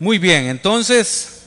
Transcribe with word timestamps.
Muy 0.00 0.16
bien, 0.16 0.46
entonces, 0.46 1.42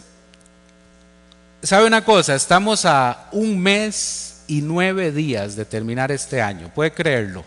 ¿sabe 1.64 1.88
una 1.88 2.06
cosa? 2.06 2.35
Estamos 2.35 2.85
a 2.85 3.27
un 3.31 3.60
mes 3.60 4.44
y 4.46 4.62
nueve 4.62 5.12
días 5.12 5.55
de 5.55 5.65
terminar 5.65 6.12
este 6.12 6.39
año, 6.39 6.71
¿puede 6.71 6.94
creerlo? 6.94 7.44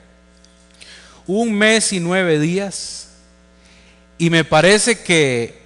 Un 1.29 1.53
mes 1.53 1.93
y 1.93 2.01
nueve 2.01 2.41
días 2.41 3.11
y 4.19 4.31
me 4.31 4.43
parece 4.43 4.99
que 4.99 5.63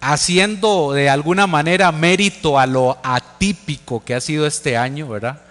haciendo 0.00 0.92
de 0.92 1.10
alguna 1.10 1.46
manera 1.46 1.92
mérito 1.92 2.58
a 2.58 2.66
lo 2.66 2.98
atípico 3.04 4.02
que 4.04 4.16
ha 4.16 4.20
sido 4.20 4.48
este 4.48 4.76
año, 4.76 5.06
¿verdad? 5.06 5.42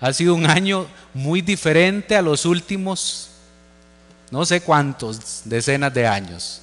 Ha 0.00 0.12
sido 0.12 0.34
un 0.34 0.44
año 0.44 0.88
muy 1.14 1.40
diferente 1.40 2.16
a 2.16 2.22
los 2.22 2.44
últimos, 2.44 3.30
no 4.32 4.44
sé 4.44 4.60
cuántos, 4.60 5.42
decenas 5.44 5.94
de 5.94 6.08
años. 6.08 6.62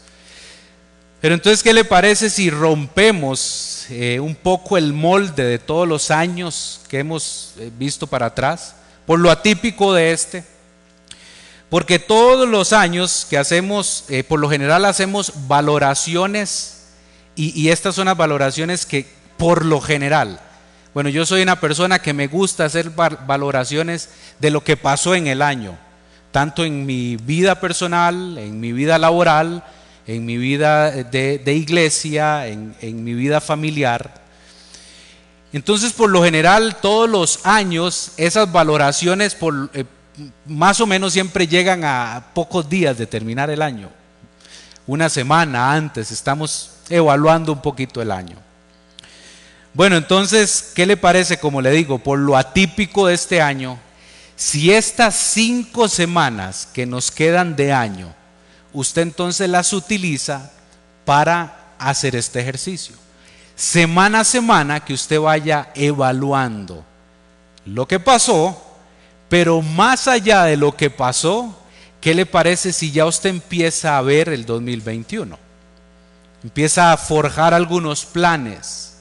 Pero 1.23 1.35
entonces, 1.35 1.63
¿qué 1.63 1.71
le 1.71 1.85
parece 1.85 2.29
si 2.29 2.49
rompemos 2.49 3.85
eh, 3.89 4.19
un 4.19 4.35
poco 4.35 4.77
el 4.77 4.91
molde 4.91 5.45
de 5.45 5.57
todos 5.57 5.87
los 5.87 6.11
años 6.11 6.81
que 6.89 6.99
hemos 6.99 7.53
eh, 7.59 7.71
visto 7.79 8.07
para 8.07 8.25
atrás, 8.25 8.75
por 9.05 9.19
lo 9.19 9.31
atípico 9.31 9.93
de 9.93 10.11
este? 10.11 10.43
Porque 11.69 11.97
todos 11.97 12.45
los 12.45 12.73
años 12.73 13.25
que 13.29 13.37
hacemos, 13.37 14.03
eh, 14.09 14.25
por 14.25 14.37
lo 14.41 14.49
general 14.49 14.83
hacemos 14.83 15.31
valoraciones, 15.47 16.87
y, 17.37 17.57
y 17.57 17.69
estas 17.69 17.95
son 17.95 18.07
las 18.07 18.17
valoraciones 18.17 18.85
que 18.85 19.07
por 19.37 19.63
lo 19.63 19.79
general, 19.79 20.41
bueno, 20.93 21.07
yo 21.07 21.25
soy 21.25 21.41
una 21.41 21.61
persona 21.61 21.99
que 21.99 22.11
me 22.11 22.27
gusta 22.27 22.65
hacer 22.65 22.89
valoraciones 22.89 24.09
de 24.39 24.49
lo 24.49 24.61
que 24.61 24.75
pasó 24.75 25.15
en 25.15 25.27
el 25.27 25.41
año, 25.41 25.77
tanto 26.33 26.65
en 26.65 26.85
mi 26.85 27.15
vida 27.15 27.61
personal, 27.61 28.37
en 28.37 28.59
mi 28.59 28.73
vida 28.73 28.97
laboral, 28.97 29.63
en 30.07 30.25
mi 30.25 30.37
vida 30.37 30.91
de, 30.91 31.53
iglesia, 31.53 32.47
en, 32.47 33.03
mi 33.03 33.13
vida 33.13 33.39
familiar. 33.41 34.21
Entonces, 35.51 35.93
por 35.93 36.09
lo 36.09 36.23
general, 36.23 36.77
todos 36.81 37.09
los 37.09 37.45
años, 37.45 38.11
esas 38.17 38.51
valoraciones 38.51 39.35
por, 39.35 39.69
eh, 39.73 39.85
más 40.45 40.81
o 40.81 40.87
menos 40.87 41.13
siempre 41.13 41.47
llegan 41.47 41.83
a 41.83 42.31
pocos 42.33 42.69
días 42.69 42.97
de 42.97 43.05
terminar 43.05 43.49
el 43.49 43.61
año. 43.61 43.89
Una 44.85 45.09
semana 45.09 45.73
antes 45.73 46.11
estamos 46.11 46.71
evaluando 46.89 47.53
un 47.53 47.61
poquito 47.61 48.01
el 48.01 48.11
año. 48.11 48.35
Bueno, 49.73 49.95
entonces, 49.95 50.71
¿qué 50.75 50.85
le 50.85 50.97
parece, 50.97 51.37
como 51.39 51.61
le 51.61 51.71
digo, 51.71 51.97
por 51.99 52.19
lo 52.19 52.37
atípico 52.37 53.07
de 53.07 53.15
este 53.15 53.41
año? 53.41 53.79
Si 54.35 54.71
estas 54.71 55.15
cinco 55.15 55.87
semanas 55.87 56.67
que 56.73 56.85
nos 56.85 57.09
quedan 57.09 57.55
de 57.55 57.71
año, 57.71 58.13
usted 58.73 59.03
entonces 59.03 59.49
las 59.49 59.73
utiliza 59.73 60.51
para 61.05 61.73
hacer 61.77 62.15
este 62.15 62.39
ejercicio. 62.39 62.95
Semana 63.55 64.21
a 64.21 64.23
semana 64.23 64.79
que 64.79 64.93
usted 64.93 65.19
vaya 65.19 65.71
evaluando 65.75 66.83
lo 67.65 67.87
que 67.87 67.99
pasó, 67.99 68.61
pero 69.29 69.61
más 69.61 70.07
allá 70.07 70.43
de 70.43 70.57
lo 70.57 70.75
que 70.75 70.89
pasó, 70.89 71.57
¿qué 72.01 72.13
le 72.13 72.25
parece 72.25 72.73
si 72.73 72.91
ya 72.91 73.05
usted 73.05 73.29
empieza 73.29 73.97
a 73.97 74.01
ver 74.01 74.29
el 74.29 74.45
2021? 74.45 75.37
Empieza 76.43 76.91
a 76.91 76.97
forjar 76.97 77.53
algunos 77.53 78.05
planes. 78.05 78.97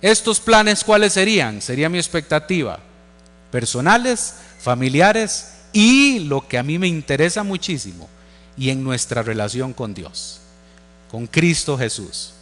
¿Estos 0.00 0.40
planes 0.40 0.84
cuáles 0.84 1.14
serían? 1.14 1.60
Sería 1.60 1.88
mi 1.88 1.98
expectativa. 1.98 2.78
Personales, 3.50 4.34
familiares 4.60 5.52
y 5.72 6.20
lo 6.20 6.46
que 6.46 6.58
a 6.58 6.62
mí 6.62 6.78
me 6.78 6.86
interesa 6.86 7.42
muchísimo, 7.42 8.08
y 8.56 8.70
en 8.70 8.82
nuestra 8.82 9.22
relación 9.22 9.72
con 9.72 9.94
Dios, 9.94 10.40
con 11.10 11.26
Cristo 11.26 11.76
Jesús. 11.76 12.32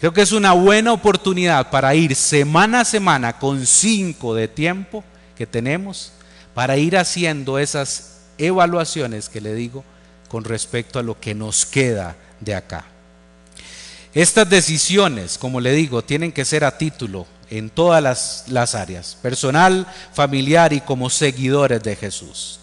Creo 0.00 0.12
que 0.12 0.22
es 0.22 0.32
una 0.32 0.52
buena 0.52 0.92
oportunidad 0.92 1.70
para 1.70 1.94
ir 1.94 2.16
semana 2.16 2.80
a 2.80 2.84
semana 2.84 3.38
con 3.38 3.66
cinco 3.66 4.34
de 4.34 4.48
tiempo 4.48 5.04
que 5.36 5.46
tenemos 5.46 6.12
para 6.54 6.76
ir 6.76 6.96
haciendo 6.96 7.58
esas 7.58 8.18
evaluaciones 8.38 9.28
que 9.28 9.40
le 9.40 9.54
digo 9.54 9.84
con 10.28 10.44
respecto 10.44 10.98
a 10.98 11.02
lo 11.02 11.20
que 11.20 11.34
nos 11.34 11.66
queda 11.66 12.16
de 12.40 12.54
acá. 12.54 12.84
Estas 14.14 14.48
decisiones, 14.48 15.38
como 15.38 15.60
le 15.60 15.72
digo, 15.72 16.02
tienen 16.02 16.32
que 16.32 16.44
ser 16.44 16.64
a 16.64 16.76
título 16.76 17.26
en 17.48 17.70
todas 17.70 18.02
las, 18.02 18.44
las 18.48 18.74
áreas, 18.74 19.16
personal, 19.22 19.86
familiar 20.12 20.72
y 20.72 20.80
como 20.80 21.10
seguidores 21.10 21.82
de 21.82 21.96
Jesús. 21.96 22.60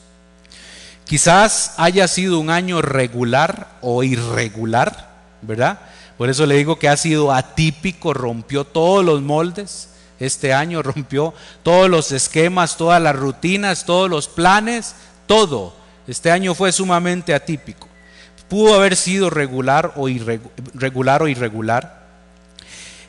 Quizás 1.09 1.73
haya 1.77 2.07
sido 2.07 2.39
un 2.39 2.51
año 2.51 2.83
regular 2.83 3.79
o 3.81 4.03
irregular, 4.03 5.09
¿verdad? 5.41 5.79
Por 6.19 6.29
eso 6.29 6.45
le 6.45 6.53
digo 6.53 6.77
que 6.77 6.87
ha 6.87 6.95
sido 6.97 7.33
atípico, 7.33 8.13
rompió 8.13 8.63
todos 8.63 9.03
los 9.03 9.19
moldes. 9.19 9.89
Este 10.19 10.53
año 10.53 10.83
rompió 10.83 11.33
todos 11.63 11.89
los 11.89 12.11
esquemas, 12.11 12.77
todas 12.77 13.01
las 13.01 13.15
rutinas, 13.15 13.85
todos 13.85 14.07
los 14.07 14.27
planes, 14.27 14.93
todo. 15.25 15.73
Este 16.07 16.29
año 16.29 16.53
fue 16.53 16.71
sumamente 16.71 17.33
atípico. 17.33 17.87
Pudo 18.47 18.75
haber 18.75 18.95
sido 18.95 19.31
regular 19.31 19.93
o 19.95 20.09
irregular 20.09 21.23
o 21.23 21.27
irregular 21.27 22.05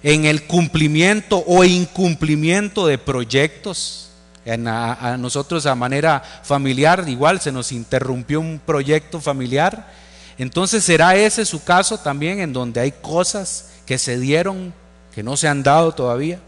en 0.02 0.24
el 0.24 0.46
cumplimiento 0.46 1.44
o 1.46 1.64
incumplimiento 1.64 2.86
de 2.86 2.96
proyectos 2.96 4.09
a, 4.52 5.16
nosotros 5.18 5.66
a 5.66 5.74
manera 5.74 6.22
familiar, 6.42 7.04
igual 7.08 7.40
se 7.40 7.52
nos 7.52 7.72
interrumpió 7.72 8.40
un 8.40 8.60
proyecto 8.64 9.20
familiar. 9.20 9.92
Entonces 10.38 10.84
será 10.84 11.16
ese 11.16 11.44
su 11.44 11.62
caso 11.62 11.98
también 11.98 12.40
en 12.40 12.52
donde 12.52 12.80
hay 12.80 12.92
cosas 12.92 13.70
que 13.86 13.98
se 13.98 14.18
dieron, 14.18 14.72
que 15.14 15.22
no 15.22 15.36
se 15.36 15.48
han 15.48 15.62
dado 15.62 15.92
todavía. 15.92 16.40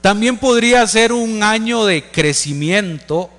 También 0.00 0.38
podría 0.38 0.86
ser 0.86 1.12
un 1.12 1.42
año 1.42 1.84
de 1.84 2.10
crecimiento 2.10 3.30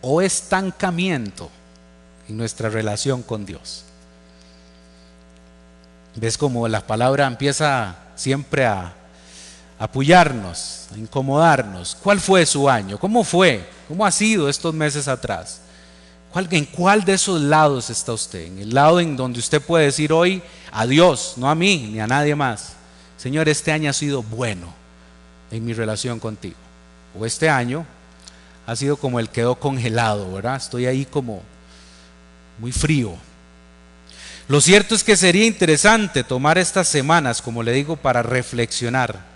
o 0.00 0.22
estancamiento 0.22 1.50
en 2.28 2.36
nuestra 2.36 2.68
relación 2.68 3.22
con 3.22 3.44
Dios. 3.44 3.84
¿Ves 6.14 6.38
como 6.38 6.66
la 6.68 6.86
palabra 6.86 7.26
empieza 7.26 7.96
siempre 8.14 8.64
a, 8.64 8.94
apoyarnos, 9.78 10.88
incomodarnos. 10.96 11.96
¿Cuál 12.02 12.20
fue 12.20 12.46
su 12.46 12.68
año? 12.68 12.98
¿Cómo 12.98 13.24
fue? 13.24 13.68
¿Cómo 13.88 14.06
ha 14.06 14.10
sido 14.10 14.48
estos 14.48 14.74
meses 14.74 15.08
atrás? 15.08 15.60
¿En 16.50 16.66
cuál 16.66 17.02
de 17.02 17.14
esos 17.14 17.40
lados 17.40 17.88
está 17.88 18.12
usted? 18.12 18.46
En 18.46 18.58
el 18.58 18.74
lado 18.74 19.00
en 19.00 19.16
donde 19.16 19.38
usted 19.38 19.62
puede 19.62 19.86
decir 19.86 20.12
hoy 20.12 20.42
a 20.70 20.86
Dios, 20.86 21.34
no 21.36 21.48
a 21.48 21.54
mí 21.54 21.88
ni 21.92 22.00
a 22.00 22.06
nadie 22.06 22.34
más. 22.34 22.74
Señor, 23.16 23.48
este 23.48 23.72
año 23.72 23.88
ha 23.88 23.94
sido 23.94 24.22
bueno 24.22 24.66
en 25.50 25.64
mi 25.64 25.72
relación 25.72 26.20
contigo. 26.20 26.56
O 27.18 27.24
este 27.24 27.48
año 27.48 27.86
ha 28.66 28.76
sido 28.76 28.98
como 28.98 29.18
el 29.18 29.30
quedó 29.30 29.54
congelado, 29.54 30.30
¿verdad? 30.32 30.56
Estoy 30.56 30.84
ahí 30.84 31.06
como 31.06 31.42
muy 32.58 32.72
frío. 32.72 33.14
Lo 34.48 34.60
cierto 34.60 34.94
es 34.94 35.02
que 35.02 35.16
sería 35.16 35.46
interesante 35.46 36.22
tomar 36.22 36.58
estas 36.58 36.86
semanas, 36.86 37.40
como 37.40 37.62
le 37.62 37.72
digo, 37.72 37.96
para 37.96 38.22
reflexionar 38.22 39.35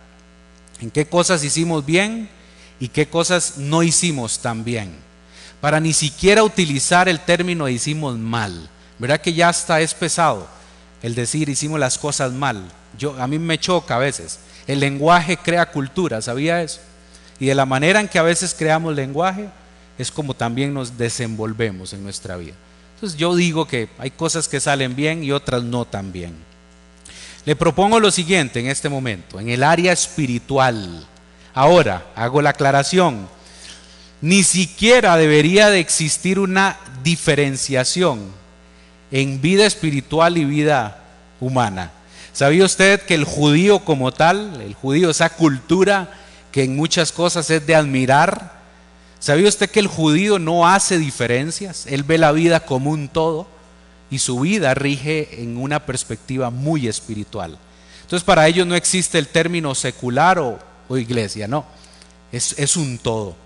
en 0.80 0.90
qué 0.90 1.06
cosas 1.06 1.44
hicimos 1.44 1.84
bien 1.84 2.28
y 2.78 2.88
qué 2.88 3.06
cosas 3.06 3.58
no 3.58 3.82
hicimos 3.82 4.38
tan 4.40 4.64
bien. 4.64 4.94
Para 5.60 5.78
ni 5.80 5.92
siquiera 5.92 6.42
utilizar 6.42 7.08
el 7.08 7.20
término 7.20 7.68
hicimos 7.68 8.16
mal. 8.16 8.68
¿Verdad 8.98 9.20
que 9.20 9.34
ya 9.34 9.48
hasta 9.48 9.80
es 9.80 9.94
pesado 9.94 10.48
el 11.02 11.14
decir 11.14 11.48
hicimos 11.48 11.78
las 11.78 11.98
cosas 11.98 12.32
mal? 12.32 12.70
Yo, 12.98 13.20
a 13.20 13.26
mí 13.26 13.38
me 13.38 13.58
choca 13.58 13.96
a 13.96 13.98
veces. 13.98 14.40
El 14.66 14.80
lenguaje 14.80 15.36
crea 15.36 15.70
cultura, 15.70 16.22
¿sabía 16.22 16.62
eso? 16.62 16.80
Y 17.38 17.46
de 17.46 17.54
la 17.54 17.66
manera 17.66 18.00
en 18.00 18.08
que 18.08 18.18
a 18.18 18.22
veces 18.22 18.54
creamos 18.56 18.94
lenguaje 18.94 19.48
es 19.98 20.10
como 20.10 20.34
también 20.34 20.72
nos 20.72 20.96
desenvolvemos 20.96 21.92
en 21.92 22.02
nuestra 22.02 22.36
vida. 22.36 22.54
Entonces 22.94 23.18
yo 23.18 23.34
digo 23.34 23.66
que 23.66 23.88
hay 23.98 24.10
cosas 24.10 24.48
que 24.48 24.60
salen 24.60 24.94
bien 24.96 25.24
y 25.24 25.32
otras 25.32 25.62
no 25.62 25.84
tan 25.84 26.12
bien. 26.12 26.49
Le 27.50 27.56
propongo 27.56 27.98
lo 27.98 28.12
siguiente 28.12 28.60
en 28.60 28.68
este 28.68 28.88
momento, 28.88 29.40
en 29.40 29.48
el 29.48 29.64
área 29.64 29.92
espiritual. 29.92 31.04
Ahora, 31.52 32.06
hago 32.14 32.40
la 32.42 32.50
aclaración. 32.50 33.28
Ni 34.20 34.44
siquiera 34.44 35.16
debería 35.16 35.68
de 35.68 35.80
existir 35.80 36.38
una 36.38 36.78
diferenciación 37.02 38.20
en 39.10 39.40
vida 39.40 39.66
espiritual 39.66 40.38
y 40.38 40.44
vida 40.44 41.02
humana. 41.40 41.90
¿Sabía 42.32 42.64
usted 42.64 43.00
que 43.00 43.16
el 43.16 43.24
judío 43.24 43.80
como 43.80 44.12
tal, 44.12 44.62
el 44.62 44.74
judío, 44.74 45.10
esa 45.10 45.30
cultura 45.30 46.08
que 46.52 46.62
en 46.62 46.76
muchas 46.76 47.10
cosas 47.10 47.50
es 47.50 47.66
de 47.66 47.74
admirar, 47.74 48.60
¿sabía 49.18 49.48
usted 49.48 49.68
que 49.68 49.80
el 49.80 49.88
judío 49.88 50.38
no 50.38 50.68
hace 50.68 50.98
diferencias? 50.98 51.88
Él 51.88 52.04
ve 52.04 52.16
la 52.16 52.30
vida 52.30 52.60
como 52.60 52.92
un 52.92 53.08
todo 53.08 53.48
y 54.10 54.18
su 54.18 54.40
vida 54.40 54.74
rige 54.74 55.42
en 55.42 55.56
una 55.56 55.86
perspectiva 55.86 56.50
muy 56.50 56.88
espiritual. 56.88 57.58
Entonces 58.02 58.24
para 58.24 58.46
ellos 58.48 58.66
no 58.66 58.74
existe 58.74 59.18
el 59.18 59.28
término 59.28 59.74
secular 59.74 60.38
o, 60.38 60.58
iglesia, 60.96 61.46
no, 61.46 61.64
es, 62.32 62.58
es 62.58 62.76
un 62.76 62.98
todo. 62.98 63.36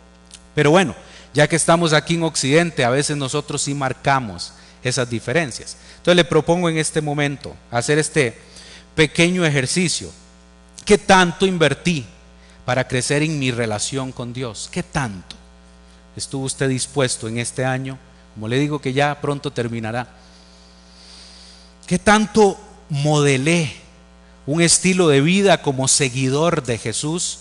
Pero 0.55 0.71
bueno, 0.71 0.95
ya 1.35 1.47
que 1.49 1.57
estamos 1.57 1.93
aquí 1.93 2.15
en 2.15 2.23
Occidente, 2.23 2.85
a 2.85 2.91
veces 2.91 3.17
nosotros 3.17 3.61
sí 3.61 3.75
marcamos 3.75 4.55
esas 4.83 5.11
diferencias. 5.11 5.77
Entonces 5.97 6.17
le 6.17 6.25
propongo 6.25 6.69
en 6.69 6.79
este 6.79 7.01
momento 7.01 7.55
hacer 7.71 7.99
este 7.99 8.39
pequeño 8.95 9.45
ejercicio. 9.45 10.11
¿Qué 10.85 10.99
tanto 10.99 11.47
invertí 11.47 12.07
para 12.65 12.87
crecer 12.87 13.23
en 13.23 13.39
mi 13.39 13.51
relación 13.51 14.13
con 14.13 14.33
Dios? 14.33 14.69
¿Qué 14.71 14.83
tanto 14.83 15.37
estuvo 16.17 16.45
usted 16.45 16.69
dispuesto 16.69 17.27
en 17.27 17.39
este 17.39 17.65
año? 17.65 17.99
Como 18.35 18.49
le 18.49 18.59
digo 18.59 18.81
que 18.81 18.93
ya 18.93 19.21
pronto 19.21 19.51
terminará. 19.51 20.07
¿Qué 21.87 21.99
tanto 21.99 22.59
modelé 22.89 23.73
un 24.47 24.63
estilo 24.63 25.09
de 25.09 25.21
vida 25.21 25.61
como 25.61 25.87
seguidor 25.87 26.63
de 26.63 26.79
Jesús 26.79 27.41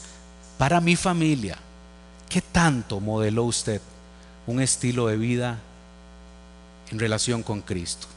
para 0.57 0.81
mi 0.81 0.97
familia? 0.97 1.57
¿Qué 2.27 2.41
tanto 2.41 2.99
modeló 2.99 3.45
usted 3.45 3.81
un 4.45 4.61
estilo 4.61 5.07
de 5.07 5.15
vida 5.15 5.59
en 6.91 6.99
relación 6.99 7.41
con 7.41 7.61
Cristo? 7.61 8.07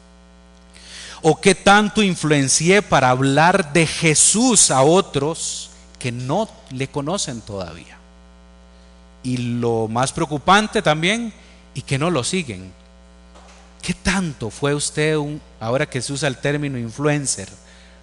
¿O 1.22 1.40
qué 1.40 1.54
tanto 1.54 2.02
influencié 2.02 2.82
para 2.82 3.10
hablar 3.10 3.72
de 3.72 3.86
Jesús 3.86 4.70
a 4.70 4.82
otros 4.82 5.70
que 5.98 6.10
no 6.10 6.48
le 6.70 6.88
conocen 6.88 7.40
todavía? 7.40 7.98
Y 9.22 9.36
lo 9.36 9.86
más 9.88 10.12
preocupante 10.12 10.82
también, 10.82 11.32
y 11.74 11.82
que 11.82 11.98
no 11.98 12.10
lo 12.10 12.24
siguen. 12.24 12.72
¿Qué 13.86 13.94
tanto 13.94 14.50
fue 14.50 14.74
usted 14.74 15.14
un, 15.16 15.40
ahora 15.60 15.88
que 15.88 16.02
se 16.02 16.12
usa 16.12 16.26
el 16.26 16.38
término 16.38 16.76
influencer, 16.76 17.48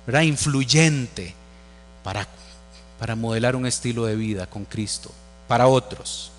¿verdad? 0.08 0.22
influyente 0.22 1.36
para, 2.06 2.26
para 2.98 3.18
modelar 3.18 3.58
un 3.58 3.66
estilo 3.66 4.06
de 4.06 4.16
vida 4.16 4.46
con 4.46 4.64
Cristo 4.64 5.12
para 5.46 5.68
otros? 5.68 6.32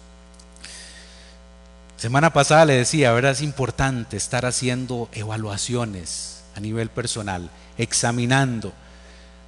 Semana 1.98 2.32
pasada 2.32 2.64
le 2.64 2.72
decía, 2.72 3.12
¿verdad? 3.12 3.32
Es 3.32 3.42
importante 3.42 4.16
estar 4.16 4.46
haciendo 4.46 5.10
evaluaciones 5.12 6.42
a 6.56 6.60
nivel 6.60 6.88
personal, 6.88 7.50
examinando 7.76 8.72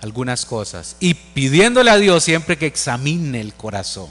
algunas 0.02 0.44
cosas 0.44 0.96
y 1.00 1.14
pidiéndole 1.14 1.90
a 1.90 1.96
Dios 1.96 2.22
siempre 2.22 2.58
que 2.58 2.66
examine 2.66 3.40
el 3.40 3.54
corazón, 3.54 4.10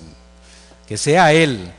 que 0.88 0.98
sea 0.98 1.32
Él, 1.32 1.72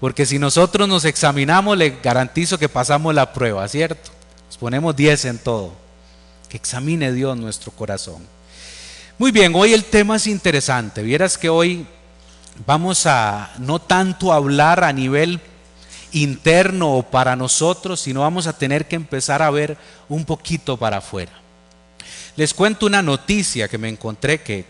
porque 0.00 0.26
si 0.26 0.38
nosotros 0.38 0.88
nos 0.88 1.04
examinamos, 1.04 1.76
le 1.76 1.98
garantizo 2.02 2.58
que 2.58 2.68
pasamos 2.68 3.14
la 3.14 3.32
prueba, 3.32 3.66
¿cierto? 3.68 4.10
Nos 4.46 4.56
ponemos 4.56 4.94
10 4.94 5.24
en 5.26 5.38
todo, 5.38 5.72
que 6.48 6.56
examine 6.56 7.12
Dios 7.12 7.36
nuestro 7.36 7.72
corazón. 7.72 8.26
Muy 9.18 9.30
bien, 9.30 9.52
hoy 9.54 9.72
el 9.72 9.84
tema 9.84 10.16
es 10.16 10.26
interesante, 10.26 11.02
vieras 11.02 11.38
que 11.38 11.48
hoy 11.48 11.86
vamos 12.66 13.06
a 13.06 13.52
no 13.58 13.78
tanto 13.78 14.32
hablar 14.32 14.84
a 14.84 14.92
nivel 14.92 15.40
interno 16.12 17.06
para 17.10 17.36
nosotros, 17.36 18.00
sino 18.00 18.20
vamos 18.20 18.46
a 18.46 18.56
tener 18.56 18.86
que 18.86 18.96
empezar 18.96 19.42
a 19.42 19.50
ver 19.50 19.76
un 20.08 20.24
poquito 20.24 20.76
para 20.76 20.98
afuera. 20.98 21.32
Les 22.36 22.52
cuento 22.52 22.86
una 22.86 23.02
noticia 23.02 23.68
que 23.68 23.78
me 23.78 23.88
encontré 23.88 24.42
que 24.42 24.66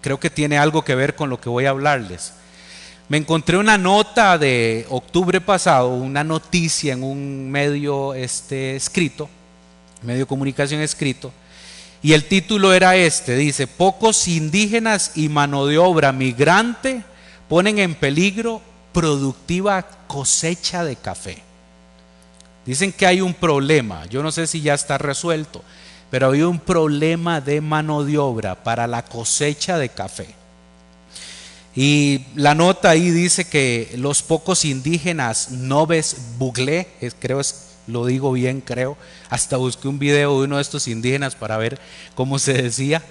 creo 0.00 0.20
que 0.20 0.30
tiene 0.30 0.58
algo 0.58 0.84
que 0.84 0.94
ver 0.94 1.14
con 1.14 1.30
lo 1.30 1.40
que 1.40 1.48
voy 1.48 1.64
a 1.64 1.70
hablarles. 1.70 2.34
Me 3.08 3.18
encontré 3.18 3.58
una 3.58 3.76
nota 3.76 4.38
de 4.38 4.86
octubre 4.88 5.40
pasado, 5.40 5.88
una 5.88 6.24
noticia 6.24 6.94
en 6.94 7.02
un 7.02 7.50
medio 7.50 8.14
este, 8.14 8.76
escrito, 8.76 9.28
medio 10.02 10.20
de 10.20 10.26
comunicación 10.26 10.80
escrito, 10.80 11.30
y 12.02 12.14
el 12.14 12.24
título 12.24 12.72
era 12.72 12.96
este, 12.96 13.36
dice, 13.36 13.66
pocos 13.66 14.28
indígenas 14.28 15.12
y 15.16 15.28
mano 15.28 15.66
de 15.66 15.78
obra 15.78 16.12
migrante 16.12 17.02
ponen 17.48 17.78
en 17.78 17.94
peligro 17.94 18.62
productiva 18.92 19.86
cosecha 20.06 20.84
de 20.84 20.96
café. 20.96 21.42
Dicen 22.64 22.92
que 22.92 23.06
hay 23.06 23.20
un 23.20 23.34
problema, 23.34 24.06
yo 24.06 24.22
no 24.22 24.32
sé 24.32 24.46
si 24.46 24.62
ya 24.62 24.72
está 24.72 24.96
resuelto, 24.96 25.62
pero 26.10 26.30
hay 26.30 26.42
un 26.42 26.58
problema 26.58 27.42
de 27.42 27.60
mano 27.60 28.04
de 28.04 28.16
obra 28.16 28.54
para 28.62 28.86
la 28.86 29.04
cosecha 29.04 29.76
de 29.76 29.90
café. 29.90 30.43
Y 31.76 32.26
la 32.36 32.54
nota 32.54 32.90
ahí 32.90 33.10
dice 33.10 33.46
que 33.46 33.92
los 33.96 34.22
pocos 34.22 34.64
indígenas 34.64 35.50
Noves 35.50 36.16
Buglé, 36.38 36.86
creo 37.18 37.40
es, 37.40 37.70
lo 37.88 38.06
digo 38.06 38.32
bien, 38.32 38.60
creo, 38.60 38.96
hasta 39.28 39.56
busqué 39.56 39.88
un 39.88 39.98
video 39.98 40.38
de 40.38 40.46
uno 40.46 40.56
de 40.56 40.62
estos 40.62 40.86
indígenas 40.86 41.34
para 41.34 41.56
ver 41.56 41.80
cómo 42.14 42.38
se 42.38 42.52
decía, 42.54 43.02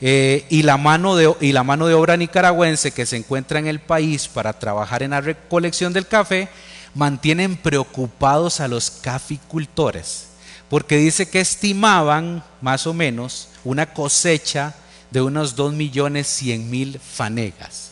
eh, 0.00 0.46
y, 0.48 0.62
la 0.62 0.78
mano 0.78 1.14
de, 1.14 1.34
y 1.42 1.52
la 1.52 1.62
mano 1.62 1.86
de 1.86 1.92
obra 1.92 2.16
nicaragüense 2.16 2.90
que 2.90 3.04
se 3.04 3.18
encuentra 3.18 3.58
en 3.58 3.66
el 3.66 3.80
país 3.80 4.28
para 4.28 4.58
trabajar 4.58 5.02
en 5.02 5.10
la 5.10 5.20
recolección 5.20 5.92
del 5.92 6.06
café, 6.06 6.48
mantienen 6.94 7.56
preocupados 7.56 8.60
a 8.60 8.68
los 8.68 8.90
caficultores, 8.90 10.28
porque 10.70 10.96
dice 10.96 11.28
que 11.28 11.40
estimaban 11.40 12.42
más 12.62 12.86
o 12.86 12.94
menos 12.94 13.48
una 13.62 13.92
cosecha 13.92 14.74
de 15.10 15.20
unos 15.20 15.54
2 15.54 15.74
millones 15.74 16.26
100 16.28 16.70
mil 16.70 16.98
fanegas. 16.98 17.89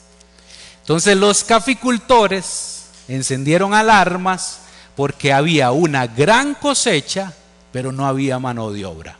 Entonces 0.89 1.19
los 1.19 1.45
caficultores 1.45 2.87
encendieron 3.09 3.75
alarmas 3.75 4.61
porque 4.97 5.35
había 5.35 5.71
una 5.71 6.07
gran 6.07 6.55
cosecha, 6.55 7.35
pero 7.71 7.93
no 7.93 8.07
había 8.07 8.39
mano 8.39 8.73
de 8.73 8.87
obra. 8.87 9.19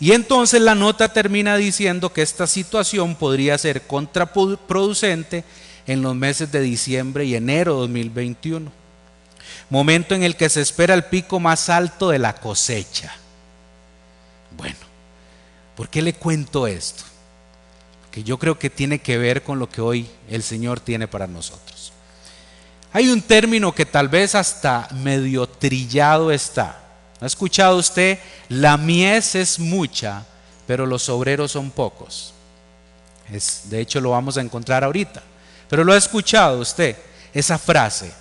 Y 0.00 0.12
entonces 0.12 0.62
la 0.62 0.74
nota 0.74 1.12
termina 1.12 1.58
diciendo 1.58 2.10
que 2.10 2.22
esta 2.22 2.46
situación 2.46 3.16
podría 3.16 3.58
ser 3.58 3.86
contraproducente 3.86 5.44
en 5.86 6.00
los 6.00 6.14
meses 6.14 6.50
de 6.52 6.62
diciembre 6.62 7.26
y 7.26 7.34
enero 7.34 7.74
de 7.74 7.80
2021, 7.80 8.72
momento 9.68 10.14
en 10.14 10.22
el 10.22 10.36
que 10.36 10.48
se 10.48 10.62
espera 10.62 10.94
el 10.94 11.04
pico 11.04 11.38
más 11.38 11.68
alto 11.68 12.08
de 12.08 12.18
la 12.18 12.32
cosecha. 12.32 13.14
Bueno, 14.56 14.78
¿por 15.76 15.90
qué 15.90 16.00
le 16.00 16.14
cuento 16.14 16.66
esto? 16.66 17.04
Yo 18.24 18.38
creo 18.38 18.58
que 18.58 18.70
tiene 18.70 19.00
que 19.00 19.18
ver 19.18 19.42
con 19.42 19.58
lo 19.58 19.68
que 19.68 19.80
hoy 19.80 20.08
el 20.28 20.42
Señor 20.42 20.80
tiene 20.80 21.08
para 21.08 21.26
nosotros. 21.26 21.92
Hay 22.92 23.08
un 23.08 23.22
término 23.22 23.74
que 23.74 23.86
tal 23.86 24.08
vez 24.08 24.34
hasta 24.34 24.88
medio 24.92 25.46
trillado 25.46 26.32
está, 26.32 26.88
¿Ha 27.20 27.26
escuchado 27.26 27.76
usted? 27.76 28.18
La 28.48 28.76
mies 28.76 29.34
es 29.34 29.58
mucha, 29.58 30.24
pero 30.66 30.86
los 30.86 31.08
obreros 31.08 31.52
son 31.52 31.70
pocos. 31.70 32.32
Es, 33.30 33.62
de 33.64 33.80
hecho, 33.80 34.00
lo 34.00 34.10
vamos 34.10 34.36
a 34.36 34.40
encontrar 34.40 34.84
ahorita. 34.84 35.22
Pero 35.68 35.84
lo 35.84 35.92
ha 35.92 35.96
escuchado 35.96 36.60
usted, 36.60 36.96
esa 37.34 37.58
frase. 37.58 38.12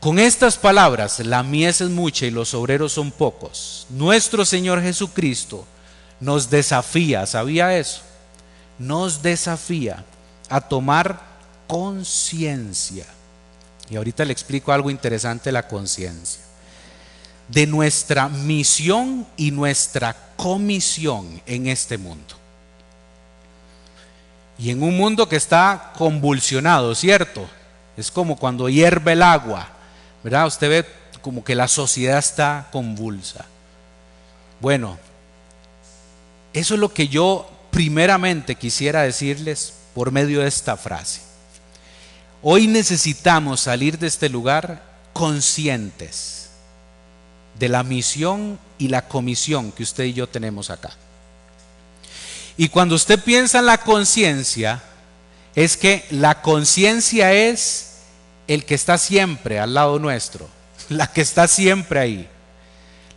Con 0.00 0.18
estas 0.18 0.56
palabras, 0.56 1.20
la 1.20 1.42
mies 1.42 1.80
es 1.80 1.90
mucha 1.90 2.26
y 2.26 2.30
los 2.30 2.54
obreros 2.54 2.92
son 2.92 3.12
pocos. 3.12 3.86
Nuestro 3.90 4.44
Señor 4.44 4.82
Jesucristo 4.82 5.64
nos 6.18 6.50
desafía, 6.50 7.24
¿sabía 7.26 7.78
eso? 7.78 8.02
Nos 8.80 9.22
desafía 9.22 10.04
a 10.48 10.60
tomar 10.60 11.20
conciencia. 11.68 13.06
Y 13.88 13.94
ahorita 13.94 14.24
le 14.24 14.32
explico 14.32 14.72
algo 14.72 14.90
interesante 14.90 15.52
la 15.52 15.68
conciencia 15.68 16.42
de 17.50 17.66
nuestra 17.66 18.28
misión 18.28 19.26
y 19.36 19.50
nuestra 19.50 20.16
comisión 20.36 21.42
en 21.46 21.66
este 21.66 21.98
mundo. 21.98 22.36
Y 24.58 24.70
en 24.70 24.82
un 24.82 24.96
mundo 24.96 25.28
que 25.28 25.36
está 25.36 25.92
convulsionado, 25.96 26.94
¿cierto? 26.94 27.48
Es 27.96 28.10
como 28.10 28.36
cuando 28.36 28.68
hierve 28.68 29.12
el 29.12 29.22
agua, 29.22 29.68
¿verdad? 30.22 30.46
Usted 30.46 30.68
ve 30.68 30.86
como 31.22 31.42
que 31.42 31.54
la 31.54 31.66
sociedad 31.66 32.18
está 32.18 32.68
convulsa. 32.70 33.44
Bueno, 34.60 34.98
eso 36.52 36.74
es 36.74 36.80
lo 36.80 36.92
que 36.92 37.08
yo 37.08 37.50
primeramente 37.70 38.54
quisiera 38.54 39.02
decirles 39.02 39.74
por 39.94 40.12
medio 40.12 40.40
de 40.40 40.48
esta 40.48 40.76
frase. 40.76 41.20
Hoy 42.42 42.66
necesitamos 42.66 43.60
salir 43.60 43.98
de 43.98 44.06
este 44.06 44.28
lugar 44.28 44.82
conscientes 45.12 46.50
de 47.58 47.68
la 47.68 47.82
misión 47.82 48.58
y 48.78 48.88
la 48.88 49.06
comisión 49.06 49.72
que 49.72 49.82
usted 49.82 50.04
y 50.04 50.14
yo 50.14 50.26
tenemos 50.26 50.70
acá. 50.70 50.90
Y 52.56 52.68
cuando 52.68 52.94
usted 52.94 53.22
piensa 53.22 53.58
en 53.58 53.66
la 53.66 53.78
conciencia, 53.78 54.82
es 55.54 55.76
que 55.76 56.06
la 56.10 56.40
conciencia 56.40 57.32
es 57.32 57.98
el 58.48 58.64
que 58.64 58.74
está 58.74 58.98
siempre 58.98 59.58
al 59.58 59.74
lado 59.74 59.98
nuestro, 59.98 60.48
la 60.88 61.06
que 61.06 61.20
está 61.20 61.46
siempre 61.46 62.00
ahí. 62.00 62.28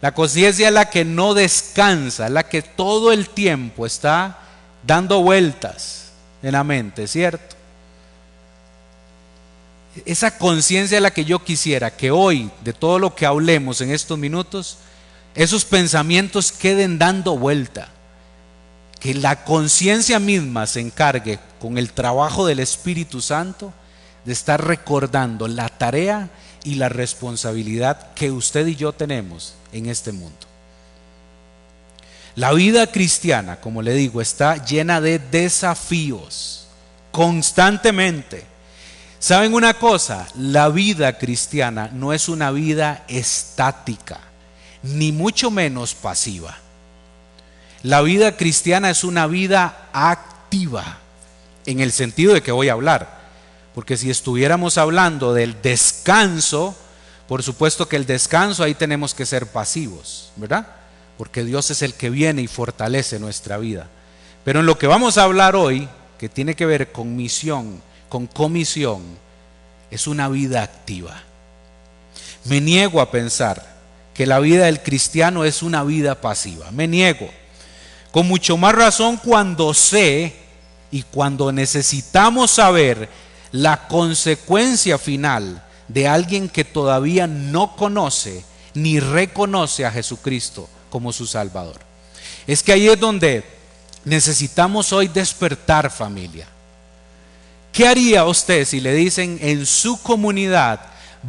La 0.01 0.13
conciencia 0.13 0.67
es 0.67 0.73
la 0.73 0.89
que 0.89 1.05
no 1.05 1.33
descansa, 1.33 2.27
la 2.27 2.43
que 2.43 2.61
todo 2.61 3.13
el 3.13 3.29
tiempo 3.29 3.85
está 3.85 4.42
dando 4.85 5.21
vueltas 5.21 6.11
en 6.41 6.53
la 6.53 6.63
mente, 6.63 7.07
¿cierto? 7.07 7.55
esa 10.05 10.37
conciencia 10.37 10.97
es 10.97 11.01
la 11.01 11.11
que 11.11 11.25
yo 11.25 11.43
quisiera 11.43 11.95
que 11.95 12.11
hoy, 12.11 12.49
de 12.63 12.73
todo 12.73 12.99
lo 12.99 13.15
que 13.15 13.25
hablemos 13.25 13.81
en 13.81 13.91
estos 13.91 14.17
minutos, 14.17 14.77
esos 15.35 15.65
pensamientos 15.65 16.51
queden 16.51 16.97
dando 16.97 17.37
vuelta. 17.37 17.89
Que 18.99 19.13
la 19.13 19.43
conciencia 19.43 20.19
misma 20.19 20.65
se 20.65 20.79
encargue 20.79 21.39
con 21.59 21.77
el 21.77 21.91
trabajo 21.91 22.45
del 22.45 22.59
Espíritu 22.59 23.21
Santo 23.21 23.73
de 24.25 24.33
estar 24.33 24.65
recordando 24.65 25.47
la 25.47 25.67
tarea 25.69 26.29
y 26.63 26.75
la 26.75 26.89
responsabilidad 26.89 28.13
que 28.13 28.31
usted 28.31 28.65
y 28.67 28.75
yo 28.75 28.93
tenemos 28.93 29.55
en 29.73 29.87
este 29.87 30.13
mundo. 30.13 30.52
La 32.35 32.51
vida 32.53 32.87
cristiana, 32.87 33.61
como 33.61 33.81
le 33.81 33.93
digo, 33.93 34.19
está 34.19 34.63
llena 34.65 35.01
de 35.01 35.19
desafíos 35.19 36.67
constantemente. 37.11 38.45
¿Saben 39.19 39.53
una 39.53 39.75
cosa? 39.75 40.27
La 40.35 40.69
vida 40.69 41.17
cristiana 41.17 41.89
no 41.93 42.11
es 42.11 42.27
una 42.27 42.51
vida 42.51 43.05
estática, 43.07 44.19
ni 44.81 45.11
mucho 45.11 45.51
menos 45.51 45.93
pasiva. 45.93 46.57
La 47.83 48.01
vida 48.01 48.35
cristiana 48.35 48.89
es 48.89 49.03
una 49.03 49.27
vida 49.27 49.89
activa, 49.93 50.97
en 51.65 51.81
el 51.81 51.91
sentido 51.91 52.33
de 52.33 52.41
que 52.41 52.51
voy 52.51 52.69
a 52.69 52.73
hablar. 52.73 53.21
Porque 53.75 53.95
si 53.95 54.09
estuviéramos 54.09 54.77
hablando 54.77 55.33
del 55.33 55.61
descanso, 55.61 56.75
por 57.27 57.43
supuesto 57.43 57.87
que 57.87 57.95
el 57.95 58.05
descanso 58.05 58.63
ahí 58.63 58.73
tenemos 58.73 59.13
que 59.13 59.25
ser 59.25 59.47
pasivos, 59.47 60.31
¿verdad? 60.35 60.67
Porque 61.17 61.43
Dios 61.43 61.69
es 61.71 61.81
el 61.81 61.93
que 61.93 62.09
viene 62.09 62.41
y 62.41 62.47
fortalece 62.47 63.19
nuestra 63.19 63.57
vida. 63.57 63.87
Pero 64.43 64.59
en 64.59 64.65
lo 64.65 64.77
que 64.77 64.87
vamos 64.87 65.17
a 65.17 65.23
hablar 65.23 65.55
hoy, 65.55 65.87
que 66.17 66.29
tiene 66.29 66.55
que 66.55 66.65
ver 66.65 66.91
con 66.91 67.15
misión, 67.15 67.81
con 68.09 68.27
comisión, 68.27 69.01
es 69.91 70.07
una 70.07 70.27
vida 70.27 70.63
activa. 70.63 71.21
Me 72.45 72.59
niego 72.59 72.99
a 72.99 73.11
pensar 73.11 73.73
que 74.13 74.25
la 74.25 74.39
vida 74.39 74.65
del 74.65 74.81
cristiano 74.81 75.45
es 75.45 75.63
una 75.63 75.83
vida 75.83 76.19
pasiva. 76.19 76.71
Me 76.71 76.87
niego. 76.87 77.29
Con 78.11 78.27
mucho 78.27 78.57
más 78.57 78.75
razón 78.75 79.17
cuando 79.17 79.73
sé 79.73 80.35
y 80.91 81.03
cuando 81.03 81.51
necesitamos 81.51 82.51
saber 82.51 83.09
la 83.51 83.87
consecuencia 83.87 84.97
final 84.97 85.63
de 85.87 86.07
alguien 86.07 86.49
que 86.49 86.63
todavía 86.63 87.27
no 87.27 87.75
conoce 87.75 88.43
ni 88.73 88.99
reconoce 88.99 89.85
a 89.85 89.91
Jesucristo 89.91 90.69
como 90.93 91.11
su 91.11 91.25
Salvador. 91.25 91.79
Es 92.45 92.61
que 92.61 92.71
ahí 92.71 92.87
es 92.87 92.99
donde 92.99 93.43
necesitamos 94.05 94.93
hoy 94.93 95.07
despertar 95.07 95.89
familia. 95.89 96.45
¿Qué 97.71 97.87
haría 97.87 98.25
usted 98.25 98.63
si 98.63 98.79
le 98.79 98.93
dicen 98.93 99.39
en 99.41 99.65
su 99.65 99.99
comunidad 100.03 100.81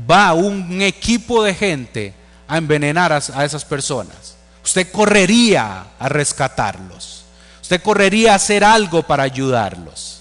va 0.08 0.34
un 0.34 0.82
equipo 0.82 1.42
de 1.42 1.54
gente 1.54 2.12
a 2.46 2.58
envenenar 2.58 3.10
a, 3.10 3.22
a 3.32 3.42
esas 3.46 3.64
personas? 3.64 4.36
Usted 4.62 4.92
correría 4.92 5.86
a 5.98 6.08
rescatarlos. 6.10 7.24
Usted 7.62 7.80
correría 7.80 8.32
a 8.32 8.36
hacer 8.36 8.64
algo 8.64 9.02
para 9.02 9.22
ayudarlos. 9.22 10.13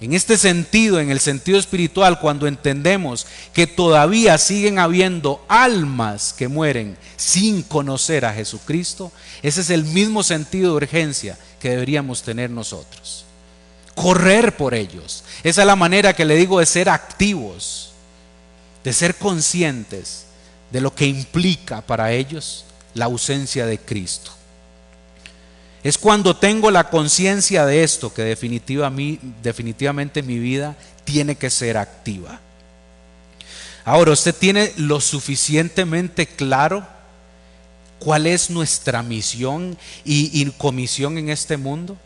En 0.00 0.14
este 0.14 0.38
sentido, 0.38 0.98
en 0.98 1.10
el 1.10 1.20
sentido 1.20 1.58
espiritual, 1.58 2.20
cuando 2.20 2.46
entendemos 2.46 3.26
que 3.52 3.66
todavía 3.66 4.38
siguen 4.38 4.78
habiendo 4.78 5.44
almas 5.46 6.32
que 6.32 6.48
mueren 6.48 6.96
sin 7.16 7.62
conocer 7.62 8.24
a 8.24 8.32
Jesucristo, 8.32 9.12
ese 9.42 9.60
es 9.60 9.68
el 9.68 9.84
mismo 9.84 10.22
sentido 10.22 10.70
de 10.70 10.76
urgencia 10.76 11.38
que 11.60 11.70
deberíamos 11.70 12.22
tener 12.22 12.48
nosotros. 12.48 13.26
Correr 13.94 14.56
por 14.56 14.72
ellos. 14.72 15.22
Esa 15.42 15.60
es 15.60 15.66
la 15.66 15.76
manera 15.76 16.14
que 16.14 16.24
le 16.24 16.36
digo 16.36 16.60
de 16.60 16.66
ser 16.66 16.88
activos, 16.88 17.92
de 18.82 18.94
ser 18.94 19.16
conscientes 19.16 20.24
de 20.70 20.80
lo 20.80 20.94
que 20.94 21.06
implica 21.06 21.82
para 21.82 22.12
ellos 22.12 22.64
la 22.94 23.04
ausencia 23.04 23.66
de 23.66 23.78
Cristo. 23.78 24.30
Es 25.82 25.96
cuando 25.96 26.36
tengo 26.36 26.70
la 26.70 26.90
conciencia 26.90 27.64
de 27.64 27.82
esto 27.82 28.12
que 28.12 28.22
definitivamente 28.22 30.22
mi 30.22 30.38
vida 30.38 30.76
tiene 31.04 31.36
que 31.36 31.48
ser 31.48 31.78
activa. 31.78 32.38
Ahora, 33.84 34.12
¿usted 34.12 34.34
tiene 34.34 34.72
lo 34.76 35.00
suficientemente 35.00 36.26
claro 36.26 36.86
cuál 37.98 38.26
es 38.26 38.50
nuestra 38.50 39.02
misión 39.02 39.78
y, 40.04 40.40
y, 40.40 40.44
comisión 40.50 41.16
en 41.16 41.30
este 41.30 41.56
mundo? 41.56 41.96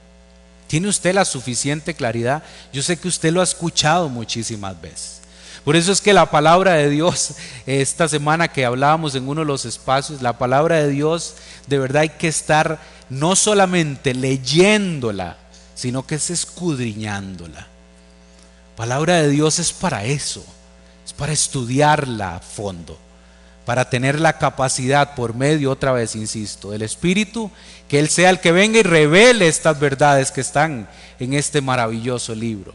¿Tiene 0.68 0.88
usted 0.88 1.12
la 1.12 1.24
suficiente 1.24 1.94
claridad? 1.94 2.44
Yo 2.72 2.82
sé 2.82 2.96
que 2.96 3.08
usted 3.08 3.32
lo 3.32 3.40
ha 3.40 3.44
escuchado 3.44 4.08
muchísimas 4.08 4.80
veces. 4.80 5.20
Por 5.64 5.76
eso 5.76 5.92
es 5.92 6.02
que 6.02 6.12
la 6.12 6.30
palabra 6.30 6.74
de 6.74 6.90
Dios, 6.90 7.34
esta 7.66 8.06
semana 8.06 8.48
que 8.48 8.64
hablábamos 8.64 9.14
en 9.14 9.28
uno 9.28 9.40
de 9.40 9.46
los 9.46 9.64
espacios, 9.64 10.20
la 10.20 10.36
palabra 10.38 10.76
de 10.76 10.90
Dios, 10.90 11.36
de 11.66 11.78
verdad 11.78 12.02
hay 12.02 12.10
que 12.10 12.28
estar 12.28 12.78
no 13.08 13.34
solamente 13.34 14.14
leyéndola, 14.14 15.38
sino 15.74 16.06
que 16.06 16.16
es 16.16 16.30
escudriñándola. 16.30 17.66
Palabra 18.76 19.22
de 19.22 19.30
Dios 19.30 19.58
es 19.58 19.72
para 19.72 20.04
eso, 20.04 20.44
es 21.04 21.12
para 21.12 21.32
estudiarla 21.32 22.36
a 22.36 22.40
fondo, 22.40 22.98
para 23.64 23.88
tener 23.88 24.20
la 24.20 24.36
capacidad 24.38 25.14
por 25.14 25.34
medio, 25.34 25.70
otra 25.70 25.92
vez 25.92 26.14
insisto, 26.14 26.72
del 26.72 26.82
Espíritu, 26.82 27.50
que 27.88 28.00
Él 28.00 28.08
sea 28.10 28.30
el 28.30 28.40
que 28.40 28.52
venga 28.52 28.80
y 28.80 28.82
revele 28.82 29.48
estas 29.48 29.78
verdades 29.80 30.30
que 30.30 30.40
están 30.40 30.88
en 31.18 31.32
este 31.34 31.60
maravilloso 31.60 32.34
libro. 32.34 32.74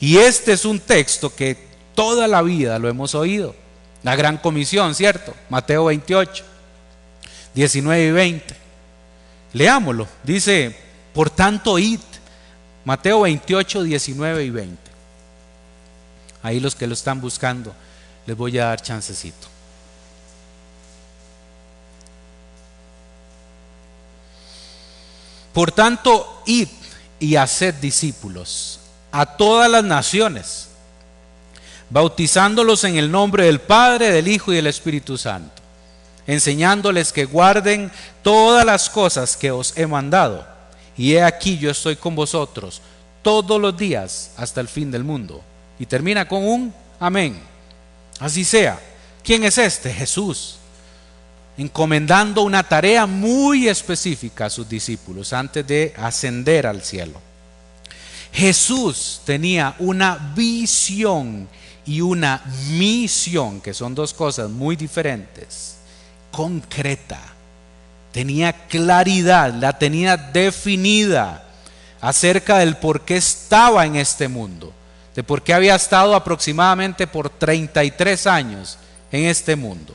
Y 0.00 0.18
este 0.18 0.52
es 0.52 0.64
un 0.64 0.80
texto 0.80 1.34
que 1.34 1.73
toda 1.94 2.28
la 2.28 2.42
vida 2.42 2.78
lo 2.78 2.88
hemos 2.88 3.14
oído. 3.14 3.54
La 4.02 4.16
gran 4.16 4.36
comisión, 4.38 4.94
¿cierto? 4.94 5.34
Mateo 5.48 5.86
28, 5.86 6.44
19 7.54 8.04
y 8.04 8.10
20. 8.10 8.56
Leámoslo. 9.54 10.06
Dice, 10.22 10.76
por 11.14 11.30
tanto, 11.30 11.78
id. 11.78 12.00
Mateo 12.84 13.22
28, 13.22 13.82
19 13.82 14.44
y 14.44 14.50
20. 14.50 14.78
Ahí 16.42 16.60
los 16.60 16.74
que 16.74 16.86
lo 16.86 16.92
están 16.92 17.20
buscando, 17.22 17.74
les 18.26 18.36
voy 18.36 18.58
a 18.58 18.66
dar 18.66 18.82
chancecito. 18.82 19.48
Por 25.54 25.72
tanto, 25.72 26.42
id 26.44 26.68
y 27.20 27.36
haced 27.36 27.74
discípulos 27.76 28.80
a 29.12 29.24
todas 29.24 29.70
las 29.70 29.84
naciones, 29.84 30.68
bautizándolos 31.90 32.84
en 32.84 32.96
el 32.96 33.10
nombre 33.10 33.46
del 33.46 33.60
Padre, 33.60 34.10
del 34.10 34.28
Hijo 34.28 34.52
y 34.52 34.56
del 34.56 34.66
Espíritu 34.66 35.16
Santo 35.16 35.64
enseñándoles 36.26 37.12
que 37.12 37.24
guarden 37.24 37.90
todas 38.22 38.64
las 38.64 38.88
cosas 38.88 39.36
que 39.36 39.50
os 39.50 39.76
he 39.76 39.86
mandado. 39.86 40.46
Y 40.96 41.14
he 41.14 41.22
aquí 41.22 41.58
yo 41.58 41.70
estoy 41.70 41.96
con 41.96 42.14
vosotros 42.14 42.80
todos 43.22 43.60
los 43.60 43.76
días 43.76 44.30
hasta 44.36 44.60
el 44.60 44.68
fin 44.68 44.90
del 44.90 45.04
mundo. 45.04 45.42
Y 45.78 45.86
termina 45.86 46.26
con 46.26 46.44
un 46.44 46.74
amén. 47.00 47.40
Así 48.20 48.44
sea. 48.44 48.78
¿Quién 49.22 49.44
es 49.44 49.58
este? 49.58 49.92
Jesús. 49.92 50.56
Encomendando 51.56 52.42
una 52.42 52.62
tarea 52.62 53.06
muy 53.06 53.68
específica 53.68 54.46
a 54.46 54.50
sus 54.50 54.68
discípulos 54.68 55.32
antes 55.32 55.66
de 55.66 55.94
ascender 55.96 56.66
al 56.66 56.82
cielo. 56.82 57.20
Jesús 58.32 59.20
tenía 59.24 59.74
una 59.78 60.32
visión 60.34 61.48
y 61.86 62.00
una 62.00 62.42
misión, 62.70 63.60
que 63.60 63.74
son 63.74 63.94
dos 63.94 64.14
cosas 64.14 64.50
muy 64.50 64.76
diferentes 64.76 65.74
concreta, 66.34 67.20
tenía 68.12 68.52
claridad, 68.66 69.54
la 69.54 69.78
tenía 69.78 70.16
definida 70.16 71.44
acerca 72.00 72.58
del 72.58 72.76
por 72.76 73.02
qué 73.02 73.16
estaba 73.16 73.86
en 73.86 73.96
este 73.96 74.28
mundo, 74.28 74.72
de 75.14 75.22
por 75.22 75.42
qué 75.42 75.54
había 75.54 75.76
estado 75.76 76.14
aproximadamente 76.14 77.06
por 77.06 77.30
33 77.30 78.26
años 78.26 78.78
en 79.12 79.26
este 79.26 79.54
mundo. 79.54 79.94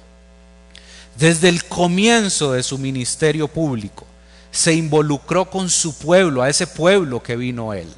Desde 1.18 1.50
el 1.50 1.66
comienzo 1.66 2.54
de 2.54 2.64
su 2.64 2.78
ministerio 2.78 3.50
público, 3.50 4.06
se 4.52 4.74
involucró 4.74 5.50
con 5.50 5.70
su 5.70 5.98
pueblo, 5.98 6.42
a 6.42 6.50
ese 6.50 6.66
pueblo 6.68 7.22
que 7.22 7.36
vino 7.36 7.74
él, 7.74 7.94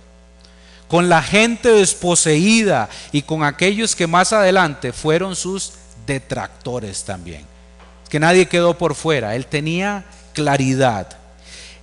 con 0.91 1.09
la 1.09 1.23
gente 1.23 1.69
desposeída 1.69 2.87
y 3.11 3.23
con 3.23 3.43
aquellos 3.43 3.95
que 3.95 4.05
más 4.05 4.31
adelante 4.31 4.93
fueron 4.93 5.35
sus 5.35 5.71
detractores 6.05 7.03
también 7.03 7.49
que 8.11 8.19
nadie 8.19 8.45
quedó 8.45 8.77
por 8.77 8.93
fuera, 8.93 9.37
él 9.37 9.45
tenía 9.45 10.03
claridad. 10.33 11.07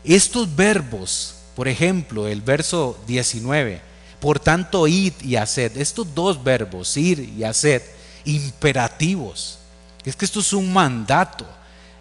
Estos 0.05 0.55
verbos, 0.55 1.37
por 1.57 1.69
ejemplo, 1.69 2.29
el 2.29 2.43
verso 2.43 2.99
19, 3.07 3.81
por 4.21 4.39
tanto, 4.39 4.87
id 4.87 5.15
y 5.23 5.37
haced, 5.37 5.79
estos 5.79 6.15
dos 6.15 6.45
verbos, 6.45 6.95
ir 6.99 7.21
y 7.21 7.45
haced, 7.45 7.81
imperativos. 8.27 9.59
Es 10.05 10.17
que 10.17 10.27
esto 10.27 10.41
es 10.41 10.53
un 10.53 10.71
mandato. 10.71 11.47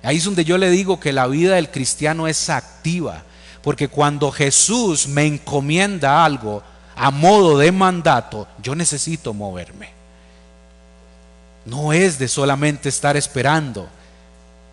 Ahí 0.03 0.17
es 0.17 0.25
donde 0.25 0.43
yo 0.43 0.57
le 0.57 0.69
digo 0.71 0.99
que 0.99 1.13
la 1.13 1.27
vida 1.27 1.55
del 1.55 1.71
cristiano 1.71 2.27
es 2.27 2.49
activa, 2.49 3.23
porque 3.61 3.87
cuando 3.87 4.29
Jesús 4.29 5.07
me 5.07 5.25
encomienda 5.25 6.25
algo 6.25 6.63
a 6.97 7.11
modo 7.11 7.59
de 7.59 7.71
mandato, 7.71 8.47
yo 8.61 8.73
necesito 8.73 9.33
moverme. 9.33 9.89
No 11.65 11.93
es 11.93 12.17
de 12.17 12.27
solamente 12.27 12.89
estar 12.89 13.15
esperando, 13.15 13.87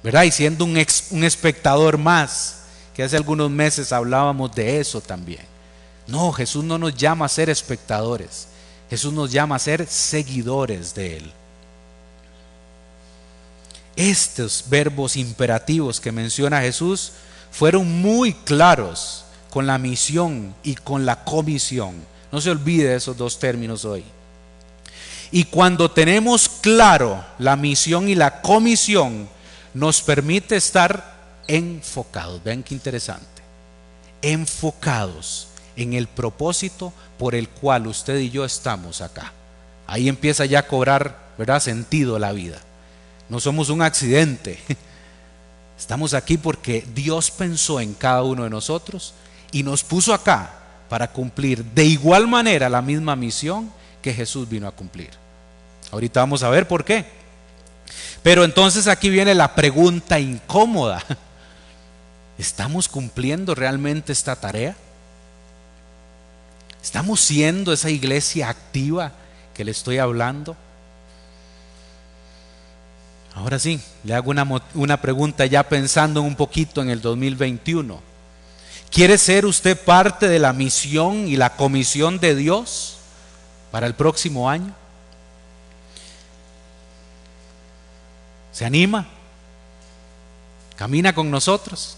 ¿verdad? 0.03 0.23
Y 0.23 0.31
siendo 0.31 0.65
un, 0.65 0.83
un 1.11 1.25
espectador 1.25 1.99
más, 1.99 2.63
que 2.95 3.03
hace 3.03 3.17
algunos 3.17 3.51
meses 3.51 3.93
hablábamos 3.93 4.55
de 4.55 4.81
eso 4.81 5.01
también. 5.01 5.45
No, 6.07 6.33
Jesús 6.33 6.65
no 6.65 6.79
nos 6.79 6.95
llama 6.95 7.27
a 7.27 7.29
ser 7.29 7.51
espectadores, 7.51 8.49
Jesús 8.89 9.13
nos 9.13 9.31
llama 9.31 9.57
a 9.57 9.59
ser 9.59 9.87
seguidores 9.87 10.95
de 10.95 11.19
Él. 11.19 11.33
Estos 13.97 14.65
verbos 14.69 15.17
imperativos 15.17 16.01
que 16.01 16.11
menciona 16.11 16.61
Jesús 16.63 17.13
fueron 17.51 18.01
muy 18.01 18.33
claros 18.33 19.25
con 19.51 19.67
la 19.67 19.79
misión 19.79 20.55
y 20.63 20.75
con 20.75 21.05
la 21.05 21.23
comisión. 21.25 22.14
No 22.35 22.41
se 22.41 22.51
olvide 22.51 22.97
esos 22.97 23.17
dos 23.17 23.39
términos 23.39 23.85
hoy. 23.85 24.03
Y 25.31 25.45
cuando 25.45 25.89
tenemos 25.93 26.49
claro 26.49 27.25
la 27.39 27.55
misión 27.55 28.09
y 28.09 28.17
la 28.17 28.41
comisión, 28.41 29.29
nos 29.73 30.03
permite 30.03 30.57
estar 30.57 31.15
enfocados. 31.47 32.43
Vean 32.43 32.65
qué 32.65 32.75
interesante. 32.75 33.25
Enfocados 34.21 35.47
en 35.77 35.93
el 35.93 36.09
propósito 36.09 36.93
por 37.21 37.37
el 37.37 37.49
cual 37.49 37.87
usted 37.87 38.19
y 38.19 38.31
yo 38.31 38.45
estamos 38.45 39.01
acá. 39.01 39.33
Ahí 39.87 40.09
empieza 40.09 40.45
ya 40.45 40.59
a 40.59 40.67
cobrar, 40.67 41.17
¿verdad?, 41.39 41.61
sentido 41.61 42.19
la 42.19 42.33
vida. 42.33 42.59
No 43.29 43.39
somos 43.39 43.69
un 43.69 43.81
accidente. 43.81 44.59
Estamos 45.79 46.15
aquí 46.15 46.37
porque 46.37 46.85
Dios 46.97 47.31
pensó 47.31 47.79
en 47.79 47.95
cada 47.95 48.25
uno 48.25 48.43
de 48.43 48.51
nosotros 48.51 49.15
y 49.53 49.63
nos 49.63 49.85
puso 49.85 50.13
acá 50.13 50.64
para 50.89 51.09
cumplir 51.09 51.65
de 51.65 51.85
igual 51.85 52.27
manera 52.27 52.69
la 52.69 52.83
misma 52.83 53.17
misión 53.17 53.71
que 54.03 54.13
Jesús 54.13 54.49
vino 54.49 54.69
a 54.69 54.73
cumplir. 54.73 55.11
Ahorita 55.91 56.21
vamos 56.21 56.43
a 56.43 56.51
ver 56.51 56.69
por 56.69 56.85
qué. 56.85 57.05
Pero 58.23 58.45
entonces 58.45 58.87
aquí 58.89 59.11
viene 59.11 59.35
la 59.35 59.55
pregunta 59.55 60.19
incómoda. 60.19 61.03
¿Estamos 62.39 62.89
cumpliendo 62.89 63.55
realmente 63.55 64.13
esta 64.13 64.37
tarea? 64.37 64.77
¿Estamos 66.83 67.21
siendo 67.21 67.73
esa 67.73 67.91
iglesia 67.91 68.49
activa 68.49 69.13
que 69.55 69.65
le 69.65 69.71
estoy 69.71 69.99
hablando? 69.99 70.57
Ahora 73.35 73.59
sí, 73.59 73.81
le 74.05 74.15
hago 74.15 74.31
una, 74.31 74.47
una, 74.75 75.01
pregunta 75.01 75.45
ya 75.47 75.69
pensando 75.69 76.23
un 76.23 76.37
poquito 76.37 76.83
en 76.83 76.91
el 76.91 77.01
2021. 77.01 78.14
¿Quiere 78.95 79.19
ser 79.19 79.45
usted 79.45 79.77
parte 79.77 80.29
de 80.29 80.39
la 80.39 80.53
misión 80.53 81.27
y 81.27 81.35
la 81.35 81.57
comisión 81.57 82.21
de 82.21 82.37
Dios 82.37 82.99
para 83.73 83.89
el 83.89 83.95
próximo 83.95 84.49
año? 84.49 84.73
¿Se 88.53 88.65
anima? 88.65 89.05
¿Camina 90.77 91.13
con 91.13 91.29
nosotros? 91.29 91.97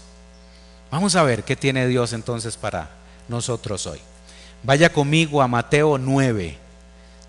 Vamos 0.89 1.15
a 1.15 1.21
ver 1.21 1.43
qué 1.43 1.55
tiene 1.55 1.85
Dios 1.85 2.13
entonces 2.13 2.57
para 2.57 2.89
nosotros 3.27 3.85
hoy. 3.85 4.01
Vaya 4.63 4.91
conmigo 4.91 5.43
a 5.43 5.47
Mateo 5.47 5.99
9, 5.99 6.57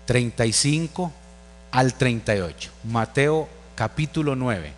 35 0.05 1.13
al 1.69 1.93
38. 1.93 2.71
Mateo 2.85 3.47
capítulo 3.75 4.35
9. 4.35 4.73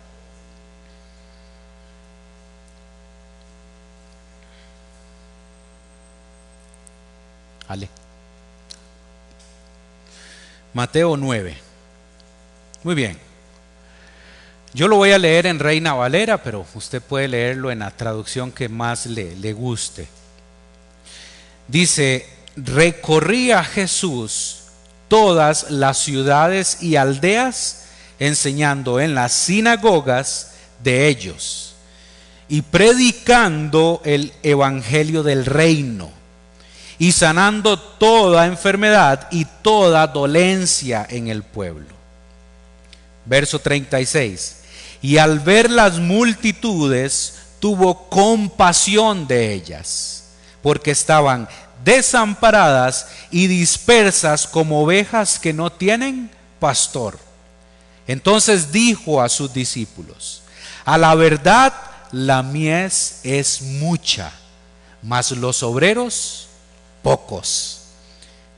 Mateo 10.74 11.16
9. 11.16 11.56
Muy 12.82 12.94
bien. 12.94 13.18
Yo 14.74 14.88
lo 14.88 14.96
voy 14.96 15.12
a 15.12 15.18
leer 15.18 15.46
en 15.46 15.58
Reina 15.58 15.92
Valera, 15.92 16.42
pero 16.42 16.66
usted 16.74 17.02
puede 17.02 17.28
leerlo 17.28 17.70
en 17.70 17.80
la 17.80 17.90
traducción 17.90 18.50
que 18.50 18.68
más 18.68 19.04
le, 19.06 19.36
le 19.36 19.52
guste. 19.52 20.08
Dice, 21.68 22.26
recorría 22.56 23.62
Jesús 23.64 24.62
todas 25.08 25.70
las 25.70 25.98
ciudades 25.98 26.82
y 26.82 26.96
aldeas 26.96 27.84
enseñando 28.18 28.98
en 28.98 29.14
las 29.14 29.32
sinagogas 29.32 30.52
de 30.82 31.08
ellos 31.08 31.74
y 32.48 32.62
predicando 32.62 34.00
el 34.04 34.32
evangelio 34.42 35.22
del 35.22 35.44
reino 35.44 36.21
y 37.02 37.10
sanando 37.10 37.76
toda 37.80 38.46
enfermedad 38.46 39.26
y 39.32 39.44
toda 39.44 40.06
dolencia 40.06 41.04
en 41.10 41.26
el 41.26 41.42
pueblo. 41.42 41.88
Verso 43.24 43.58
36. 43.58 44.58
Y 45.02 45.18
al 45.18 45.40
ver 45.40 45.68
las 45.68 45.98
multitudes, 45.98 47.40
tuvo 47.58 48.08
compasión 48.08 49.26
de 49.26 49.52
ellas, 49.52 50.26
porque 50.62 50.92
estaban 50.92 51.48
desamparadas 51.84 53.08
y 53.32 53.48
dispersas 53.48 54.46
como 54.46 54.84
ovejas 54.84 55.40
que 55.40 55.52
no 55.52 55.72
tienen 55.72 56.30
pastor. 56.60 57.18
Entonces 58.06 58.70
dijo 58.70 59.20
a 59.20 59.28
sus 59.28 59.52
discípulos, 59.52 60.42
a 60.84 60.96
la 60.98 61.16
verdad 61.16 61.72
la 62.12 62.44
mies 62.44 63.18
es 63.24 63.60
mucha, 63.60 64.30
mas 65.02 65.32
los 65.32 65.64
obreros 65.64 66.46
pocos. 67.02 67.80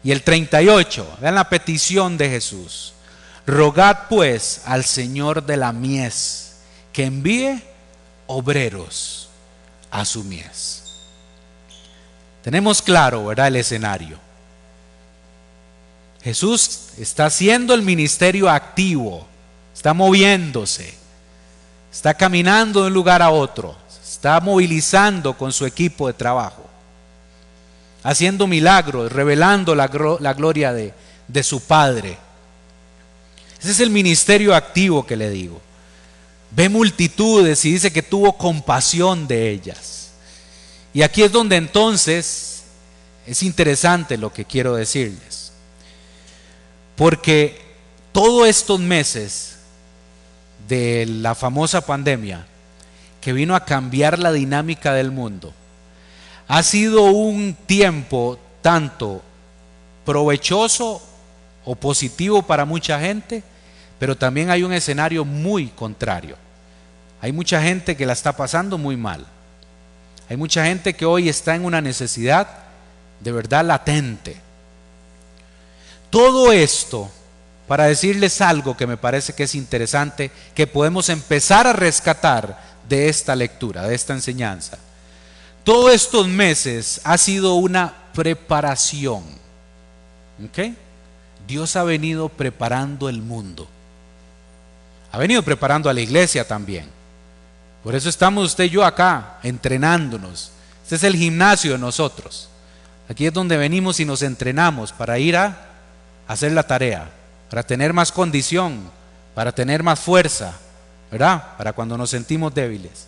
Y 0.02 0.12
el 0.12 0.22
38, 0.22 1.18
vean 1.20 1.34
la 1.34 1.48
petición 1.48 2.16
de 2.16 2.28
Jesús. 2.28 2.92
Rogad 3.46 4.08
pues 4.08 4.62
al 4.66 4.84
Señor 4.84 5.44
de 5.44 5.56
la 5.56 5.72
mies 5.72 6.56
que 6.92 7.04
envíe 7.04 7.62
obreros 8.26 9.28
a 9.90 10.04
su 10.04 10.24
mies. 10.24 10.82
Tenemos 12.42 12.82
claro, 12.82 13.26
¿verdad? 13.26 13.48
El 13.48 13.56
escenario. 13.56 14.18
Jesús 16.22 16.90
está 16.98 17.26
haciendo 17.26 17.74
el 17.74 17.82
ministerio 17.82 18.48
activo 18.48 19.26
está 19.74 19.92
moviéndose, 19.92 20.94
está 21.92 22.14
caminando 22.14 22.80
de 22.80 22.86
un 22.86 22.94
lugar 22.94 23.20
a 23.20 23.30
otro, 23.30 23.76
está 24.02 24.40
movilizando 24.40 25.36
con 25.36 25.52
su 25.52 25.66
equipo 25.66 26.06
de 26.06 26.14
trabajo, 26.14 26.63
haciendo 28.04 28.46
milagros, 28.46 29.10
revelando 29.10 29.74
la, 29.74 29.88
gloria 29.88 30.72
de, 30.72 30.94
de 31.26 31.42
su 31.42 31.60
Padre. 31.60 32.16
Ese 33.60 33.72
es 33.72 33.80
el 33.80 33.90
ministerio 33.90 34.54
activo 34.54 35.04
que 35.04 35.16
le 35.16 35.30
digo. 35.30 35.60
Ve 36.50 36.68
multitudes 36.68 37.64
y 37.64 37.72
dice 37.72 37.92
que 37.92 38.02
tuvo 38.02 38.34
compasión 38.34 39.26
de 39.26 39.50
ellas. 39.50 40.12
Y 40.92 41.02
aquí 41.02 41.22
es 41.22 41.32
donde 41.32 41.56
entonces 41.56 42.62
es 43.26 43.42
interesante 43.42 44.18
lo 44.18 44.32
que 44.32 44.44
quiero 44.44 44.76
decirles. 44.76 45.52
Porque 46.94 47.60
todos 48.12 48.46
estos 48.46 48.78
meses 48.78 49.56
de 50.68 51.06
la 51.06 51.34
famosa 51.34 51.80
pandemia 51.80 52.46
que 53.20 53.32
vino 53.32 53.56
a 53.56 53.64
cambiar 53.64 54.18
la 54.18 54.30
dinámica 54.30 54.92
del 54.92 55.10
mundo, 55.10 55.54
ha 56.48 56.62
sido 56.62 57.04
un 57.04 57.54
tiempo 57.66 58.38
tanto 58.62 59.22
provechoso 60.04 61.02
o 61.64 61.74
positivo 61.74 62.42
para 62.42 62.64
mucha 62.64 63.00
gente, 63.00 63.42
pero 63.98 64.16
también 64.16 64.50
hay 64.50 64.62
un 64.62 64.72
escenario 64.72 65.24
muy 65.24 65.68
contrario. 65.68 66.36
Hay 67.20 67.32
mucha 67.32 67.62
gente 67.62 67.96
que 67.96 68.06
la 68.06 68.12
está 68.12 68.36
pasando 68.36 68.76
muy 68.76 68.96
mal. 68.96 69.26
Hay 70.28 70.36
mucha 70.36 70.64
gente 70.64 70.94
que 70.94 71.06
hoy 71.06 71.28
está 71.28 71.54
en 71.54 71.64
una 71.64 71.80
necesidad 71.80 72.48
de 73.20 73.32
verdad 73.32 73.64
latente. 73.64 74.36
Todo 76.10 76.52
esto 76.52 77.10
para 77.66 77.84
decirles 77.86 78.40
algo 78.40 78.76
que 78.76 78.86
me 78.86 78.96
parece 78.96 79.32
que 79.32 79.44
es 79.44 79.54
interesante, 79.54 80.30
que 80.54 80.66
podemos 80.66 81.08
empezar 81.08 81.66
a 81.66 81.72
rescatar 81.72 82.62
de 82.88 83.08
esta 83.08 83.34
lectura, 83.34 83.84
de 83.84 83.94
esta 83.94 84.12
enseñanza. 84.12 84.78
Todos 85.64 85.92
estos 85.92 86.28
meses 86.28 87.00
ha 87.04 87.18
sido 87.18 87.54
una 87.54 87.92
preparación. 88.12 89.24
Dios 91.46 91.76
ha 91.76 91.82
venido 91.82 92.28
preparando 92.28 93.08
el 93.08 93.22
mundo. 93.22 93.66
Ha 95.10 95.18
venido 95.18 95.42
preparando 95.42 95.90
a 95.90 95.94
la 95.94 96.00
iglesia 96.00 96.46
también. 96.46 96.88
Por 97.82 97.94
eso 97.94 98.08
estamos 98.08 98.46
usted 98.46 98.64
y 98.64 98.70
yo 98.70 98.84
acá, 98.84 99.38
entrenándonos. 99.42 100.50
Este 100.82 100.96
es 100.96 101.04
el 101.04 101.16
gimnasio 101.16 101.72
de 101.72 101.78
nosotros. 101.78 102.48
Aquí 103.08 103.26
es 103.26 103.32
donde 103.32 103.56
venimos 103.56 104.00
y 104.00 104.04
nos 104.04 104.22
entrenamos 104.22 104.92
para 104.92 105.18
ir 105.18 105.36
a 105.36 105.56
hacer 106.26 106.52
la 106.52 106.62
tarea 106.62 107.10
para 107.54 107.62
tener 107.62 107.92
más 107.92 108.10
condición, 108.10 108.90
para 109.32 109.52
tener 109.52 109.84
más 109.84 110.00
fuerza, 110.00 110.54
¿verdad? 111.08 111.56
Para 111.56 111.72
cuando 111.72 111.96
nos 111.96 112.10
sentimos 112.10 112.52
débiles. 112.52 113.06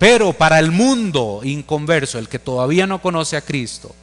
Pero 0.00 0.32
para 0.32 0.58
el 0.58 0.70
mundo 0.70 1.42
inconverso, 1.44 2.18
el 2.18 2.26
que 2.26 2.38
todavía 2.38 2.86
no 2.86 3.02
conoce 3.02 3.36
a 3.36 3.42
Cristo, 3.42 3.94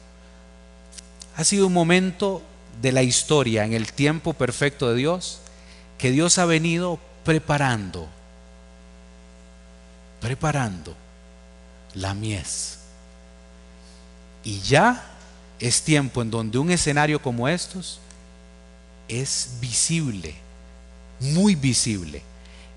ha 1.36 1.42
sido 1.42 1.66
un 1.66 1.72
momento 1.72 2.40
de 2.80 2.92
la 2.92 3.02
historia, 3.02 3.64
en 3.64 3.72
el 3.72 3.92
tiempo 3.92 4.32
perfecto 4.32 4.88
de 4.88 4.94
Dios, 4.94 5.40
que 5.98 6.12
Dios 6.12 6.38
ha 6.38 6.44
venido 6.44 7.00
preparando, 7.24 8.06
preparando 10.20 10.94
la 11.94 12.14
mies. 12.14 12.78
Y 14.44 14.60
ya 14.60 15.04
es 15.58 15.82
tiempo 15.82 16.22
en 16.22 16.30
donde 16.30 16.58
un 16.58 16.70
escenario 16.70 17.20
como 17.20 17.48
estos 17.48 17.98
es 19.08 19.56
visible, 19.60 20.36
muy 21.18 21.56
visible, 21.56 22.22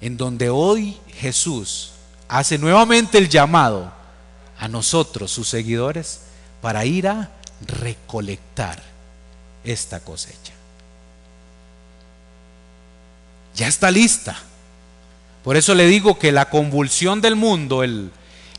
en 0.02 0.18
donde 0.18 0.50
hoy 0.50 0.98
Jesús 1.20 1.92
hace 2.32 2.58
nuevamente 2.58 3.18
el 3.18 3.28
llamado 3.28 3.92
a 4.58 4.70
nosotros, 4.70 5.32
sus 5.32 5.50
seguidores, 5.50 6.22
para 6.62 6.86
ir 6.86 7.10
a 7.10 7.30
recolectar 7.68 8.82
esta 9.66 10.00
cosecha. 10.00 10.54
Ya 13.54 13.68
está 13.68 13.92
lista. 13.92 14.40
Por 15.44 15.58
eso 15.58 15.76
le 15.76 15.88
digo 15.88 16.18
que 16.18 16.32
la 16.32 16.50
convulsión 16.50 17.20
del 17.20 17.36
mundo, 17.36 17.84
el, 17.84 18.12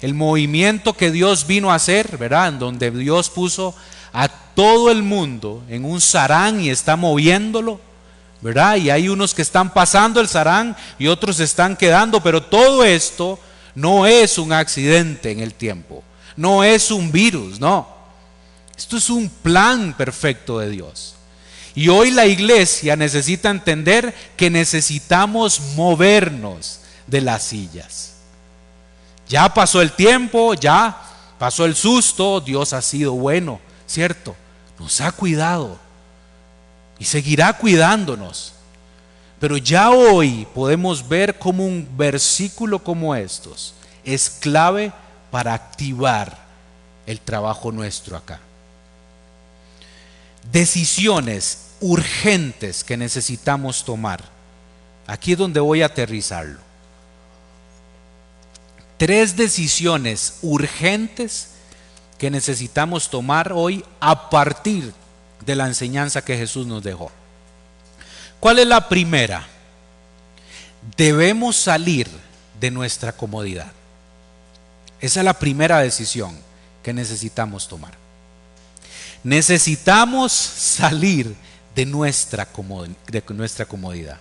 el 0.02 0.12
movimiento 0.12 0.92
que 0.92 1.10
Dios 1.10 1.46
vino 1.46 1.72
a 1.72 1.76
hacer, 1.76 2.18
¿verdad? 2.18 2.48
En 2.48 2.58
donde 2.58 2.90
Dios 2.90 3.30
puso 3.30 3.74
a 4.12 4.28
todo 4.28 4.90
el 4.90 5.02
mundo 5.02 5.62
en 5.70 5.86
un 5.86 6.02
sarán 6.02 6.60
y 6.60 6.68
está 6.68 6.96
moviéndolo, 6.96 7.80
¿verdad? 8.42 8.76
Y 8.76 8.90
hay 8.90 9.08
unos 9.08 9.32
que 9.32 9.40
están 9.40 9.72
pasando 9.72 10.20
el 10.20 10.28
sarán 10.28 10.76
y 10.98 11.06
otros 11.06 11.40
están 11.40 11.74
quedando, 11.74 12.22
pero 12.22 12.42
todo 12.42 12.84
esto 12.84 13.38
no 13.74 14.06
es 14.06 14.38
un 14.38 14.52
accidente 14.52 15.30
en 15.30 15.40
el 15.40 15.54
tiempo, 15.54 16.02
no 16.36 16.64
es 16.64 16.90
un 16.90 17.10
virus, 17.10 17.60
no. 17.60 17.88
Esto 18.76 18.96
es 18.96 19.10
un 19.10 19.28
plan 19.28 19.94
perfecto 19.94 20.58
de 20.58 20.70
Dios. 20.70 21.14
Y 21.74 21.88
hoy 21.88 22.10
la 22.10 22.26
iglesia 22.26 22.96
necesita 22.96 23.50
entender 23.50 24.14
que 24.36 24.50
necesitamos 24.50 25.60
movernos 25.74 26.80
de 27.06 27.20
las 27.20 27.44
sillas. 27.44 28.14
Ya 29.28 29.52
pasó 29.54 29.80
el 29.80 29.92
tiempo, 29.92 30.54
ya 30.54 31.00
pasó 31.38 31.64
el 31.64 31.74
susto, 31.74 32.40
Dios 32.40 32.72
ha 32.72 32.82
sido 32.82 33.12
bueno, 33.12 33.60
¿cierto? 33.86 34.36
Nos 34.78 35.00
ha 35.00 35.12
cuidado 35.12 35.78
y 36.98 37.04
seguirá 37.04 37.52
cuidándonos. 37.54 38.52
Pero 39.42 39.56
ya 39.56 39.90
hoy 39.90 40.46
podemos 40.54 41.08
ver 41.08 41.36
como 41.36 41.66
un 41.66 41.84
versículo 41.96 42.78
como 42.78 43.12
estos 43.16 43.74
es 44.04 44.30
clave 44.30 44.92
para 45.32 45.52
activar 45.52 46.38
el 47.06 47.18
trabajo 47.18 47.72
nuestro 47.72 48.16
acá. 48.16 48.38
Decisiones 50.52 51.72
urgentes 51.80 52.84
que 52.84 52.96
necesitamos 52.96 53.84
tomar. 53.84 54.22
Aquí 55.08 55.32
es 55.32 55.38
donde 55.38 55.58
voy 55.58 55.82
a 55.82 55.86
aterrizarlo 55.86 56.60
tres 58.96 59.36
decisiones 59.36 60.34
urgentes 60.42 61.48
que 62.16 62.30
necesitamos 62.30 63.10
tomar 63.10 63.52
hoy 63.52 63.84
a 63.98 64.30
partir 64.30 64.94
de 65.44 65.56
la 65.56 65.66
enseñanza 65.66 66.24
que 66.24 66.38
Jesús 66.38 66.68
nos 66.68 66.84
dejó. 66.84 67.10
¿Cuál 68.42 68.58
es 68.58 68.66
la 68.66 68.88
primera? 68.88 69.46
Debemos 70.96 71.54
salir 71.54 72.08
de 72.58 72.72
nuestra 72.72 73.12
comodidad. 73.12 73.70
Esa 75.00 75.20
es 75.20 75.24
la 75.24 75.38
primera 75.38 75.78
decisión 75.78 76.36
que 76.82 76.92
necesitamos 76.92 77.68
tomar. 77.68 77.92
Necesitamos 79.22 80.32
salir 80.32 81.36
de 81.76 81.86
nuestra, 81.86 82.44
comodidad. 82.44 84.18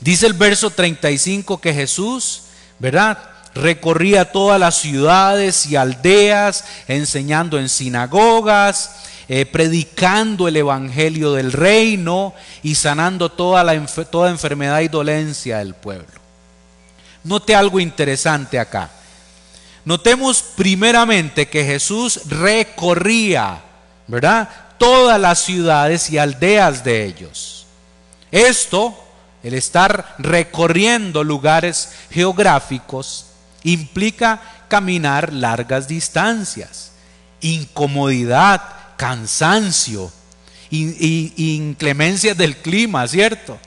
Dice 0.00 0.26
el 0.26 0.34
verso 0.34 0.68
35 0.68 1.62
que 1.62 1.72
Jesús, 1.72 2.42
¿verdad? 2.78 3.30
recorría 3.54 4.32
todas 4.32 4.60
las 4.60 4.74
ciudades 4.74 5.64
y 5.64 5.76
aldeas, 5.76 6.64
enseñando 6.88 7.58
en 7.58 7.70
sinagogas, 7.70 8.96
eh, 9.28 9.46
predicando 9.46 10.48
el 10.48 10.56
Evangelio 10.56 11.32
del 11.32 11.52
reino 11.52 12.34
y 12.62 12.74
sanando 12.74 13.30
toda, 13.30 13.64
la, 13.64 13.86
toda 13.86 14.30
enfermedad 14.30 14.80
y 14.80 14.88
dolencia 14.88 15.58
del 15.58 15.74
pueblo. 15.74 16.20
Note 17.24 17.54
algo 17.54 17.80
interesante 17.80 18.58
acá. 18.58 18.90
Notemos 19.84 20.42
primeramente 20.42 21.48
que 21.48 21.64
Jesús 21.64 22.20
recorría, 22.28 23.62
¿verdad? 24.06 24.48
Todas 24.78 25.20
las 25.20 25.40
ciudades 25.40 26.10
y 26.10 26.18
aldeas 26.18 26.84
de 26.84 27.04
ellos. 27.04 27.66
Esto, 28.30 28.94
el 29.42 29.54
estar 29.54 30.16
recorriendo 30.18 31.22
lugares 31.22 31.92
geográficos, 32.10 33.26
implica 33.62 34.40
caminar 34.68 35.32
largas 35.32 35.88
distancias, 35.88 36.92
incomodidad, 37.40 38.62
cansancio, 38.96 40.10
inclemencias 40.70 42.36
del 42.36 42.56
clima, 42.56 43.06
¿cierto? 43.06 43.58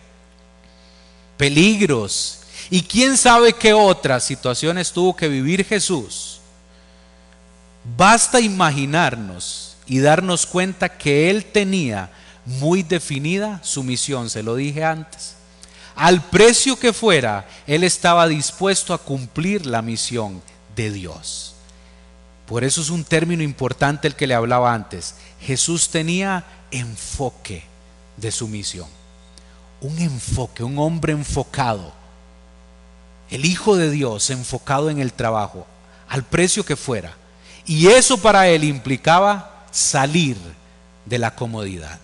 Peligros. 1.37 2.39
Y 2.69 2.81
quién 2.81 3.17
sabe 3.17 3.53
qué 3.53 3.73
otras 3.73 4.23
situaciones 4.23 4.91
tuvo 4.91 5.15
que 5.15 5.27
vivir 5.27 5.63
Jesús. 5.63 6.41
Basta 7.95 8.41
imaginarnos 8.41 9.77
y 9.85 9.99
darnos 9.99 10.45
cuenta 10.45 10.89
que 10.89 11.29
Él 11.29 11.45
tenía 11.45 12.09
muy 12.45 12.83
definida 12.83 13.59
su 13.63 13.83
misión, 13.83 14.29
se 14.29 14.43
lo 14.43 14.55
dije 14.55 14.83
antes. 14.83 15.35
Al 15.95 16.21
precio 16.21 16.77
que 16.77 16.93
fuera, 16.93 17.47
él 17.65 17.83
estaba 17.83 18.27
dispuesto 18.27 18.93
a 18.93 18.99
cumplir 18.99 19.65
la 19.65 19.81
misión 19.81 20.41
de 20.75 20.91
Dios. 20.91 21.55
Por 22.47 22.63
eso 22.63 22.81
es 22.81 22.89
un 22.89 23.03
término 23.03 23.43
importante 23.43 24.07
el 24.07 24.15
que 24.15 24.25
le 24.25 24.33
hablaba 24.33 24.73
antes. 24.73 25.15
Jesús 25.41 25.89
tenía 25.89 26.45
enfoque 26.71 27.63
de 28.15 28.31
su 28.31 28.47
misión. 28.47 28.87
Un 29.81 29.99
enfoque, 29.99 30.63
un 30.63 30.79
hombre 30.79 31.11
enfocado. 31.11 31.93
El 33.29 33.45
Hijo 33.45 33.75
de 33.75 33.91
Dios 33.91 34.29
enfocado 34.29 34.89
en 34.89 34.99
el 34.99 35.11
trabajo, 35.11 35.67
al 36.07 36.23
precio 36.23 36.65
que 36.65 36.77
fuera. 36.77 37.13
Y 37.65 37.87
eso 37.87 38.17
para 38.17 38.47
él 38.47 38.63
implicaba 38.63 39.65
salir 39.71 40.37
de 41.05 41.19
la 41.19 41.35
comodidad. 41.35 41.99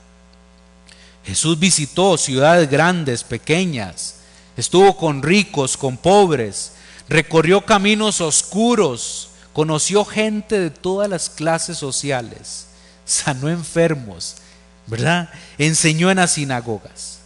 Jesús 1.26 1.58
visitó 1.58 2.18
ciudades 2.18 2.70
grandes, 2.70 3.24
pequeñas, 3.24 4.16
estuvo 4.58 4.98
con 4.98 5.24
ricos, 5.24 5.78
con 5.78 5.96
pobres, 5.96 6.74
recorrió 7.08 7.66
caminos 7.66 8.20
oscuros, 8.20 9.30
conoció 9.54 10.04
gente 10.04 10.60
de 10.60 10.70
todas 10.72 11.10
las 11.10 11.30
clases 11.30 11.78
sociales, 11.78 12.68
sanó 13.06 13.50
enfermos, 13.50 14.36
¿verdad? 14.88 15.30
Enseñó 15.58 16.12
en 16.12 16.18
las 16.18 16.32
sinagogas. 16.32 17.20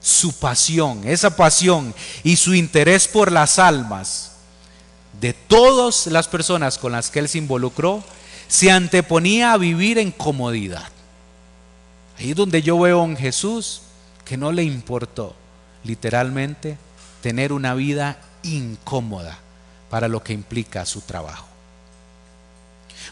Su 0.00 0.34
pasión, 0.34 1.08
esa 1.08 1.34
pasión 1.34 1.94
y 2.22 2.36
su 2.36 2.54
interés 2.54 3.08
por 3.08 3.32
las 3.32 3.58
almas 3.58 4.32
de 5.18 5.32
todas 5.32 6.06
las 6.08 6.28
personas 6.28 6.76
con 6.76 6.92
las 6.92 7.10
que 7.10 7.20
él 7.20 7.28
se 7.28 7.38
involucró, 7.38 8.04
se 8.46 8.70
anteponía 8.70 9.54
a 9.54 9.56
vivir 9.56 9.98
en 9.98 10.10
comodidad. 10.10 10.88
Ahí 12.18 12.30
es 12.30 12.36
donde 12.36 12.60
yo 12.60 12.78
veo 12.78 13.02
en 13.04 13.16
Jesús 13.16 13.80
que 14.26 14.36
no 14.36 14.52
le 14.52 14.62
importó 14.62 15.34
literalmente 15.84 16.76
tener 17.22 17.52
una 17.52 17.74
vida 17.74 18.18
incómoda 18.42 19.38
para 19.88 20.08
lo 20.08 20.22
que 20.22 20.34
implica 20.34 20.84
su 20.84 21.00
trabajo. 21.00 21.53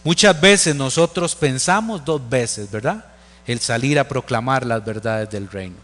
Muchas 0.04 0.40
veces 0.40 0.74
nosotros 0.74 1.34
pensamos 1.34 2.04
dos 2.04 2.28
veces, 2.28 2.70
¿verdad? 2.70 3.04
El 3.46 3.60
salir 3.60 3.98
a 3.98 4.08
proclamar 4.08 4.66
las 4.66 4.84
verdades 4.84 5.30
del 5.30 5.48
reino. 5.48 5.76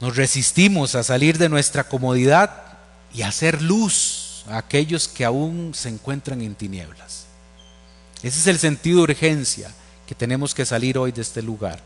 Nos 0.00 0.16
resistimos 0.16 0.94
a 0.94 1.02
salir 1.02 1.38
de 1.38 1.48
nuestra 1.48 1.84
comodidad 1.84 2.50
y 3.12 3.22
hacer 3.22 3.62
luz 3.62 4.44
a 4.48 4.58
aquellos 4.58 5.08
que 5.08 5.24
aún 5.24 5.72
se 5.74 5.88
encuentran 5.88 6.40
en 6.42 6.54
tinieblas. 6.54 7.26
Ese 8.22 8.40
es 8.40 8.46
el 8.46 8.58
sentido 8.58 8.98
de 8.98 9.12
urgencia 9.12 9.70
que 10.06 10.14
tenemos 10.14 10.54
que 10.54 10.64
salir 10.64 10.98
hoy 10.98 11.12
de 11.12 11.22
este 11.22 11.42
lugar. 11.42 11.80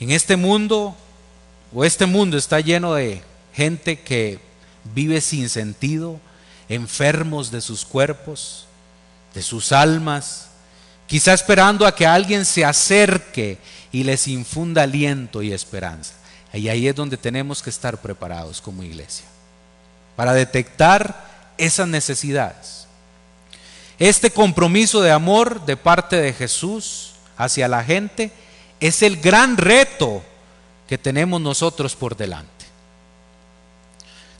En 0.00 0.10
este 0.10 0.36
mundo, 0.36 0.96
o 1.72 1.84
este 1.84 2.06
mundo 2.06 2.36
está 2.36 2.60
lleno 2.60 2.94
de 2.94 3.22
gente 3.52 4.00
que 4.00 4.40
vive 4.94 5.20
sin 5.20 5.48
sentido, 5.48 6.20
enfermos 6.68 7.50
de 7.50 7.60
sus 7.60 7.84
cuerpos, 7.84 8.66
de 9.34 9.42
sus 9.42 9.72
almas, 9.72 10.48
quizá 11.06 11.32
esperando 11.34 11.86
a 11.86 11.94
que 11.94 12.06
alguien 12.06 12.44
se 12.44 12.64
acerque 12.64 13.58
y 13.92 14.04
les 14.04 14.28
infunda 14.28 14.82
aliento 14.82 15.42
y 15.42 15.52
esperanza. 15.52 16.14
Y 16.52 16.68
ahí 16.68 16.86
es 16.86 16.94
donde 16.94 17.16
tenemos 17.16 17.62
que 17.62 17.70
estar 17.70 17.98
preparados 17.98 18.60
como 18.60 18.82
iglesia, 18.82 19.26
para 20.16 20.32
detectar 20.32 21.52
esas 21.58 21.88
necesidades 21.88 22.84
este 23.98 24.30
compromiso 24.30 25.02
de 25.02 25.12
amor 25.12 25.64
de 25.66 25.76
parte 25.76 26.16
de 26.16 26.32
Jesús 26.32 27.12
hacia 27.36 27.68
la 27.68 27.84
gente 27.84 28.32
es 28.80 29.02
el 29.02 29.20
gran 29.20 29.56
reto 29.56 30.22
que 30.88 30.98
tenemos 30.98 31.40
nosotros 31.40 31.94
por 31.94 32.16
delante. 32.16 32.50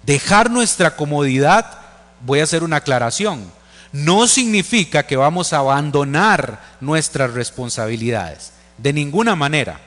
Dejar 0.03 0.51
nuestra 0.51 0.97
comodidad, 0.97 1.79
voy 2.25 2.41
a 2.41 2.45
hacer 2.45 2.65
una 2.65 2.77
aclaración, 2.77 3.51
no 3.93 4.27
significa 4.27 5.07
que 5.07 5.17
vamos 5.17 5.53
a 5.53 5.59
abandonar 5.59 6.61
nuestras 6.81 7.33
responsabilidades, 7.33 8.53
de 8.79 8.93
ninguna 8.93 9.37
manera, 9.37 9.81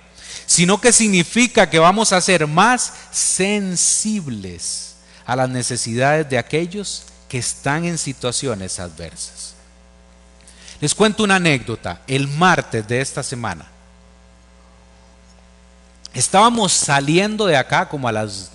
sino 0.46 0.80
que 0.80 0.94
significa 0.94 1.70
que 1.70 1.80
vamos 1.80 2.14
a 2.14 2.22
ser 2.22 2.48
más 2.48 2.94
sensibles 3.12 4.96
a 5.26 5.36
las 5.36 5.50
necesidades 5.50 6.30
de 6.30 6.38
aquellos 6.38 7.04
que 7.28 7.38
están 7.38 7.84
en 7.84 7.98
situaciones 7.98 8.80
adversas. 8.80 9.56
Les 10.80 10.96
cuento 10.96 11.24
una 11.24 11.36
anécdota. 11.36 12.02
El 12.08 12.28
martes 12.28 12.88
de 12.88 13.02
esta 13.02 13.24
semana 13.24 13.66
estábamos 16.14 16.72
saliendo 16.72 17.46
de 17.46 17.58
acá 17.58 17.90
como 17.90 18.08
a 18.08 18.12
las 18.12 18.52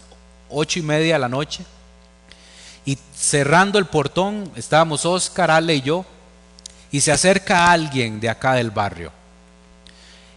ocho 0.48 0.78
y 0.78 0.82
media 0.82 1.14
de 1.14 1.18
la 1.18 1.28
noche 1.28 1.64
cerrando 3.22 3.78
el 3.78 3.86
portón 3.86 4.50
estábamos 4.56 5.06
Oscar, 5.06 5.52
Ale 5.52 5.76
y 5.76 5.82
yo 5.82 6.04
y 6.90 7.00
se 7.00 7.12
acerca 7.12 7.70
alguien 7.70 8.18
de 8.18 8.28
acá 8.28 8.54
del 8.54 8.72
barrio 8.72 9.12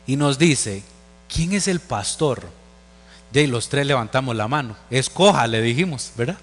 y 0.06 0.16
nos 0.16 0.38
dice, 0.38 0.84
¿quién 1.28 1.54
es 1.54 1.68
el 1.68 1.80
pastor? 1.80 2.48
De 3.32 3.48
los 3.48 3.70
tres 3.70 3.88
levantamos 3.88 4.36
la 4.36 4.48
mano. 4.48 4.78
Escoja, 4.92 5.48
le 5.48 5.64
dijimos, 5.64 6.12
¿verdad? 6.16 6.38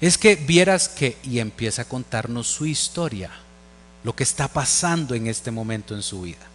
Es 0.00 0.16
que 0.16 0.36
vieras 0.36 0.88
que, 0.88 1.18
y 1.24 1.40
empieza 1.40 1.82
a 1.82 1.88
contarnos 1.88 2.46
su 2.46 2.64
historia, 2.64 3.32
lo 4.04 4.14
que 4.14 4.22
está 4.22 4.46
pasando 4.46 5.16
en 5.16 5.26
este 5.26 5.50
momento 5.50 5.96
en 5.96 6.04
su 6.04 6.22
vida. 6.22 6.46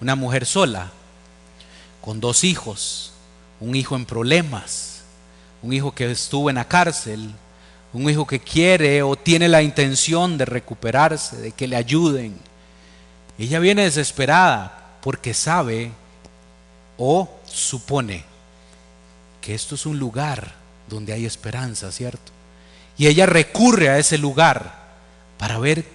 Una 0.00 0.16
mujer 0.16 0.44
sola, 0.46 0.90
con 2.00 2.18
dos 2.18 2.42
hijos, 2.42 3.12
un 3.60 3.76
hijo 3.76 3.94
en 3.94 4.04
problemas, 4.04 4.89
un 5.62 5.72
hijo 5.72 5.92
que 5.94 6.10
estuvo 6.10 6.48
en 6.48 6.56
la 6.56 6.66
cárcel, 6.66 7.32
un 7.92 8.08
hijo 8.08 8.26
que 8.26 8.40
quiere 8.40 9.02
o 9.02 9.16
tiene 9.16 9.48
la 9.48 9.62
intención 9.62 10.38
de 10.38 10.44
recuperarse, 10.44 11.36
de 11.36 11.52
que 11.52 11.66
le 11.66 11.76
ayuden. 11.76 12.36
Ella 13.38 13.58
viene 13.58 13.84
desesperada 13.84 14.96
porque 15.00 15.34
sabe 15.34 15.90
o 16.96 17.28
supone 17.46 18.24
que 19.40 19.54
esto 19.54 19.74
es 19.74 19.86
un 19.86 19.98
lugar 19.98 20.54
donde 20.88 21.12
hay 21.12 21.24
esperanza, 21.24 21.90
¿cierto? 21.90 22.32
Y 22.98 23.06
ella 23.06 23.26
recurre 23.26 23.88
a 23.88 23.98
ese 23.98 24.18
lugar 24.18 24.78
para 25.38 25.58
ver 25.58 25.86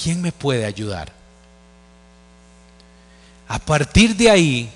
quién 0.00 0.22
me 0.22 0.32
puede 0.32 0.64
ayudar. 0.64 1.12
A 3.48 3.58
partir 3.58 4.16
de 4.16 4.30
ahí 4.30 4.70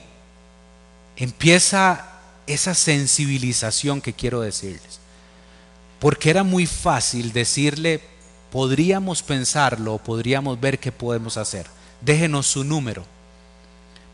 empieza 1.16 2.07
esa 2.48 2.74
sensibilización 2.74 4.00
que 4.00 4.12
quiero 4.12 4.40
decirles. 4.40 5.00
Porque 6.00 6.30
era 6.30 6.42
muy 6.42 6.66
fácil 6.66 7.32
decirle, 7.32 8.00
podríamos 8.50 9.22
pensarlo, 9.22 9.98
podríamos 9.98 10.58
ver 10.58 10.78
qué 10.78 10.90
podemos 10.90 11.36
hacer. 11.36 11.66
Déjenos 12.00 12.46
su 12.46 12.64
número. 12.64 13.04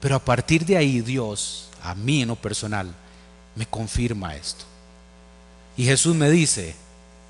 Pero 0.00 0.16
a 0.16 0.24
partir 0.24 0.66
de 0.66 0.76
ahí 0.76 1.00
Dios, 1.00 1.70
a 1.82 1.94
mí 1.94 2.22
en 2.22 2.28
lo 2.28 2.36
personal, 2.36 2.94
me 3.54 3.66
confirma 3.66 4.34
esto. 4.34 4.64
Y 5.76 5.84
Jesús 5.84 6.14
me 6.14 6.30
dice 6.30 6.74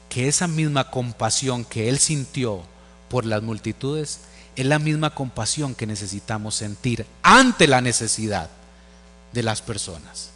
que 0.09 0.29
esa 0.29 0.47
misma 0.49 0.91
compasión 0.91 1.65
que 1.65 1.89
Él 1.89 1.99
sintió 1.99 2.63
por 3.09 3.27
las 3.27 3.43
multitudes 3.43 4.21
es 4.57 4.67
la 4.67 4.79
misma 4.79 5.15
compasión 5.15 5.75
que 5.75 5.87
necesitamos 5.87 6.55
sentir 6.55 7.07
ante 7.23 7.67
la 7.67 7.81
necesidad 7.81 8.51
de 9.33 9.43
las 9.43 9.63
personas. 9.63 10.34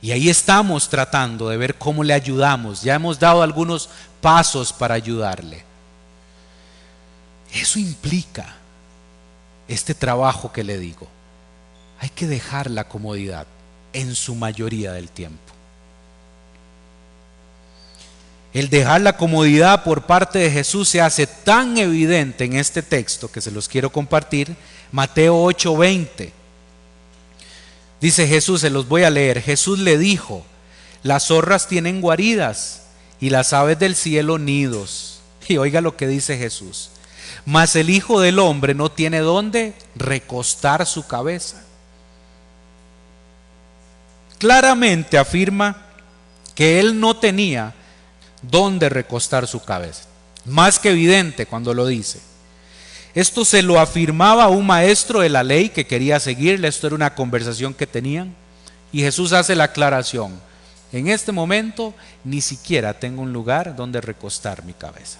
Y 0.00 0.12
ahí 0.12 0.28
estamos 0.28 0.88
tratando 0.88 1.48
de 1.48 1.56
ver 1.56 1.74
cómo 1.74 2.04
le 2.04 2.14
ayudamos. 2.14 2.82
Ya 2.82 2.94
hemos 2.94 3.18
dado 3.18 3.42
algunos 3.42 3.88
pasos 4.20 4.72
para 4.72 4.94
ayudarle. 4.94 5.64
Eso 7.52 7.78
implica 7.78 8.54
este 9.66 9.94
trabajo 9.94 10.52
que 10.52 10.62
le 10.64 10.78
digo. 10.78 11.08
Hay 12.00 12.10
que 12.10 12.26
dejar 12.26 12.70
la 12.70 12.84
comodidad 12.84 13.46
en 13.92 14.14
su 14.14 14.34
mayoría 14.34 14.92
del 14.92 15.08
tiempo. 15.08 15.52
El 18.54 18.70
dejar 18.70 19.02
la 19.02 19.16
comodidad 19.16 19.84
por 19.84 20.02
parte 20.02 20.38
de 20.38 20.50
Jesús 20.50 20.88
se 20.88 21.00
hace 21.00 21.26
tan 21.26 21.76
evidente 21.76 22.44
en 22.44 22.54
este 22.54 22.82
texto 22.82 23.30
que 23.30 23.40
se 23.40 23.50
los 23.50 23.68
quiero 23.68 23.90
compartir, 23.90 24.56
Mateo 24.90 25.42
8:20. 25.44 26.32
Dice 28.00 28.26
Jesús, 28.28 28.60
se 28.60 28.70
los 28.70 28.88
voy 28.88 29.02
a 29.02 29.10
leer. 29.10 29.42
Jesús 29.42 29.78
le 29.78 29.98
dijo, 29.98 30.44
las 31.02 31.28
zorras 31.28 31.66
tienen 31.68 32.00
guaridas 32.00 32.82
y 33.20 33.30
las 33.30 33.52
aves 33.52 33.78
del 33.78 33.94
cielo 33.94 34.38
nidos. 34.38 35.20
Y 35.48 35.56
oiga 35.56 35.80
lo 35.80 35.96
que 35.96 36.06
dice 36.06 36.36
Jesús. 36.36 36.90
Mas 37.46 37.74
el 37.74 37.88
Hijo 37.88 38.20
del 38.20 38.38
Hombre 38.38 38.74
no 38.74 38.90
tiene 38.90 39.20
dónde 39.20 39.72
recostar 39.94 40.84
su 40.84 41.06
cabeza. 41.06 41.64
Claramente 44.38 45.16
afirma 45.16 45.86
que 46.54 46.78
él 46.80 47.00
no 47.00 47.16
tenía 47.16 47.74
dónde 48.42 48.88
recostar 48.88 49.46
su 49.46 49.64
cabeza. 49.64 50.04
Más 50.44 50.78
que 50.78 50.90
evidente 50.90 51.46
cuando 51.46 51.72
lo 51.72 51.86
dice. 51.86 52.20
Esto 53.18 53.44
se 53.44 53.62
lo 53.62 53.80
afirmaba 53.80 54.46
un 54.46 54.64
maestro 54.64 55.18
de 55.18 55.28
la 55.28 55.42
ley 55.42 55.70
que 55.70 55.88
quería 55.88 56.20
seguirle, 56.20 56.68
esto 56.68 56.86
era 56.86 56.94
una 56.94 57.16
conversación 57.16 57.74
que 57.74 57.84
tenían. 57.84 58.32
Y 58.92 59.00
Jesús 59.00 59.32
hace 59.32 59.56
la 59.56 59.64
aclaración, 59.64 60.40
en 60.92 61.08
este 61.08 61.32
momento 61.32 61.94
ni 62.22 62.40
siquiera 62.40 62.94
tengo 62.94 63.22
un 63.22 63.32
lugar 63.32 63.74
donde 63.74 64.00
recostar 64.00 64.64
mi 64.64 64.72
cabeza. 64.72 65.18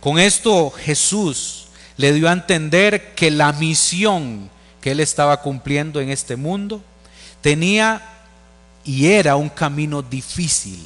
Con 0.00 0.18
esto 0.18 0.70
Jesús 0.70 1.66
le 1.98 2.14
dio 2.14 2.30
a 2.30 2.32
entender 2.32 3.14
que 3.14 3.30
la 3.30 3.52
misión 3.52 4.48
que 4.80 4.92
él 4.92 5.00
estaba 5.00 5.42
cumpliendo 5.42 6.00
en 6.00 6.08
este 6.08 6.36
mundo 6.36 6.82
tenía 7.42 8.00
y 8.86 9.08
era 9.08 9.36
un 9.36 9.50
camino 9.50 10.00
difícil, 10.00 10.80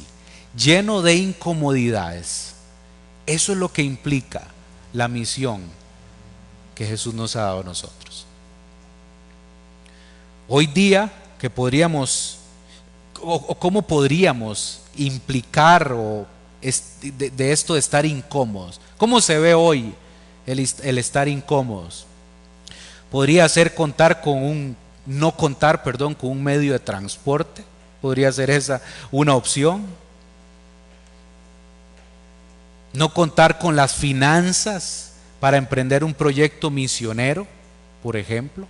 lleno 0.57 1.01
de 1.01 1.15
incomodidades. 1.15 2.55
Eso 3.25 3.53
es 3.53 3.57
lo 3.57 3.71
que 3.71 3.83
implica 3.83 4.52
la 4.93 5.07
misión 5.07 5.61
que 6.75 6.85
Jesús 6.85 7.13
nos 7.13 7.35
ha 7.35 7.41
dado 7.41 7.61
a 7.61 7.63
nosotros. 7.63 8.25
Hoy 10.47 10.67
día 10.67 11.11
que 11.39 11.49
podríamos, 11.49 12.39
o, 13.21 13.55
cómo 13.55 13.81
podríamos 13.81 14.81
implicar 14.95 15.91
o 15.93 16.25
de, 16.61 17.51
esto 17.51 17.73
de 17.73 17.79
estar 17.79 18.05
incómodos, 18.05 18.79
¿cómo 18.97 19.19
se 19.19 19.37
ve 19.39 19.53
hoy 19.53 19.93
el, 20.45 20.67
el 20.83 20.97
estar 20.97 21.27
incómodos? 21.27 22.05
Podría 23.11 23.47
ser 23.49 23.75
contar 23.75 24.21
con 24.21 24.43
un, 24.43 24.77
no 25.05 25.35
contar, 25.35 25.83
perdón, 25.83 26.15
con 26.15 26.29
un 26.29 26.43
medio 26.43 26.73
de 26.73 26.79
transporte, 26.79 27.63
podría 28.01 28.31
ser 28.31 28.49
esa 28.49 28.81
una 29.11 29.35
opción 29.35 29.85
no 32.93 33.13
contar 33.13 33.57
con 33.59 33.75
las 33.75 33.95
finanzas 33.95 35.13
para 35.39 35.57
emprender 35.57 36.03
un 36.03 36.13
proyecto 36.13 36.69
misionero, 36.69 37.47
por 38.01 38.15
ejemplo. 38.15 38.67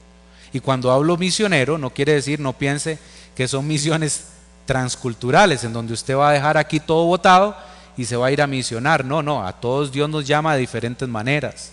Y 0.53 0.59
cuando 0.59 0.91
hablo 0.91 1.17
misionero, 1.17 1.77
no 1.77 1.89
quiere 1.89 2.13
decir, 2.13 2.39
no 2.39 2.53
piense 2.53 2.97
que 3.35 3.47
son 3.47 3.67
misiones 3.67 4.25
transculturales, 4.65 5.63
en 5.63 5.73
donde 5.73 5.93
usted 5.93 6.15
va 6.15 6.29
a 6.29 6.33
dejar 6.33 6.57
aquí 6.57 6.79
todo 6.79 7.05
votado 7.05 7.55
y 7.97 8.05
se 8.05 8.15
va 8.15 8.27
a 8.27 8.31
ir 8.31 8.41
a 8.41 8.47
misionar. 8.47 9.03
No, 9.03 9.21
no, 9.21 9.45
a 9.45 9.51
todos 9.53 9.91
Dios 9.91 10.09
nos 10.09 10.25
llama 10.25 10.53
de 10.53 10.61
diferentes 10.61 11.07
maneras. 11.07 11.71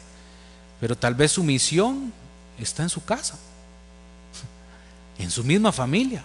Pero 0.80 0.96
tal 0.96 1.14
vez 1.14 1.32
su 1.32 1.44
misión 1.44 2.12
está 2.58 2.82
en 2.82 2.88
su 2.88 3.04
casa, 3.04 3.38
en 5.18 5.30
su 5.30 5.44
misma 5.44 5.72
familia, 5.72 6.24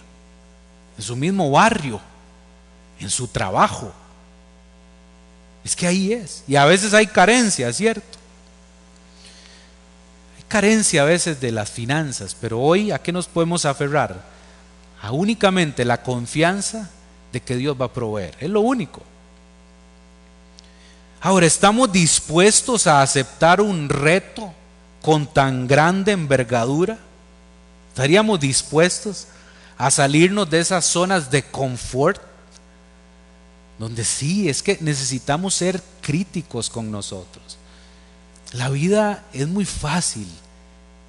en 0.96 1.04
su 1.04 1.14
mismo 1.14 1.50
barrio, 1.50 2.00
en 2.98 3.10
su 3.10 3.28
trabajo 3.28 3.92
es 5.66 5.74
que 5.74 5.88
ahí 5.88 6.12
es. 6.12 6.44
Y 6.46 6.54
a 6.54 6.64
veces 6.64 6.94
hay 6.94 7.08
carencia, 7.08 7.72
¿cierto? 7.72 8.18
Hay 10.36 10.44
carencia 10.46 11.02
a 11.02 11.06
veces 11.06 11.40
de 11.40 11.50
las 11.50 11.72
finanzas, 11.72 12.36
pero 12.40 12.60
hoy 12.60 12.92
¿a 12.92 13.00
qué 13.00 13.10
nos 13.10 13.26
podemos 13.26 13.64
aferrar? 13.64 14.22
A 15.02 15.10
únicamente 15.10 15.84
la 15.84 16.04
confianza 16.04 16.88
de 17.32 17.40
que 17.40 17.56
Dios 17.56 17.76
va 17.78 17.86
a 17.86 17.92
proveer. 17.92 18.36
Es 18.38 18.48
lo 18.48 18.60
único. 18.60 19.02
Ahora, 21.20 21.46
¿estamos 21.46 21.90
dispuestos 21.90 22.86
a 22.86 23.02
aceptar 23.02 23.60
un 23.60 23.88
reto 23.88 24.54
con 25.02 25.26
tan 25.26 25.66
grande 25.66 26.12
envergadura? 26.12 26.96
¿Estaríamos 27.88 28.38
dispuestos 28.38 29.26
a 29.76 29.90
salirnos 29.90 30.48
de 30.48 30.60
esas 30.60 30.84
zonas 30.84 31.28
de 31.28 31.42
confort 31.42 32.22
donde 33.78 34.04
sí, 34.04 34.48
es 34.48 34.62
que 34.62 34.78
necesitamos 34.80 35.54
ser 35.54 35.82
críticos 36.00 36.70
con 36.70 36.90
nosotros. 36.90 37.58
La 38.52 38.68
vida 38.70 39.24
es 39.32 39.46
muy 39.48 39.64
fácil 39.64 40.28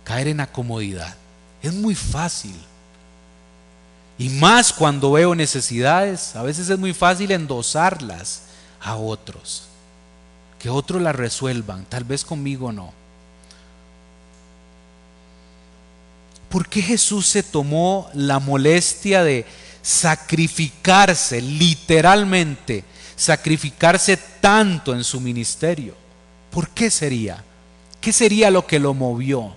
caer 0.03 0.27
en 0.27 0.37
la 0.37 0.51
comodidad, 0.51 1.15
es 1.61 1.73
muy 1.73 1.95
fácil. 1.95 2.55
Y 4.17 4.29
más 4.29 4.73
cuando 4.73 5.11
veo 5.11 5.35
necesidades, 5.35 6.35
a 6.35 6.41
veces 6.41 6.69
es 6.69 6.79
muy 6.79 6.93
fácil 6.93 7.31
endosarlas 7.31 8.43
a 8.81 8.95
otros, 8.95 9.63
que 10.59 10.69
otros 10.69 11.01
las 11.01 11.15
resuelvan, 11.15 11.85
tal 11.85 12.03
vez 12.03 12.25
conmigo 12.25 12.71
no. 12.71 12.91
¿Por 16.49 16.67
qué 16.67 16.81
Jesús 16.81 17.27
se 17.27 17.43
tomó 17.43 18.09
la 18.13 18.39
molestia 18.39 19.23
de 19.23 19.45
sacrificarse, 19.87 21.41
literalmente, 21.41 22.83
sacrificarse 23.15 24.17
tanto 24.17 24.93
en 24.93 25.01
su 25.05 25.21
ministerio. 25.21 25.95
¿Por 26.51 26.67
qué 26.71 26.91
sería? 26.91 27.41
¿Qué 28.01 28.11
sería 28.11 28.51
lo 28.51 28.67
que 28.67 28.79
lo 28.79 28.93
movió? 28.93 29.55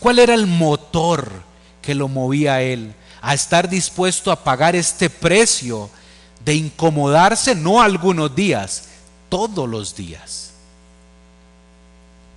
¿Cuál 0.00 0.18
era 0.18 0.34
el 0.34 0.46
motor 0.46 1.32
que 1.80 1.94
lo 1.94 2.08
movía 2.08 2.56
a 2.56 2.62
él 2.62 2.92
a 3.22 3.32
estar 3.32 3.70
dispuesto 3.70 4.30
a 4.30 4.44
pagar 4.44 4.76
este 4.76 5.08
precio 5.08 5.88
de 6.44 6.54
incomodarse 6.54 7.54
no 7.54 7.80
algunos 7.80 8.34
días, 8.34 8.88
todos 9.30 9.66
los 9.66 9.96
días? 9.96 10.50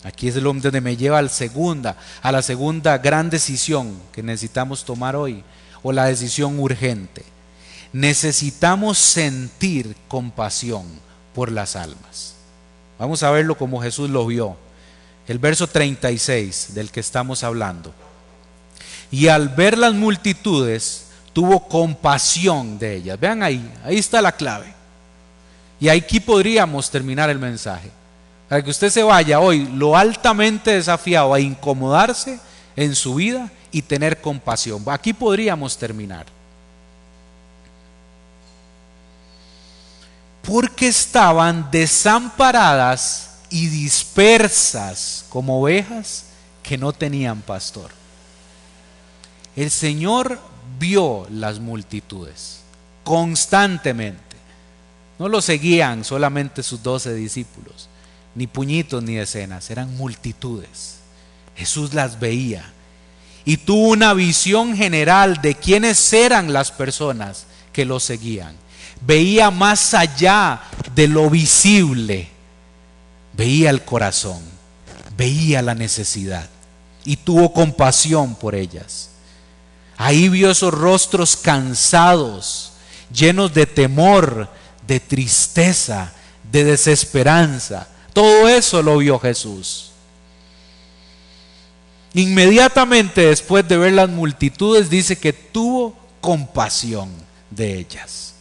Aquí 0.06 0.30
es 0.30 0.42
donde 0.42 0.80
me 0.80 0.96
lleva 0.96 1.18
al 1.18 1.30
segunda, 1.30 1.98
a 2.22 2.32
la 2.32 2.42
segunda 2.42 2.98
gran 3.00 3.30
decisión 3.30 4.00
que 4.14 4.24
necesitamos 4.24 4.86
tomar 4.86 5.18
hoy, 5.18 5.44
o 5.88 5.92
la 5.92 6.06
decisión 6.06 6.60
urgente. 6.60 7.24
Necesitamos 7.94 8.98
sentir 8.98 9.96
compasión 10.08 10.84
por 11.36 11.52
las 11.52 11.76
almas. 11.76 12.34
Vamos 12.98 13.22
a 13.22 13.30
verlo 13.30 13.56
como 13.56 13.80
Jesús 13.80 14.10
lo 14.10 14.26
vio. 14.26 14.58
El 15.28 15.38
verso 15.38 15.68
36 15.68 16.70
del 16.74 16.90
que 16.90 17.02
estamos 17.02 17.44
hablando. 17.44 17.94
Y 19.12 19.28
al 19.28 19.50
ver 19.50 19.78
las 19.78 19.94
multitudes, 19.94 21.06
tuvo 21.34 21.68
compasión 21.68 22.80
de 22.80 22.96
ellas. 22.96 23.20
Vean 23.20 23.44
ahí, 23.44 23.72
ahí 23.84 23.98
está 23.98 24.24
la 24.24 24.32
clave. 24.32 24.74
Y 25.80 25.90
aquí 25.90 26.20
podríamos 26.20 26.90
terminar 26.90 27.30
el 27.30 27.38
mensaje. 27.38 27.92
Para 28.50 28.64
que 28.64 28.72
usted 28.72 28.90
se 28.90 29.04
vaya 29.04 29.40
hoy 29.40 29.68
lo 29.68 29.96
altamente 29.96 30.72
desafiado 30.72 31.32
a 31.32 31.40
incomodarse 31.40 32.40
en 32.76 32.96
su 32.96 33.14
vida 33.14 33.52
y 33.76 33.82
tener 33.82 34.22
compasión. 34.22 34.82
Aquí 34.88 35.12
podríamos 35.12 35.78
terminar. 35.78 36.26
Porque 40.42 40.88
estaban 40.88 41.70
desamparadas 41.72 43.40
y 43.50 43.68
dispersas 43.68 45.26
como 45.28 45.60
ovejas 45.60 46.28
que 46.64 46.78
no 46.78 46.94
tenían 46.94 47.42
pastor. 47.42 47.92
El 49.58 49.70
Señor 49.70 50.40
vio 50.80 51.28
las 51.30 51.60
multitudes 51.60 52.62
constantemente. 53.04 54.38
No 55.20 55.28
lo 55.28 55.42
seguían 55.42 56.06
solamente 56.06 56.64
sus 56.64 56.82
doce 56.82 57.14
discípulos 57.14 57.90
ni 58.36 58.48
puñitos 58.48 59.04
ni 59.04 59.18
escenas, 59.18 59.70
eran 59.70 59.96
multitudes. 59.98 61.00
Jesús 61.58 61.94
las 61.94 62.22
veía 62.22 62.72
y 63.46 63.58
tuvo 63.58 63.90
una 63.90 64.14
visión 64.14 64.76
general 64.76 65.42
de 65.42 65.56
quiénes 65.56 66.12
eran 66.12 66.52
las 66.52 66.72
personas 66.72 67.46
que 67.72 67.86
lo 67.86 68.00
seguían. 68.00 68.56
Veía 69.02 69.52
más 69.52 69.94
allá 69.94 70.64
de 70.96 71.08
lo 71.08 71.30
visible, 71.30 72.28
veía 73.34 73.70
el 73.70 73.84
corazón, 73.84 74.42
veía 75.16 75.62
la 75.62 75.76
necesidad 75.76 76.50
y 77.04 77.18
tuvo 77.18 77.54
compasión 77.54 78.36
por 78.36 78.56
ellas. 78.56 79.12
Ahí 79.98 80.28
vio 80.28 80.52
esos 80.52 80.74
rostros 80.74 81.38
cansados, 81.38 82.74
llenos 83.14 83.54
de 83.54 83.66
temor, 83.66 84.50
de 84.88 85.00
tristeza, 85.00 86.12
de 86.52 86.64
desesperanza 86.64 87.88
todo 88.16 88.48
eso 88.48 88.82
lo 88.82 89.00
vio 89.00 89.20
Jesús. 89.20 89.92
Inmediatamente 92.16 93.28
después 93.28 93.68
de 93.68 93.78
ver 93.78 93.92
las 93.92 94.10
multitudes 94.10 94.90
dice 94.90 95.18
que 95.18 95.34
tuvo 95.34 95.94
compasión 96.22 97.10
de 97.52 97.78
ellas. 97.78 98.36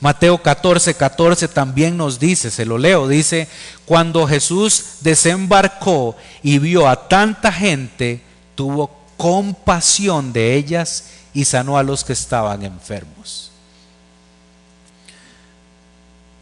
Mateo 0.00 0.42
14, 0.42 0.94
14 0.94 1.48
también 1.48 1.98
nos 1.98 2.18
dice, 2.18 2.50
se 2.50 2.64
lo 2.64 2.78
leo, 2.78 3.06
dice, 3.06 3.46
cuando 3.84 4.26
Jesús 4.26 5.00
desembarcó 5.02 6.16
y 6.42 6.58
vio 6.58 6.88
a 6.88 7.08
tanta 7.08 7.52
gente, 7.52 8.22
tuvo 8.54 8.90
compasión 9.18 10.32
de 10.32 10.54
ellas 10.54 11.10
y 11.34 11.44
sanó 11.44 11.76
a 11.76 11.82
los 11.82 12.04
que 12.04 12.14
estaban 12.14 12.64
enfermos. 12.64 13.52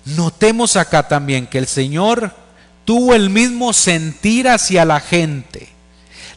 Notemos 0.04 0.76
acá 0.76 1.08
también 1.08 1.48
que 1.48 1.58
el 1.58 1.66
Señor 1.66 2.32
tuvo 2.84 3.16
el 3.16 3.30
mismo 3.30 3.72
sentir 3.72 4.48
hacia 4.48 4.84
la 4.84 5.00
gente. 5.00 5.77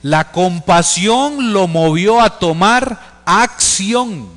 La 0.04 0.32
compasión 0.32 1.54
lo 1.54 1.68
movió 1.68 2.22
a 2.22 2.40
tomar 2.40 3.22
acción. 3.26 4.30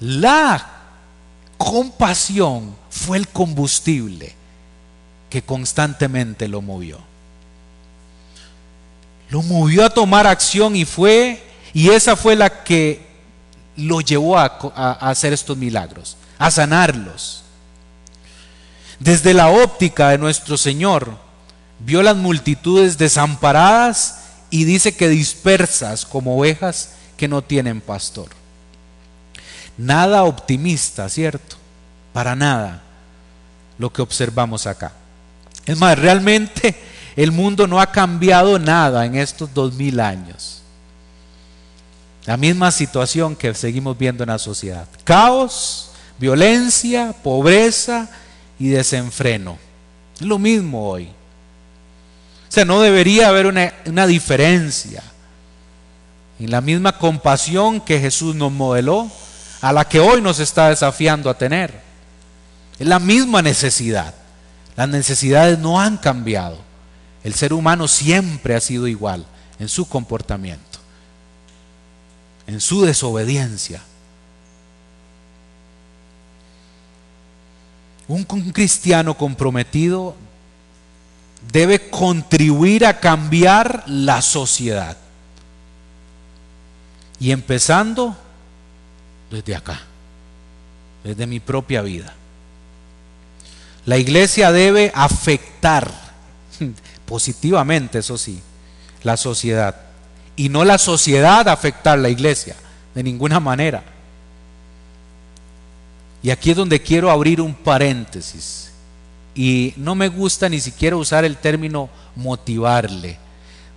La 0.00 0.64
compasión 1.58 2.76
fue 2.90 3.18
el 3.18 3.28
combustible 3.28 4.34
que 5.28 5.42
constantemente 5.42 6.46
lo 6.46 6.62
movió. 6.62 6.98
Lo 9.30 9.42
movió 9.42 9.84
a 9.84 9.90
tomar 9.90 10.26
acción 10.26 10.76
y 10.76 10.84
fue, 10.84 11.42
y 11.72 11.88
esa 11.88 12.14
fue 12.14 12.36
la 12.36 12.62
que 12.62 13.04
lo 13.76 14.00
llevó 14.00 14.38
a, 14.38 14.58
a 14.76 15.10
hacer 15.10 15.32
estos 15.32 15.56
milagros, 15.56 16.16
a 16.38 16.52
sanarlos. 16.52 17.42
Desde 19.00 19.34
la 19.34 19.48
óptica 19.48 20.10
de 20.10 20.18
nuestro 20.18 20.56
Señor, 20.56 21.18
vio 21.80 22.02
las 22.02 22.14
multitudes 22.14 22.96
desamparadas 22.96 24.23
y 24.54 24.62
dice 24.62 24.94
que 24.94 25.08
dispersas 25.08 26.06
como 26.06 26.38
ovejas 26.38 26.90
que 27.16 27.26
no 27.26 27.42
tienen 27.42 27.80
pastor. 27.80 28.28
Nada 29.76 30.22
optimista, 30.22 31.08
¿cierto? 31.08 31.56
Para 32.12 32.36
nada 32.36 32.80
lo 33.78 33.92
que 33.92 34.00
observamos 34.00 34.68
acá. 34.68 34.92
Es 35.66 35.76
más, 35.76 35.98
realmente 35.98 36.76
el 37.16 37.32
mundo 37.32 37.66
no 37.66 37.80
ha 37.80 37.90
cambiado 37.90 38.60
nada 38.60 39.04
en 39.04 39.16
estos 39.16 39.52
dos 39.52 39.74
mil 39.74 39.98
años. 39.98 40.62
La 42.24 42.36
misma 42.36 42.70
situación 42.70 43.34
que 43.34 43.52
seguimos 43.54 43.98
viendo 43.98 44.22
en 44.22 44.30
la 44.30 44.38
sociedad. 44.38 44.86
Caos, 45.02 45.90
violencia, 46.16 47.12
pobreza, 47.24 48.08
y 48.56 48.68
desenfreno. 48.68 49.58
Es 50.14 50.22
lo 50.22 50.38
mismo 50.38 50.88
hoy. 50.88 51.08
No 52.64 52.80
debería 52.80 53.28
haber 53.28 53.46
una, 53.46 54.06
diferencia 54.06 55.02
en 56.38 56.50
la 56.50 56.60
misma 56.60 56.98
compasión 56.98 57.80
que 57.80 57.98
Jesús 57.98 58.36
nos 58.36 58.52
modeló, 58.52 59.10
a 59.60 59.72
la 59.72 59.88
que 59.88 59.98
hoy 59.98 60.20
nos 60.20 60.38
está 60.38 60.68
desafiando 60.68 61.30
a 61.30 61.38
tener. 61.38 61.80
Es 62.78 62.86
la 62.86 62.98
misma 62.98 63.42
necesidad. 63.42 64.14
Las 64.76 64.88
necesidades 64.88 65.58
no 65.58 65.80
han 65.80 65.96
cambiado. 65.96 66.58
El 67.24 67.34
ser 67.34 67.52
humano 67.52 67.88
siempre 67.88 68.54
ha 68.54 68.60
sido 68.60 68.86
igual 68.86 69.24
en 69.58 69.68
su 69.68 69.88
comportamiento, 69.88 70.78
en 72.46 72.60
su 72.60 72.82
desobediencia. 72.82 73.82
Un, 78.06 78.24
cristiano 78.24 79.16
comprometido 79.16 80.14
debe 81.52 81.90
contribuir 81.90 82.86
a 82.86 83.00
cambiar 83.00 83.84
la 83.86 84.22
sociedad. 84.22 84.96
Y 87.20 87.30
empezando 87.30 88.16
desde 89.30 89.56
acá, 89.56 89.80
desde 91.02 91.26
mi 91.26 91.40
propia 91.40 91.82
vida. 91.82 92.12
La 93.86 93.98
iglesia 93.98 94.52
debe 94.52 94.90
afectar 94.94 95.92
positivamente, 97.06 97.98
eso 97.98 98.16
sí, 98.16 98.40
la 99.02 99.16
sociedad. 99.16 99.76
Y 100.36 100.48
no 100.48 100.64
la 100.64 100.78
sociedad 100.78 101.48
afectar 101.48 101.98
la 101.98 102.08
iglesia, 102.08 102.56
de 102.94 103.02
ninguna 103.02 103.40
manera. 103.40 103.82
Y 106.22 106.30
aquí 106.30 106.50
es 106.50 106.56
donde 106.56 106.80
quiero 106.80 107.10
abrir 107.10 107.40
un 107.40 107.54
paréntesis. 107.54 108.72
Y 109.34 109.74
no 109.76 109.94
me 109.94 110.08
gusta 110.08 110.48
ni 110.48 110.60
siquiera 110.60 110.96
usar 110.96 111.24
el 111.24 111.36
término 111.36 111.88
motivarle, 112.14 113.18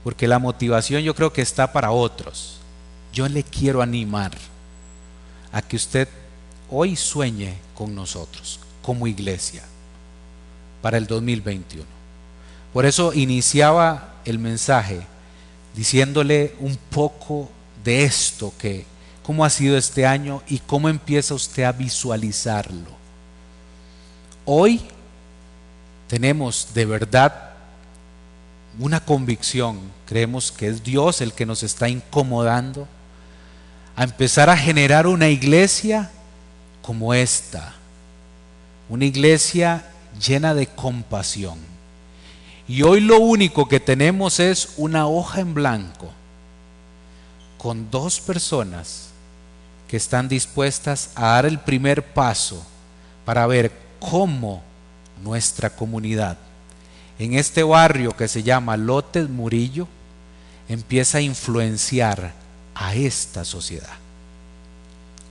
porque 0.04 0.28
la 0.28 0.40
motivación 0.40 1.02
yo 1.02 1.16
creo 1.16 1.34
que 1.34 1.42
está 1.42 1.72
para 1.72 1.92
otros. 1.92 2.60
Yo 3.12 3.28
le 3.28 3.44
quiero 3.44 3.82
animar 3.82 4.32
a 5.52 5.62
que 5.62 5.76
usted 5.76 6.08
hoy 6.70 6.96
sueñe 6.96 7.56
con 7.74 7.96
nosotros 7.96 8.60
como 8.82 9.08
iglesia 9.08 9.64
para 10.82 10.98
el 10.98 11.08
2021. 11.08 11.86
Por 12.72 12.86
eso 12.86 13.14
iniciaba 13.14 14.16
el 14.26 14.38
mensaje 14.38 15.02
diciéndole 15.76 16.56
un 16.60 16.78
poco 16.90 17.50
de 17.84 18.04
esto 18.04 18.54
que 18.58 18.86
cómo 19.24 19.44
ha 19.44 19.50
sido 19.50 19.78
este 19.78 20.06
año 20.06 20.42
y 20.48 20.60
cómo 20.60 20.90
empieza 20.90 21.34
usted 21.34 21.64
a 21.64 21.72
visualizarlo. 21.72 22.98
Hoy 24.46 24.82
tenemos 26.08 26.70
de 26.74 26.86
verdad 26.86 27.52
una 28.80 29.00
convicción, 29.00 29.80
creemos 30.06 30.52
que 30.52 30.68
es 30.68 30.84
Dios 30.84 31.22
el 31.22 31.34
que 31.34 31.46
nos 31.46 31.64
está 31.64 31.90
incomodando 31.90 32.88
a 33.96 34.04
empezar 34.04 34.50
a 34.50 34.58
generar 34.58 35.08
una 35.08 35.30
iglesia 35.30 36.12
como 36.82 37.14
esta, 37.14 37.74
una 38.90 39.06
iglesia 39.06 39.84
llena 40.26 40.54
de 40.54 40.68
compasión. 40.68 41.58
Y 42.68 42.84
hoy 42.84 43.00
lo 43.00 43.20
único 43.20 43.68
que 43.68 43.80
tenemos 43.80 44.40
es 44.40 44.74
una 44.78 45.08
hoja 45.08 45.40
en 45.40 45.54
blanco 45.54 46.12
con 47.58 47.90
dos 47.90 48.20
personas 48.20 49.10
que 49.88 49.98
están 49.98 50.28
dispuestas 50.28 51.12
a 51.16 51.28
dar 51.28 51.46
el 51.46 51.60
primer 51.60 52.04
paso 52.04 52.64
para 53.26 53.48
ver 53.48 53.72
cómo 54.00 54.62
nuestra 55.24 55.70
comunidad 55.70 56.38
en 57.20 57.34
este 57.34 57.64
barrio 57.64 58.16
que 58.16 58.28
se 58.28 58.44
llama 58.44 58.78
Lotes 58.78 59.30
Murillo 59.30 59.88
empieza 60.70 61.18
a 61.18 61.22
influenciar 61.22 62.34
a 62.76 62.94
esta 62.94 63.44
sociedad. 63.44 63.98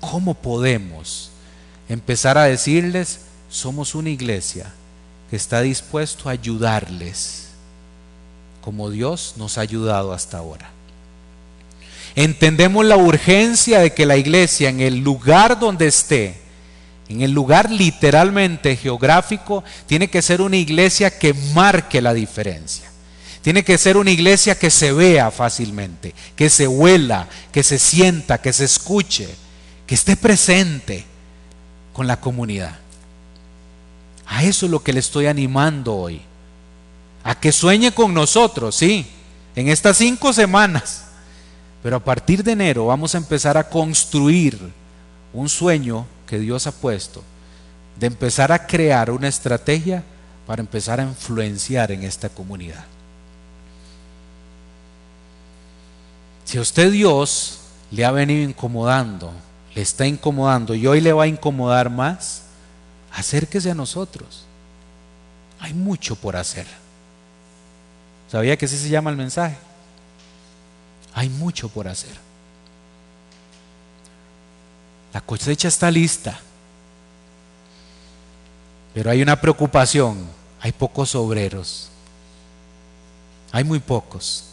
¿Cómo 0.01 0.34
podemos 0.34 1.30
empezar 1.89 2.39
a 2.39 2.45
decirles, 2.45 3.20
somos 3.49 3.95
una 3.95 4.11
iglesia 4.11 4.72
que 5.30 5.37
está 5.37 5.61
dispuesto 5.61 6.28
a 6.28 6.32
ayudarles 6.32 7.49
como 8.62 8.91
Dios 8.91 9.34
nos 9.37 9.59
ha 9.59 9.61
ayudado 9.61 10.12
hasta 10.12 10.39
ahora? 10.39 10.70
Entendemos 12.16 12.84
la 12.84 12.97
urgencia 12.97 13.80
de 13.80 13.93
que 13.93 14.07
la 14.07 14.16
iglesia 14.16 14.70
en 14.70 14.80
el 14.80 15.01
lugar 15.01 15.61
donde 15.61 15.87
esté, 15.87 16.41
en 17.09 17.21
el 17.23 17.33
lugar 17.33 17.71
literalmente 17.71 18.77
geográfico, 18.77 19.63
tiene 19.87 20.09
que 20.09 20.23
ser 20.23 20.41
una 20.41 20.57
iglesia 20.57 21.17
que 21.19 21.35
marque 21.55 22.01
la 22.03 22.13
diferencia. 22.13 22.91
Tiene 23.43 23.63
que 23.63 23.79
ser 23.79 23.97
una 23.97 24.11
iglesia 24.11 24.59
que 24.59 24.71
se 24.71 24.93
vea 24.93 25.31
fácilmente, 25.31 26.15
que 26.35 26.51
se 26.51 26.67
huela, 26.67 27.29
que 27.53 27.63
se 27.63 27.79
sienta, 27.79 28.39
que 28.41 28.53
se 28.53 28.65
escuche, 28.65 29.29
que 29.87 29.95
esté 29.95 30.17
presente 30.17 31.05
con 31.93 32.07
la 32.07 32.21
comunidad. 32.21 32.77
A 34.27 34.43
eso 34.43 34.67
es 34.67 34.73
lo 34.73 34.83
que 34.83 34.93
le 34.93 34.99
estoy 34.99 35.27
animando 35.27 35.95
hoy. 35.95 36.21
A 37.23 37.39
que 37.39 37.53
sueñe 37.53 37.93
con 37.93 38.13
nosotros, 38.13 38.75
sí, 38.75 39.07
en 39.55 39.69
estas 39.69 39.97
cinco 39.97 40.33
semanas 40.33 41.07
pero 41.87 41.99
a 41.99 42.01
partir 42.01 42.43
de 42.43 42.51
enero 42.51 42.87
vamos 42.87 43.15
a 43.15 43.19
empezar 43.19 43.57
a 43.57 43.69
construir 43.69 44.59
un 45.33 45.49
sueño 45.49 46.05
que 46.27 46.39
Dios 46.39 46.66
ha 46.66 46.72
puesto, 46.72 47.22
de 47.99 48.07
empezar 48.07 48.53
a 48.53 48.66
crear 48.66 49.11
una 49.11 49.29
estrategia 49.29 50.03
para 50.47 50.61
empezar 50.61 51.01
a 51.01 51.05
influenciar 51.05 51.91
en 51.93 52.05
esta 52.05 52.29
comunidad. 52.29 52.85
Si 56.45 56.59
a 56.59 56.61
usted 56.61 56.93
Dios 56.93 57.61
le 57.91 58.05
ha 58.05 58.11
venido 58.11 58.49
incomodando, 58.49 59.33
le 59.74 59.83
está 59.83 60.07
incomodando 60.07 60.74
y 60.74 60.87
hoy 60.87 61.01
le 61.01 61.12
va 61.12 61.24
a 61.24 61.29
incomodar 61.29 61.91
más, 61.91 62.43
acérquese 63.12 63.70
a 63.70 63.74
nosotros. 63.74 64.45
Hay 65.59 65.74
mucho 65.74 66.14
por 66.16 66.37
hacer. 66.37 66.66
¿Sabía 68.31 68.57
que 68.57 68.66
así 68.66 68.77
se 68.77 68.89
llama 68.89 69.11
el 69.11 69.16
mensaje? 69.16 69.57
Hay 71.14 71.29
mucho 71.29 71.68
por 71.68 71.89
hacer. 71.89 72.26
La 75.17 75.23
cosecha 75.23 75.69
está 75.69 75.91
lista. 75.91 76.39
Pero 78.93 79.11
hay 79.11 79.23
una 79.23 79.41
preocupación. 79.41 80.29
Hay 80.61 80.73
pocos 80.73 81.14
obreros. 81.14 81.89
Hay 83.51 83.64
muy 83.64 83.79
pocos. 83.79 84.45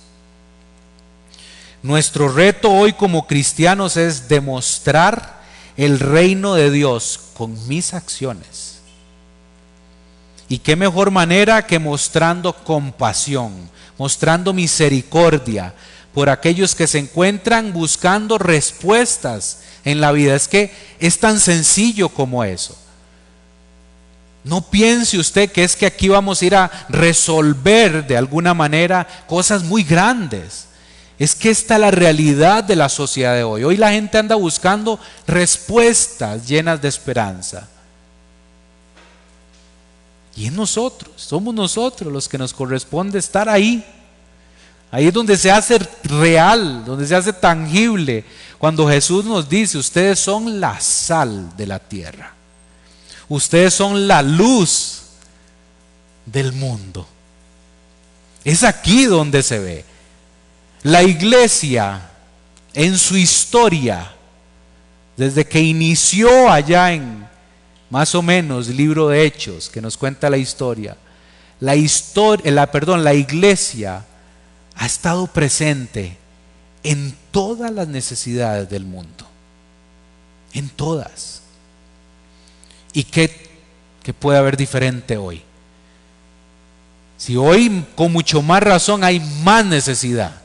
Nuestro 1.82 2.30
reto 2.30 2.72
hoy 2.72 2.94
como 2.94 3.28
cristianos 3.28 3.98
es 3.98 4.30
demostrar 4.30 5.42
el 5.76 6.00
reino 6.00 6.54
de 6.54 6.72
Dios 6.72 7.20
con 7.34 7.68
mis 7.68 7.94
acciones. 7.94 8.80
Y 10.48 10.60
qué 10.60 10.78
mejor 10.78 11.12
manera 11.12 11.68
que 11.68 11.78
mostrando 11.78 12.54
compasión, 12.54 13.70
mostrando 13.98 14.54
misericordia, 14.54 15.74
por 16.14 16.30
aquellos 16.30 16.76
que 16.76 16.88
se 16.88 17.00
encuentran 17.00 17.74
buscando 17.74 18.38
respuestas 18.38 19.60
en 19.84 20.00
la 20.00 20.12
vida. 20.12 20.36
Es 20.36 20.48
que 20.48 20.72
es 21.00 21.20
tan 21.20 21.40
sencillo 21.40 22.10
como 22.10 22.44
eso. 22.44 22.78
No 24.44 24.62
piense 24.62 25.18
usted 25.18 25.52
que 25.52 25.64
es 25.64 25.76
que 25.76 25.86
aquí 25.86 26.10
vamos 26.10 26.42
a 26.42 26.46
ir 26.46 26.56
a 26.56 26.72
resolver 26.90 28.06
de 28.06 28.18
alguna 28.18 28.54
manera 28.54 29.08
cosas 29.28 29.64
muy 29.64 29.84
grandes. 29.84 30.68
Es 31.18 31.34
que 31.34 31.50
esta 31.50 31.76
es 31.76 31.82
la 31.82 31.92
realidad 31.92 32.64
de 32.64 32.76
la 32.76 32.90
sociedad 32.90 33.36
de 33.36 33.44
hoy. 33.44 33.64
Hoy 33.64 33.78
la 33.78 33.92
gente 33.92 34.18
anda 34.18 34.36
buscando 34.36 35.00
respuestas 35.26 36.48
llenas 36.48 36.82
de 36.82 36.90
esperanza. 36.90 37.70
Y 40.36 40.48
es 40.48 40.52
nosotros, 40.52 41.12
somos 41.16 41.54
nosotros 41.54 42.12
los 42.12 42.28
que 42.28 42.38
nos 42.38 42.54
corresponde 42.54 43.20
estar 43.20 43.48
ahí 43.48 43.86
Ahí 44.94 45.08
es 45.08 45.14
donde 45.14 45.36
se 45.38 45.50
hace 45.50 45.80
real, 46.04 46.86
donde 46.86 47.08
se 47.08 47.16
hace 47.16 47.34
tangible. 47.34 48.24
Cuando 48.60 48.88
Jesús 48.88 49.26
nos 49.26 49.50
dice, 49.50 49.80
ustedes 49.80 50.20
son 50.20 50.60
la 50.60 50.80
sal 50.80 51.58
de 51.58 51.66
la 51.66 51.80
tierra. 51.80 52.36
Ustedes 53.28 53.74
son 53.74 54.08
la 54.08 54.22
luz 54.22 55.02
del 56.28 56.54
mundo. 56.54 57.08
Es 58.44 58.64
aquí 58.64 59.06
donde 59.06 59.42
se 59.42 59.58
ve. 59.58 59.86
La 60.84 61.02
iglesia 61.02 62.12
en 62.76 62.96
su 63.00 63.18
historia, 63.18 64.14
desde 65.18 65.44
que 65.48 65.60
inició 65.60 66.52
allá 66.52 66.94
en 66.94 67.28
más 67.90 68.14
o 68.14 68.22
menos 68.22 68.68
libro 68.68 69.10
de 69.10 69.26
Hechos, 69.26 69.72
que 69.72 69.82
nos 69.82 69.98
cuenta 69.98 70.30
la 70.30 70.38
historia, 70.38 70.96
la 71.60 71.76
historia, 71.76 72.52
la, 72.52 72.72
perdón, 72.72 73.04
la 73.04 73.16
iglesia 73.16 74.06
ha 74.76 74.86
estado 74.86 75.28
presente 75.28 76.18
en 76.84 77.16
todas 77.32 77.72
las 77.72 77.88
necesidades 77.88 78.70
del 78.70 78.86
mundo. 78.86 79.28
En 80.54 80.70
todas. 80.70 81.42
¿Y 82.94 83.04
qué, 83.04 83.50
puede 84.20 84.38
haber 84.38 84.58
diferente 84.58 85.18
hoy? 85.18 85.42
Si 87.18 87.36
hoy 87.38 87.86
con 87.96 88.12
mucho 88.12 88.42
más 88.42 88.62
razón 88.62 89.04
hay 89.04 89.20
más 89.44 89.66
necesidad. 89.66 90.42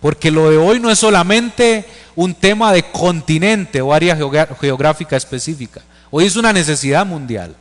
Porque 0.00 0.30
lo 0.30 0.50
de 0.50 0.58
hoy 0.58 0.78
no 0.78 0.90
es 0.90 0.98
solamente 0.98 1.84
un 2.14 2.34
tema 2.34 2.72
de 2.72 2.84
continente 2.84 3.80
o 3.80 3.92
área 3.92 4.16
geográfica 4.60 5.16
específica. 5.16 5.82
Hoy 6.10 6.26
es 6.26 6.36
una 6.36 6.52
necesidad 6.52 7.04
mundial. 7.04 7.56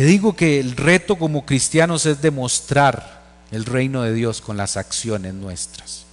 Le 0.00 0.06
digo 0.06 0.34
que 0.34 0.58
el 0.58 0.78
reto 0.78 1.16
como 1.16 1.44
cristianos 1.44 2.06
es 2.06 2.22
demostrar 2.22 3.20
el 3.50 3.66
reino 3.66 4.00
de 4.00 4.14
Dios 4.14 4.40
con 4.40 4.56
las 4.56 4.78
acciones 4.78 5.34
nuestras. 5.34 6.04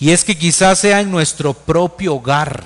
Y 0.00 0.12
es 0.12 0.24
que 0.24 0.38
quizás 0.38 0.78
sea 0.78 1.02
en 1.02 1.10
nuestro 1.10 1.52
propio 1.52 2.14
hogar 2.14 2.64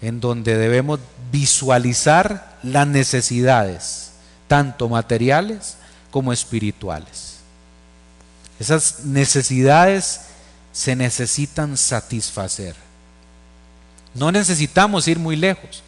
en 0.00 0.20
donde 0.20 0.56
debemos 0.56 1.00
visualizar 1.32 2.60
las 2.62 2.86
necesidades, 2.86 4.12
tanto 4.46 4.88
materiales 4.88 5.76
como 6.12 6.32
espirituales. 6.32 7.38
Esas 8.60 9.00
necesidades 9.00 10.20
se 10.70 10.94
necesitan 10.94 11.76
satisfacer. 11.76 12.76
No 14.14 14.30
necesitamos 14.30 15.08
ir 15.08 15.18
muy 15.18 15.34
lejos, 15.34 15.82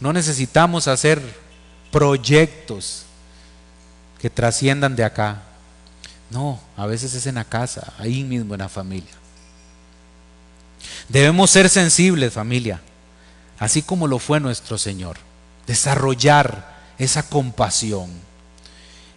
no 0.00 0.12
necesitamos 0.12 0.88
hacer 0.88 1.48
proyectos 1.90 3.04
que 4.20 4.30
trasciendan 4.30 4.96
de 4.96 5.04
acá. 5.04 5.42
No, 6.30 6.60
a 6.76 6.86
veces 6.86 7.14
es 7.14 7.26
en 7.26 7.36
la 7.36 7.44
casa, 7.44 7.92
ahí 7.98 8.22
mismo 8.22 8.54
en 8.54 8.60
la 8.60 8.68
familia. 8.68 9.10
Debemos 11.08 11.50
ser 11.50 11.68
sensibles, 11.68 12.32
familia, 12.32 12.80
así 13.58 13.82
como 13.82 14.06
lo 14.06 14.18
fue 14.18 14.40
nuestro 14.40 14.78
Señor. 14.78 15.16
Desarrollar 15.66 16.78
esa 16.98 17.22
compasión. 17.28 18.10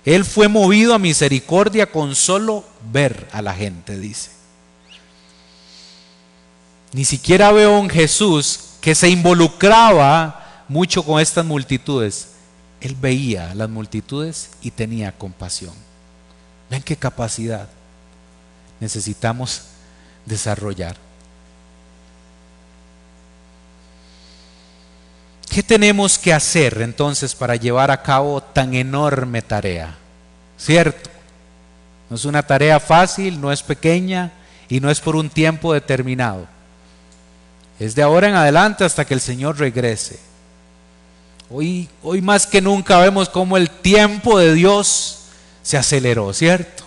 Él 0.05 0.25
fue 0.25 0.47
movido 0.47 0.93
a 0.93 0.99
misericordia 0.99 1.91
con 1.91 2.15
solo 2.15 2.65
ver 2.91 3.27
a 3.31 3.41
la 3.41 3.53
gente, 3.53 3.97
dice. 3.97 4.31
Ni 6.91 7.05
siquiera 7.05 7.51
veo 7.51 7.79
un 7.79 7.89
Jesús 7.89 8.59
que 8.81 8.95
se 8.95 9.09
involucraba 9.09 10.65
mucho 10.67 11.03
con 11.03 11.21
estas 11.21 11.45
multitudes, 11.45 12.32
él 12.83 12.97
veía 12.99 13.55
las 13.55 13.69
multitudes 13.69 14.49
y 14.61 14.71
tenía 14.71 15.13
compasión. 15.13 15.73
Ven 16.69 16.83
qué 16.83 16.97
capacidad 16.97 17.69
necesitamos 18.81 19.61
desarrollar. 20.25 20.97
¿Qué 25.49 25.63
tenemos 25.63 26.19
que 26.19 26.33
hacer 26.33 26.81
entonces 26.81 27.33
para 27.33 27.55
llevar 27.55 27.89
a 27.89 28.01
cabo 28.01 28.43
tan 28.43 28.73
enorme 28.73 29.41
tarea? 29.41 29.95
¿Cierto? 30.57 31.09
No 32.09 32.17
es 32.17 32.25
una 32.25 32.43
tarea 32.43 32.81
fácil, 32.81 33.39
no 33.39 33.49
es 33.49 33.63
pequeña 33.63 34.33
y 34.67 34.81
no 34.81 34.89
es 34.89 34.99
por 34.99 35.15
un 35.15 35.29
tiempo 35.29 35.73
determinado. 35.73 36.47
Es 37.79 37.95
de 37.95 38.03
ahora 38.03 38.27
en 38.27 38.35
adelante 38.35 38.83
hasta 38.83 39.05
que 39.05 39.13
el 39.13 39.21
Señor 39.21 39.57
regrese. 39.57 40.32
Hoy, 41.55 41.87
hoy 42.01 42.19
más 42.19 42.47
que 42.47 42.61
nunca 42.61 42.97
vemos 42.97 43.29
cómo 43.29 43.57
el 43.57 43.69
tiempo 43.69 44.39
de 44.39 44.55
Dios 44.55 45.19
se 45.61 45.77
aceleró, 45.77 46.33
¿cierto? 46.33 46.83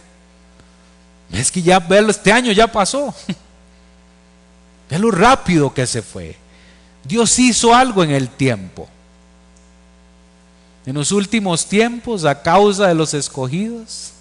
Es 1.30 1.52
que 1.52 1.62
ya, 1.62 1.76
este 2.08 2.32
año 2.32 2.50
ya 2.50 2.66
pasó. 2.66 3.14
Ve 4.90 4.98
lo 4.98 5.12
rápido 5.12 5.72
que 5.72 5.86
se 5.86 6.02
fue. 6.02 6.36
Dios 7.04 7.38
hizo 7.38 7.72
algo 7.76 8.02
en 8.02 8.10
el 8.10 8.28
tiempo. 8.28 8.88
En 10.84 10.94
los 10.94 11.12
últimos 11.12 11.66
tiempos, 11.66 12.24
a 12.24 12.42
causa 12.42 12.88
de 12.88 12.94
los 12.96 13.14
escogidos, 13.14 14.14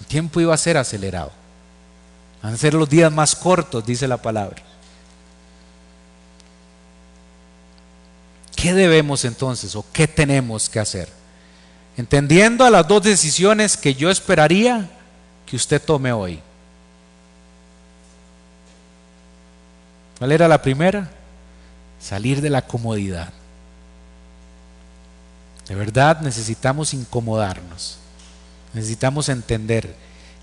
el 0.00 0.06
tiempo 0.06 0.38
iba 0.38 0.52
a 0.52 0.58
ser 0.58 0.76
acelerado. 0.76 1.32
Van 2.42 2.52
a 2.52 2.58
ser 2.58 2.74
los 2.74 2.90
días 2.90 3.10
más 3.10 3.34
cortos, 3.34 3.86
dice 3.86 4.06
la 4.06 4.18
palabra. 4.18 4.67
¿Qué 8.60 8.74
debemos 8.74 9.24
entonces 9.24 9.76
o 9.76 9.84
qué 9.92 10.08
tenemos 10.08 10.68
que 10.68 10.80
hacer? 10.80 11.08
Entendiendo 11.96 12.64
a 12.64 12.70
las 12.70 12.88
dos 12.88 13.04
decisiones 13.04 13.76
que 13.76 13.94
yo 13.94 14.10
esperaría 14.10 14.90
que 15.46 15.54
usted 15.54 15.80
tome 15.80 16.10
hoy. 16.10 16.40
¿Cuál 20.18 20.32
era 20.32 20.48
la 20.48 20.60
primera? 20.60 21.08
Salir 22.00 22.40
de 22.40 22.50
la 22.50 22.62
comodidad. 22.62 23.32
De 25.68 25.76
verdad 25.76 26.20
necesitamos 26.20 26.94
incomodarnos. 26.94 27.98
Necesitamos 28.74 29.28
entender 29.28 29.94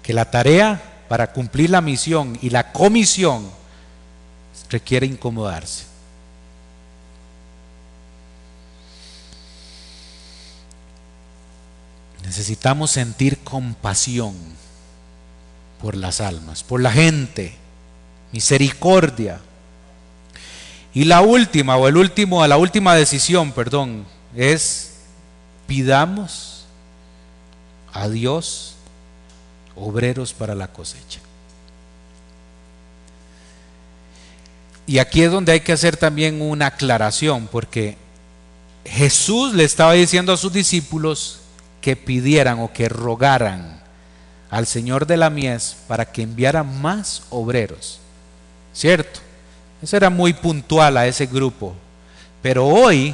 que 0.01 0.13
la 0.13 0.32
tarea 0.32 1.03
para 1.09 1.34
cumplir 1.34 1.70
la 1.70 1.82
misión 1.82 2.39
y 2.41 2.49
la 2.49 2.72
comisión 2.72 3.51
requiere 4.70 5.05
incomodarse. 5.05 5.95
Necesitamos 12.26 12.89
sentir 12.89 13.38
compasión 13.39 14.34
por 15.82 15.95
las 15.95 16.21
almas, 16.21 16.63
por 16.63 16.82
la 16.82 16.91
gente, 16.91 17.53
misericordia. 18.32 19.39
Y 20.93 21.03
la 21.03 21.21
última, 21.21 21.78
o 21.78 21.88
el 21.88 21.97
último, 21.97 22.45
la 22.47 22.57
última 22.57 22.95
decisión, 22.95 23.51
perdón, 23.51 24.05
es 24.36 24.93
pidamos 25.67 26.65
a 27.93 28.09
Dios 28.09 28.76
obreros 29.76 30.34
para 30.34 30.55
la 30.55 30.67
cosecha. 30.67 31.19
Y 34.88 34.97
aquí 34.97 35.21
es 35.21 35.32
donde 35.32 35.51
hay 35.51 35.59
que 35.61 35.73
hacer 35.73 35.95
también 35.95 36.41
una 36.41 36.67
aclaración, 36.67 37.47
porque 37.51 37.97
Jesús 38.84 39.53
le 39.53 39.63
estaba 39.63 39.93
diciendo 39.93 40.34
a 40.34 40.38
sus 40.38 40.53
discípulos 40.53 41.41
que 41.86 41.96
pidieran 41.96 42.62
o 42.62 42.74
que 42.74 42.90
rogaran 42.90 43.80
al 44.50 44.66
Señor 44.66 45.06
de 45.06 45.18
la 45.18 45.30
mies 45.30 45.76
para 45.88 46.12
que 46.12 46.24
enviara 46.24 46.64
más 46.64 47.22
obreros. 47.30 48.00
¿Cierto? 48.74 49.20
Eso 49.84 49.96
era 49.96 50.10
muy 50.10 50.34
puntual 50.34 50.98
a 50.98 51.06
ese 51.06 51.28
grupo. 51.28 51.76
Pero 52.42 52.66
hoy, 52.66 53.14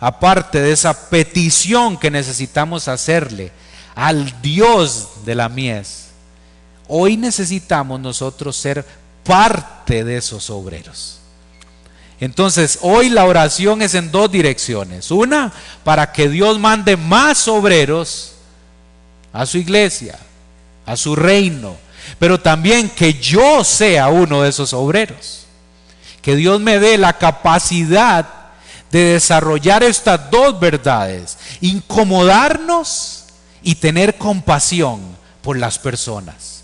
aparte 0.00 0.60
de 0.60 0.72
esa 0.72 1.08
petición 1.08 1.96
que 1.96 2.10
necesitamos 2.10 2.88
hacerle 2.88 3.52
al 3.94 4.42
Dios 4.42 5.24
de 5.24 5.36
la 5.36 5.48
mies, 5.48 6.08
hoy 6.88 7.16
necesitamos 7.16 8.00
nosotros 8.00 8.56
ser 8.56 8.84
parte 9.22 10.02
de 10.02 10.16
esos 10.16 10.50
obreros. 10.50 11.19
Entonces, 12.20 12.78
hoy 12.82 13.08
la 13.08 13.24
oración 13.24 13.80
es 13.80 13.94
en 13.94 14.10
dos 14.12 14.30
direcciones. 14.30 15.10
Una, 15.10 15.52
para 15.82 16.12
que 16.12 16.28
Dios 16.28 16.58
mande 16.58 16.96
más 16.98 17.48
obreros 17.48 18.34
a 19.32 19.46
su 19.46 19.56
iglesia, 19.56 20.18
a 20.84 20.96
su 20.96 21.16
reino, 21.16 21.76
pero 22.18 22.38
también 22.38 22.90
que 22.90 23.14
yo 23.14 23.64
sea 23.64 24.08
uno 24.08 24.42
de 24.42 24.50
esos 24.50 24.74
obreros. 24.74 25.46
Que 26.20 26.36
Dios 26.36 26.60
me 26.60 26.78
dé 26.78 26.98
la 26.98 27.14
capacidad 27.14 28.28
de 28.90 29.04
desarrollar 29.14 29.82
estas 29.82 30.30
dos 30.30 30.60
verdades, 30.60 31.38
incomodarnos 31.62 33.24
y 33.62 33.76
tener 33.76 34.18
compasión 34.18 35.00
por 35.42 35.56
las 35.56 35.78
personas. 35.78 36.59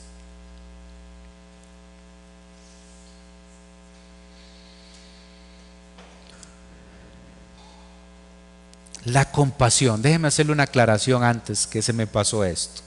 La 9.06 9.24
compasión. 9.24 10.02
Déjeme 10.02 10.28
hacerle 10.28 10.52
una 10.52 10.64
aclaración 10.64 11.22
antes 11.22 11.66
que 11.66 11.80
se 11.80 11.92
me 11.92 12.06
pasó 12.06 12.44
esto. 12.44 12.82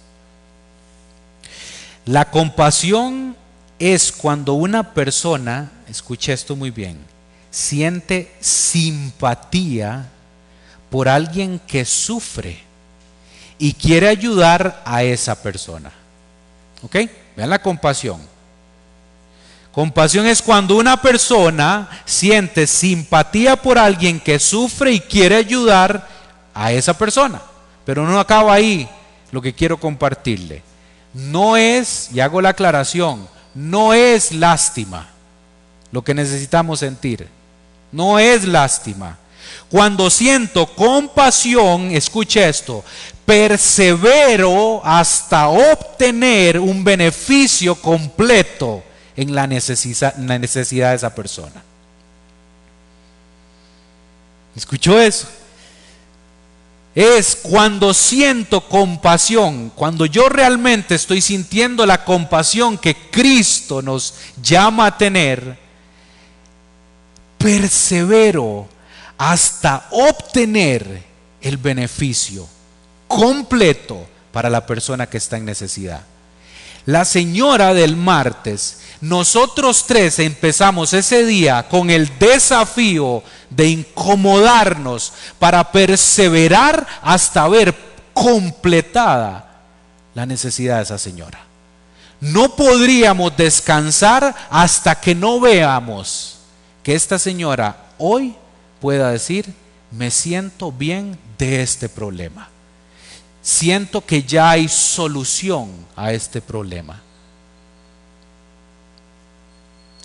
La 2.05 2.29
compasión 2.29 3.35
es 3.77 4.11
cuando 4.11 4.53
una 4.53 4.93
persona, 4.93 5.71
escuche 5.87 6.33
esto 6.33 6.55
muy 6.55 6.71
bien, 6.71 6.97
siente 7.49 8.35
simpatía 8.41 10.09
por 10.89 11.07
alguien 11.07 11.59
que 11.65 11.85
sufre 11.85 12.59
y 13.57 13.73
quiere 13.73 14.09
ayudar 14.09 14.81
a 14.85 15.03
esa 15.03 15.41
persona. 15.41 15.91
¿Ok? 16.81 16.95
Vean 17.37 17.49
la 17.49 17.61
compasión. 17.61 18.19
Compasión 19.71 20.25
es 20.25 20.41
cuando 20.41 20.75
una 20.77 21.01
persona 21.01 21.87
siente 22.05 22.65
simpatía 22.65 23.55
por 23.55 23.77
alguien 23.77 24.19
que 24.19 24.39
sufre 24.39 24.91
y 24.91 24.99
quiere 24.99 25.35
ayudar 25.35 26.07
a 26.53 26.71
esa 26.71 26.97
persona. 26.97 27.41
Pero 27.85 28.05
no 28.05 28.19
acaba 28.19 28.53
ahí 28.53 28.89
lo 29.31 29.41
que 29.41 29.53
quiero 29.53 29.77
compartirle. 29.77 30.63
No 31.13 31.55
es, 31.55 32.09
y 32.13 32.19
hago 32.19 32.41
la 32.41 32.49
aclaración, 32.49 33.27
no 33.53 33.93
es 33.93 34.31
lástima 34.31 35.09
lo 35.91 36.03
que 36.03 36.13
necesitamos 36.13 36.79
sentir. 36.79 37.27
No 37.91 38.19
es 38.19 38.45
lástima. 38.45 39.17
Cuando 39.69 40.09
siento 40.09 40.67
compasión, 40.67 41.91
escuche 41.91 42.47
esto, 42.47 42.83
persevero 43.25 44.81
hasta 44.83 45.47
obtener 45.47 46.59
un 46.59 46.83
beneficio 46.83 47.75
completo 47.75 48.83
en 49.19 49.35
la 49.35 49.47
necesidad, 49.47 50.15
de 50.15 50.95
esa 50.95 51.13
persona. 51.13 51.61
¿Escuchó 54.55 54.97
eso? 54.97 55.27
Es 56.95 57.35
cuando 57.35 57.93
siento 57.93 58.61
compasión, 58.61 59.73
cuando 59.75 60.05
yo 60.05 60.29
realmente 60.29 60.95
estoy 60.95 61.19
sintiendo 61.19 61.85
la 61.85 62.05
compasión 62.05 62.77
que 62.77 62.95
Cristo 62.95 63.81
nos 63.81 64.13
llama 64.41 64.85
a 64.85 64.97
tener, 64.97 65.57
persevero 67.37 68.69
hasta 69.17 69.89
obtener 69.91 71.03
el 71.41 71.57
beneficio 71.57 72.47
completo 73.05 74.07
para 74.31 74.49
la 74.49 74.65
persona 74.65 75.07
que 75.07 75.17
está 75.17 75.35
en 75.35 75.43
necesidad. 75.43 76.03
La 76.85 77.03
señora 77.03 77.73
del 77.73 77.97
martes 77.97 78.79
nosotros 79.01 79.85
tres 79.87 80.19
empezamos 80.19 80.93
ese 80.93 81.25
día 81.25 81.67
con 81.69 81.89
el 81.89 82.17
desafío 82.19 83.23
de 83.49 83.69
incomodarnos 83.69 85.13
para 85.39 85.71
perseverar 85.71 86.85
hasta 87.01 87.47
ver 87.47 87.73
completada 88.13 89.61
la 90.13 90.25
necesidad 90.25 90.77
de 90.77 90.83
esa 90.83 90.97
señora. 90.97 91.39
No 92.19 92.55
podríamos 92.55 93.35
descansar 93.37 94.35
hasta 94.49 94.99
que 94.99 95.15
no 95.15 95.39
veamos 95.39 96.39
que 96.83 96.93
esta 96.93 97.17
señora 97.17 97.77
hoy 97.97 98.35
pueda 98.81 99.11
decir, 99.11 99.53
me 99.91 100.11
siento 100.11 100.71
bien 100.73 101.17
de 101.37 101.61
este 101.61 101.87
problema. 101.87 102.49
Siento 103.41 104.05
que 104.05 104.23
ya 104.23 104.49
hay 104.49 104.67
solución 104.67 105.69
a 105.95 106.11
este 106.11 106.41
problema. 106.41 107.01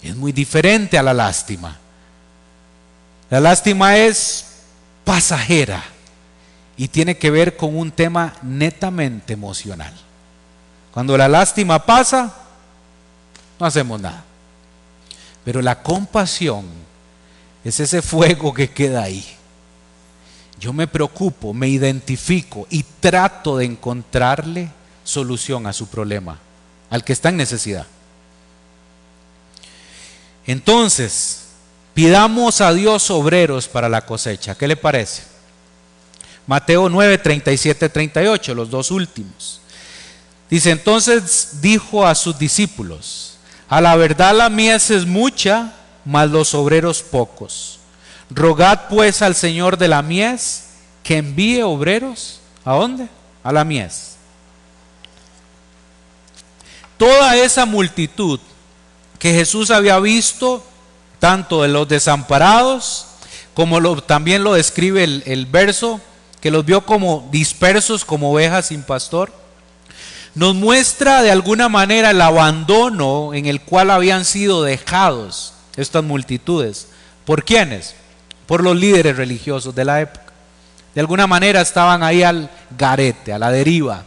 Es 0.05 0.15
muy 0.15 0.33
diferente 0.33 0.99
a 0.99 1.03
la 1.03 1.15
lástima. 1.15 1.79
La 3.31 3.41
lástima 3.41 3.97
es 3.97 4.45
pasajera 5.03 5.83
y 6.77 6.89
tiene 6.89 7.17
que 7.17 7.31
ver 7.31 7.57
con 7.57 7.75
un 7.77 7.91
tema 7.91 8.35
netamente 8.43 9.33
emocional. 9.33 9.95
Cuando 10.93 11.17
la 11.17 11.27
lástima 11.27 11.85
pasa, 11.85 12.35
no 13.59 13.67
hacemos 13.67 13.99
nada. 13.99 14.23
Pero 15.43 15.63
la 15.63 15.83
compasión 15.83 16.67
es 17.65 17.81
ese 17.81 18.03
fuego 18.03 18.53
que 18.53 18.71
queda 18.71 19.03
ahí. 19.03 19.25
yo 20.61 20.73
me 20.73 20.87
preocupo, 20.87 21.53
me 21.53 21.69
identifico 21.69 22.67
y 22.71 22.85
trato 23.01 23.57
de 23.57 23.67
encontrarle 23.67 24.71
solución 25.03 25.67
a 25.67 25.73
su 25.73 25.89
problema, 25.89 26.39
al 26.91 27.05
que 27.05 27.13
está 27.13 27.31
en 27.31 27.37
necesidad. 27.37 27.87
Entonces, 30.47 31.45
pidamos 31.95 32.61
a 32.61 32.72
Dios 32.72 33.11
obreros 33.11 33.68
para 33.68 33.88
la 33.88 34.05
cosecha. 34.05 34.55
¿Qué 34.55 34.68
le 34.68 34.76
parece? 34.76 35.22
Mateo 36.47 36.88
9, 36.88 37.18
37, 37.18 37.88
38, 37.88 38.55
los 38.55 38.70
dos 38.70 38.90
últimos. 38.90 39.61
Dice, 40.51 40.70
entonces 40.70 41.61
dijo 41.62 42.07
a 42.07 42.14
sus 42.14 42.38
discípulos, 42.38 43.38
a 43.68 43.80
la 43.80 43.97
verdad 43.97 44.36
la 44.36 44.51
mies 44.51 44.90
es 44.90 45.07
mucha, 45.07 45.72
mas 46.05 46.30
los 46.30 46.55
obreros 46.55 47.03
pocos. 47.03 47.80
Rogad 48.30 48.88
pues 48.88 49.22
al 49.22 49.34
Señor 49.34 49.78
de 49.78 49.88
la 49.88 50.03
mies 50.03 50.64
que 51.03 51.18
envíe 51.18 51.62
obreros. 51.62 52.40
¿A 52.64 52.74
dónde? 52.74 53.09
A 53.42 53.53
la 53.53 53.64
mies. 53.64 54.16
Toda 56.99 57.36
esa 57.36 57.64
multitud 57.66 58.38
que 59.25 59.33
Jesús 59.33 59.70
había 59.70 59.99
visto, 60.01 60.62
tanto 61.18 61.62
de 61.62 61.68
los 61.68 61.89
desamparados, 61.89 63.07
como 63.55 64.03
también 64.03 64.45
lo 64.45 64.53
describe 64.53 65.03
el, 65.03 65.22
el 65.25 65.47
verso, 65.47 65.99
que 66.43 66.51
los 66.51 66.66
vio 66.66 66.85
como 66.85 67.27
dispersos, 67.33 68.05
como 68.05 68.33
ovejas 68.33 68.66
sin 68.66 68.83
pastor, 68.83 69.33
nos 70.35 70.55
muestra 70.55 71.22
de 71.22 71.31
alguna 71.31 71.70
manera 71.70 72.11
el 72.11 72.20
abandono 72.20 73.33
en 73.33 73.47
el 73.47 73.62
cual 73.62 73.91
habían 73.91 74.27
sido 74.27 74.62
dejados 74.62 75.55
estas 75.79 76.05
multitudes. 76.05 76.89
¿Por 77.25 77.47
quiénes? 77.47 77.95
Por 78.45 78.62
los 78.62 78.77
líderes 78.77 79.16
religiosos 79.16 79.75
de 79.75 79.87
la 79.87 80.03
época. 80.03 80.35
De 80.95 81.01
alguna 81.01 81.27
manera 81.27 81.62
estaban 81.62 82.03
ahí 82.03 82.22
al 82.22 82.51
garete, 82.77 83.33
a 83.33 83.39
la 83.39 83.51
deriva. 83.51 84.05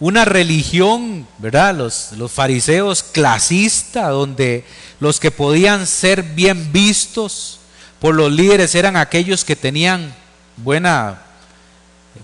Una 0.00 0.24
religión, 0.24 1.26
¿verdad? 1.38 1.74
Los, 1.74 2.14
fariseos 2.30 3.02
clasista, 3.02 4.08
donde 4.10 4.64
los 5.00 5.18
que 5.18 5.32
podían 5.32 5.88
ser 5.88 6.22
bien 6.22 6.72
vistos 6.72 7.58
por 7.98 8.14
los 8.14 8.30
líderes 8.30 8.76
eran 8.76 8.96
aquellos 8.96 9.44
que 9.44 9.56
tenían 9.56 10.14
buena, 10.56 11.20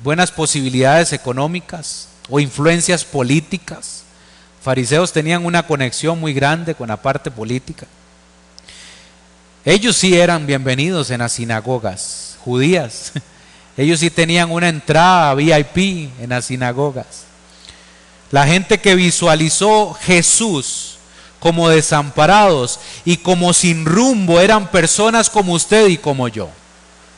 buenas 0.04 0.30
posibilidades 0.30 1.12
económicas 1.12 2.08
o 2.30 2.38
influencias 2.38 3.04
políticas. 3.04 4.04
Fariseos 4.62 5.12
tenían 5.12 5.44
una 5.44 5.66
conexión 5.66 6.20
muy 6.20 6.32
grande 6.32 6.76
con 6.76 6.88
la 6.88 6.96
parte 6.96 7.28
política. 7.32 7.86
Ellos 9.64 9.96
sí 9.96 10.16
eran 10.16 10.46
bienvenidos 10.46 11.10
en 11.10 11.18
las 11.18 11.32
sinagogas 11.32 12.36
judías. 12.44 13.12
Ellos 13.76 13.98
sí 13.98 14.10
tenían 14.10 14.52
una 14.52 14.68
entrada 14.68 15.34
VIP 15.34 16.10
en 16.20 16.28
las 16.28 16.44
sinagogas. 16.44 17.33
La 18.34 18.48
gente 18.48 18.80
que 18.80 18.96
visualizó 18.96 19.94
Jesús 19.94 20.96
como 21.38 21.68
desamparados 21.68 22.80
y 23.04 23.18
como 23.18 23.52
sin 23.52 23.84
rumbo 23.84 24.40
eran 24.40 24.72
personas 24.72 25.30
como 25.30 25.52
usted 25.52 25.86
y 25.86 25.98
como 25.98 26.26
yo. 26.26 26.48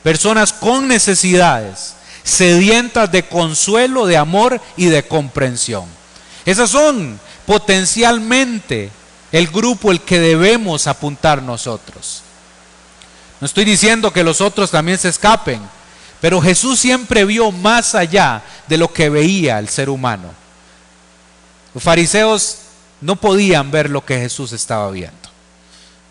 Personas 0.02 0.52
con 0.52 0.88
necesidades, 0.88 1.94
sedientas 2.22 3.10
de 3.10 3.22
consuelo, 3.22 4.04
de 4.04 4.18
amor 4.18 4.60
y 4.76 4.88
de 4.90 5.08
comprensión. 5.08 5.86
Esas 6.44 6.68
son 6.68 7.18
potencialmente 7.46 8.90
el 9.32 9.46
grupo 9.46 9.92
el 9.92 10.02
que 10.02 10.20
debemos 10.20 10.86
apuntar 10.86 11.42
nosotros. 11.42 12.24
No 13.40 13.46
estoy 13.46 13.64
diciendo 13.64 14.12
que 14.12 14.22
los 14.22 14.42
otros 14.42 14.70
también 14.70 14.98
se 14.98 15.08
escapen, 15.08 15.62
pero 16.20 16.42
Jesús 16.42 16.78
siempre 16.78 17.24
vio 17.24 17.52
más 17.52 17.94
allá 17.94 18.42
de 18.68 18.76
lo 18.76 18.92
que 18.92 19.08
veía 19.08 19.58
el 19.58 19.70
ser 19.70 19.88
humano. 19.88 20.44
Los 21.76 21.82
fariseos 21.82 22.56
no 23.02 23.16
podían 23.16 23.70
ver 23.70 23.90
lo 23.90 24.02
que 24.02 24.18
Jesús 24.18 24.52
estaba 24.52 24.90
viendo. 24.90 25.28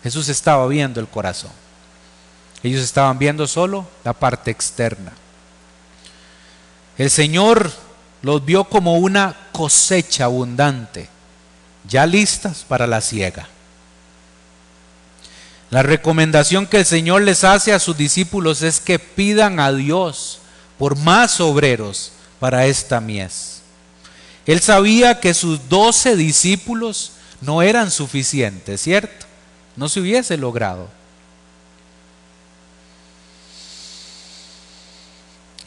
Jesús 0.04 0.28
estaba 0.28 0.64
viendo 0.68 1.00
el 1.00 1.08
corazón. 1.08 1.50
Ellos 2.62 2.84
estaban 2.84 3.18
viendo 3.18 3.48
solo 3.48 3.84
la 4.04 4.12
parte 4.12 4.52
externa. 4.52 5.12
El 6.96 7.10
Señor 7.10 7.72
los 8.22 8.44
vio 8.44 8.62
como 8.62 8.98
una 8.98 9.34
cosecha 9.50 10.26
abundante, 10.26 11.08
ya 11.88 12.06
listas 12.06 12.64
para 12.68 12.86
la 12.86 13.00
siega. 13.00 13.48
La 15.70 15.82
recomendación 15.82 16.68
que 16.68 16.76
el 16.76 16.86
Señor 16.86 17.22
les 17.22 17.42
hace 17.42 17.72
a 17.72 17.80
sus 17.80 17.96
discípulos 17.96 18.62
es 18.62 18.78
que 18.78 19.00
pidan 19.00 19.58
a 19.58 19.72
Dios 19.72 20.38
por 20.78 20.96
más 20.96 21.40
obreros 21.40 22.12
para 22.38 22.66
esta 22.66 23.00
mies. 23.00 23.55
Él 24.46 24.60
sabía 24.60 25.20
que 25.20 25.34
sus 25.34 25.68
doce 25.68 26.16
discípulos 26.16 27.12
no 27.40 27.62
eran 27.62 27.90
suficientes, 27.90 28.80
¿cierto? 28.80 29.26
No 29.74 29.88
se 29.88 30.00
hubiese 30.00 30.36
logrado. 30.36 30.88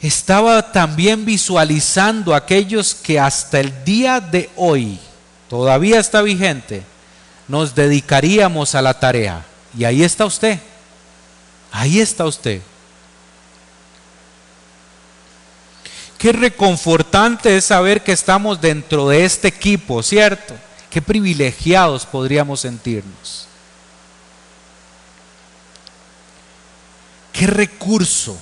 Estaba 0.01 0.71
también 0.71 1.25
visualizando 1.25 2.33
aquellos 2.33 2.95
que 2.95 3.19
hasta 3.19 3.59
el 3.59 3.83
día 3.83 4.21
de 4.21 4.49
hoy, 4.55 4.97
todavía 5.49 5.99
está 5.99 6.21
vigente, 6.21 6.83
nos 7.49 7.75
dedicaríamos 7.75 8.75
a 8.75 8.81
la 8.81 8.97
tarea 8.97 9.45
y 9.77 9.83
ahí 9.83 10.03
está 10.03 10.25
usted. 10.25 10.59
Ahí 11.71 11.99
está 11.99 12.25
usted. 12.25 12.61
Qué 16.19 16.31
reconfortante 16.31 17.57
es 17.57 17.65
saber 17.65 18.03
que 18.03 18.11
estamos 18.11 18.61
dentro 18.61 19.09
de 19.09 19.25
este 19.25 19.47
equipo, 19.47 20.03
¿cierto? 20.03 20.53
Qué 20.91 21.01
privilegiados 21.01 22.05
podríamos 22.05 22.59
sentirnos. 22.59 23.47
Qué 27.33 27.47
recurso. 27.47 28.37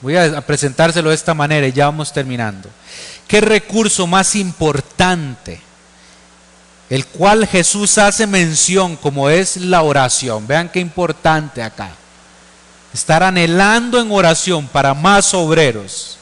Voy 0.00 0.16
a 0.16 0.40
presentárselo 0.42 1.08
de 1.08 1.16
esta 1.16 1.34
manera 1.34 1.66
y 1.66 1.72
ya 1.72 1.86
vamos 1.86 2.12
terminando. 2.12 2.68
Qué 3.26 3.40
recurso 3.40 4.06
más 4.06 4.36
importante 4.36 5.60
el 6.90 7.06
cual 7.06 7.46
Jesús 7.46 7.98
hace 7.98 8.26
mención 8.26 8.96
como 8.96 9.30
es 9.30 9.56
la 9.56 9.82
oración. 9.82 10.46
Vean 10.46 10.68
qué 10.68 10.80
importante 10.80 11.62
acá. 11.62 11.90
Estar 12.92 13.22
anhelando 13.22 14.00
en 14.00 14.12
oración 14.12 14.68
para 14.68 14.94
más 14.94 15.34
obreros. 15.34 16.18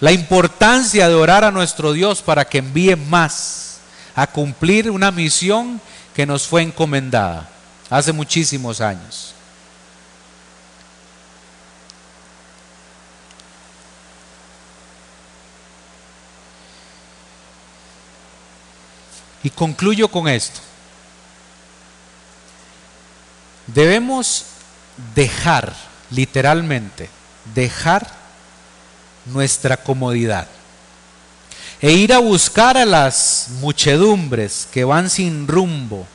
La 0.00 0.12
importancia 0.12 1.08
de 1.08 1.14
orar 1.14 1.44
a 1.44 1.50
nuestro 1.50 1.92
Dios 1.92 2.22
para 2.22 2.44
que 2.44 2.58
envíe 2.58 2.94
más 2.94 3.78
a 4.14 4.26
cumplir 4.26 4.90
una 4.90 5.10
misión 5.10 5.80
que 6.14 6.26
nos 6.26 6.46
fue 6.46 6.62
encomendada 6.62 7.48
hace 7.90 8.12
muchísimos 8.12 8.80
años. 8.80 9.34
Y 19.42 19.50
concluyo 19.50 20.08
con 20.08 20.28
esto. 20.28 20.60
Debemos 23.68 24.46
dejar, 25.14 25.74
literalmente, 26.10 27.08
dejar 27.54 28.17
nuestra 29.28 29.76
comodidad 29.76 30.48
e 31.80 31.92
ir 31.92 32.12
a 32.12 32.18
buscar 32.18 32.76
a 32.76 32.84
las 32.84 33.48
muchedumbres 33.60 34.66
que 34.72 34.84
van 34.84 35.10
sin 35.10 35.46
rumbo. 35.46 36.06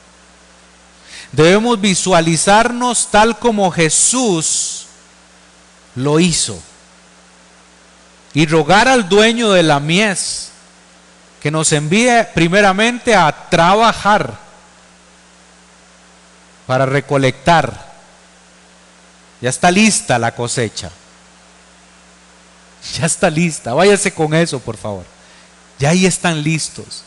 Debemos 1.32 1.80
visualizarnos 1.80 3.08
tal 3.10 3.40
como 3.40 3.72
Jesús 3.72 4.88
lo 5.96 6.20
hizo 6.20 6.62
y 8.34 8.46
rogar 8.46 8.88
al 8.88 9.08
dueño 9.08 9.52
de 9.52 9.64
la 9.64 9.80
mies 9.80 10.52
que 11.42 11.52
nos 11.52 11.72
envíe 11.72 12.26
primeramente 12.34 13.16
a 13.16 13.50
trabajar 13.50 14.38
para 16.68 16.86
recolectar. 16.86 17.94
Ya 19.42 19.50
está 19.50 19.72
lista 19.72 20.20
la 20.20 20.34
cosecha. 20.34 20.90
Ya 22.92 23.06
está 23.06 23.30
lista. 23.30 23.74
Váyase 23.74 24.14
con 24.14 24.34
eso, 24.34 24.60
por 24.60 24.78
favor. 24.78 25.06
Ya 25.80 25.90
ahí 25.90 26.06
están 26.06 26.44
listos 26.44 27.04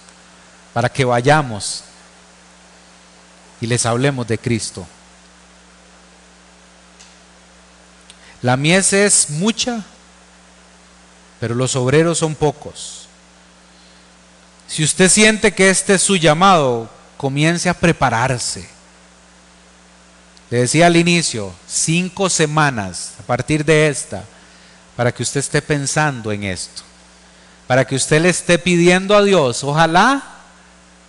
para 0.72 0.88
que 0.88 1.04
vayamos 1.04 1.84
y 3.60 3.66
les 3.66 3.86
hablemos 3.86 4.26
de 4.26 4.38
Cristo. 4.38 4.86
La 8.42 8.56
mies 8.56 8.92
es 8.92 9.30
mucha, 9.30 9.82
pero 11.40 11.54
los 11.54 11.74
obreros 11.76 12.18
son 12.18 12.34
pocos. 12.34 13.08
Si 14.68 14.84
usted 14.84 15.08
siente 15.08 15.54
que 15.54 15.70
este 15.70 15.94
es 15.94 16.02
su 16.02 16.16
llamado, 16.16 16.90
comience 17.16 17.68
a 17.68 17.74
prepararse. 17.74 18.68
Le 20.50 20.58
decía 20.58 20.86
al 20.86 20.96
inicio, 20.96 21.52
cinco 21.66 22.28
semanas 22.28 23.12
a 23.18 23.22
partir 23.22 23.64
de 23.64 23.88
esta, 23.88 24.24
para 24.97 25.12
que 25.12 25.22
usted 25.22 25.40
esté 25.40 25.61
pensando 25.62 26.32
en 26.32 26.44
esto, 26.44 26.82
para 27.66 27.84
que 27.84 27.94
usted 27.94 28.22
le 28.22 28.30
esté 28.30 28.59
pidiendo 28.59 29.14
a 29.14 29.22
Dios, 29.22 29.62
ojalá, 29.62 30.22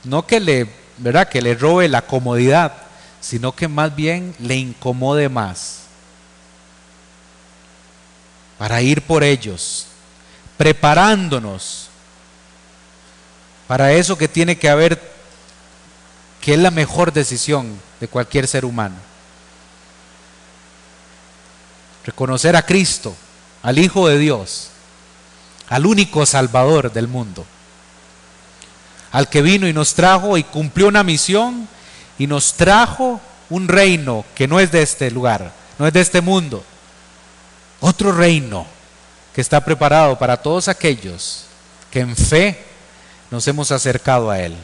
no 0.04 0.28
que 0.28 0.40
le, 0.40 0.70
¿verdad? 0.98 1.30
Que 1.30 1.42
le 1.42 1.56
robe 1.56 1.88
la 1.88 2.02
comodidad, 2.02 2.74
sino 3.22 3.54
que 3.54 3.68
más 3.68 3.96
bien 3.96 4.36
le 4.40 4.56
incomode 4.56 5.30
más, 5.30 5.84
para 8.58 8.82
ir 8.82 9.02
por 9.04 9.24
ellos, 9.24 9.88
preparándonos 10.58 11.90
para 13.68 13.92
eso 13.92 14.18
que 14.18 14.28
tiene 14.28 14.58
que 14.58 14.70
haber, 14.70 15.00
que 16.42 16.54
es 16.54 16.60
la 16.60 16.72
mejor 16.72 17.12
decisión 17.12 17.80
de 18.00 18.08
cualquier 18.08 18.48
ser 18.48 18.66
humano. 18.66 18.96
Reconocer 22.06 22.56
a 22.56 22.66
Cristo, 22.66 23.14
al 23.68 23.80
Hijo 23.80 24.08
de 24.08 24.18
Dios, 24.18 24.70
al 25.68 25.86
único 25.86 26.26
Salvador 26.26 26.94
del 26.94 27.10
mundo, 27.10 27.46
al 29.12 29.28
que 29.28 29.42
vino 29.42 29.68
y 29.68 29.74
nos 29.74 29.94
trajo 29.94 30.38
y 30.38 30.46
cumplió 30.46 30.88
una 30.88 31.04
misión 31.04 31.68
y 32.18 32.28
nos 32.28 32.54
trajo 32.54 33.20
un 33.50 33.68
reino 33.68 34.24
que 34.36 34.48
no 34.48 34.62
es 34.62 34.72
de 34.72 34.82
este 34.82 35.12
lugar, 35.12 35.52
no 35.78 35.86
es 35.86 35.92
de 35.92 36.00
este 36.00 36.22
mundo, 36.22 36.64
otro 37.82 38.14
reino 38.14 38.66
que 39.36 39.42
está 39.42 39.60
preparado 39.66 40.18
para 40.18 40.38
todos 40.38 40.70
aquellos 40.70 41.44
que 41.92 42.00
en 42.00 42.16
fe 42.16 42.64
nos 43.30 43.46
hemos 43.50 43.70
acercado 43.74 44.32
a 44.32 44.40
Él. 44.40 44.56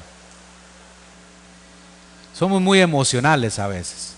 Somos 2.33 2.61
muy 2.61 2.79
emocionales 2.79 3.59
a 3.59 3.67
veces. 3.67 4.13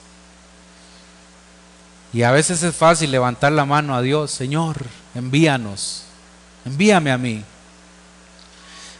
Y 2.16 2.24
a 2.24 2.32
veces 2.32 2.64
es 2.64 2.74
fácil 2.74 3.12
levantar 3.12 3.52
la 3.52 3.66
mano 3.66 3.94
a 3.94 4.02
Dios, 4.02 4.32
Señor, 4.32 4.86
envíanos, 5.16 6.04
envíame 6.64 7.12
a 7.12 7.18
mí. 7.18 7.44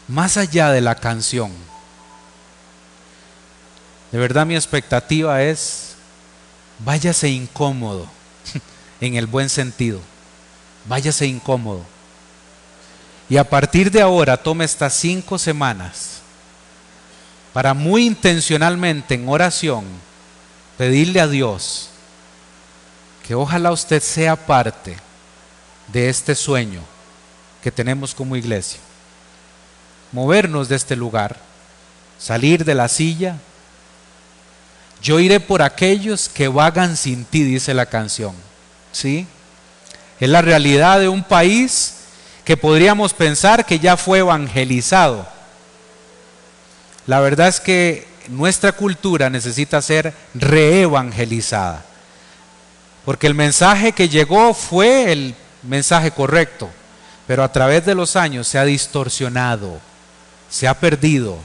Más 0.06 0.36
allá 0.36 0.70
de 0.70 0.82
la 0.82 0.96
canción, 0.96 1.50
de 4.12 4.18
verdad 4.18 4.44
mi 4.44 4.54
expectativa 4.54 5.42
es, 5.42 5.94
váyase 6.80 7.30
incómodo, 7.30 8.06
en 9.00 9.14
el 9.14 9.26
buen 9.26 9.48
sentido, 9.48 9.98
váyase 10.84 11.24
incómodo. 11.26 11.86
Y 13.30 13.38
a 13.38 13.44
partir 13.44 13.90
de 13.90 14.02
ahora 14.02 14.36
tome 14.36 14.66
estas 14.66 14.92
cinco 14.92 15.38
semanas 15.38 16.20
para 17.54 17.72
muy 17.72 18.04
intencionalmente 18.04 19.14
en 19.14 19.26
oración 19.26 19.86
pedirle 20.76 21.18
a 21.22 21.28
Dios 21.28 21.92
que 23.26 23.34
ojalá 23.34 23.72
usted 23.72 24.00
sea 24.02 24.36
parte 24.36 24.96
de 25.88 26.08
este 26.08 26.34
sueño 26.34 26.80
que 27.62 27.72
tenemos 27.72 28.14
como 28.14 28.36
iglesia. 28.36 28.78
Movernos 30.12 30.68
de 30.68 30.76
este 30.76 30.94
lugar, 30.94 31.36
salir 32.18 32.64
de 32.64 32.74
la 32.74 32.88
silla. 32.88 33.36
Yo 35.02 35.18
iré 35.18 35.40
por 35.40 35.62
aquellos 35.62 36.28
que 36.28 36.46
vagan 36.46 36.96
sin 36.96 37.24
ti, 37.24 37.42
dice 37.42 37.74
la 37.74 37.86
canción. 37.86 38.34
¿Sí? 38.92 39.26
Es 40.20 40.28
la 40.28 40.42
realidad 40.42 41.00
de 41.00 41.08
un 41.08 41.24
país 41.24 41.94
que 42.44 42.56
podríamos 42.56 43.12
pensar 43.12 43.66
que 43.66 43.80
ya 43.80 43.96
fue 43.96 44.20
evangelizado. 44.20 45.26
La 47.06 47.18
verdad 47.18 47.48
es 47.48 47.60
que 47.60 48.06
nuestra 48.28 48.72
cultura 48.72 49.30
necesita 49.30 49.82
ser 49.82 50.14
reevangelizada. 50.34 51.84
Porque 53.06 53.28
el 53.28 53.34
mensaje 53.34 53.92
que 53.92 54.08
llegó 54.08 54.52
fue 54.52 55.12
el 55.12 55.36
mensaje 55.62 56.10
correcto, 56.10 56.68
pero 57.28 57.44
a 57.44 57.52
través 57.52 57.86
de 57.86 57.94
los 57.94 58.16
años 58.16 58.48
se 58.48 58.58
ha 58.58 58.64
distorsionado, 58.64 59.80
se 60.50 60.66
ha 60.66 60.74
perdido. 60.74 61.38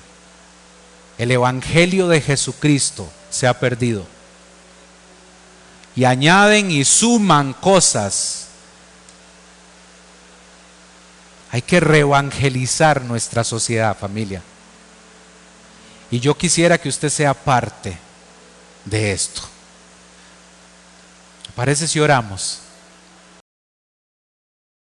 El 1.20 1.30
Evangelio 1.30 2.08
de 2.08 2.20
Jesucristo 2.20 3.08
se 3.30 3.46
ha 3.46 3.60
perdido. 3.60 4.08
Y 5.96 6.06
añaden 6.06 6.72
y 6.72 6.84
suman 6.84 7.54
cosas. 7.54 8.48
Hay 11.52 11.62
que 11.62 11.80
reevangelizar 11.80 13.04
nuestra 13.04 13.44
sociedad, 13.44 13.96
familia. 13.96 14.42
Y 16.10 16.20
yo 16.20 16.36
quisiera 16.36 16.80
que 16.80 16.90
usted 16.90 17.10
sea 17.10 17.36
parte 17.36 17.96
de 18.86 19.12
esto. 19.12 19.51
Parece 21.56 21.88
si 21.88 22.00
oramos? 22.00 22.62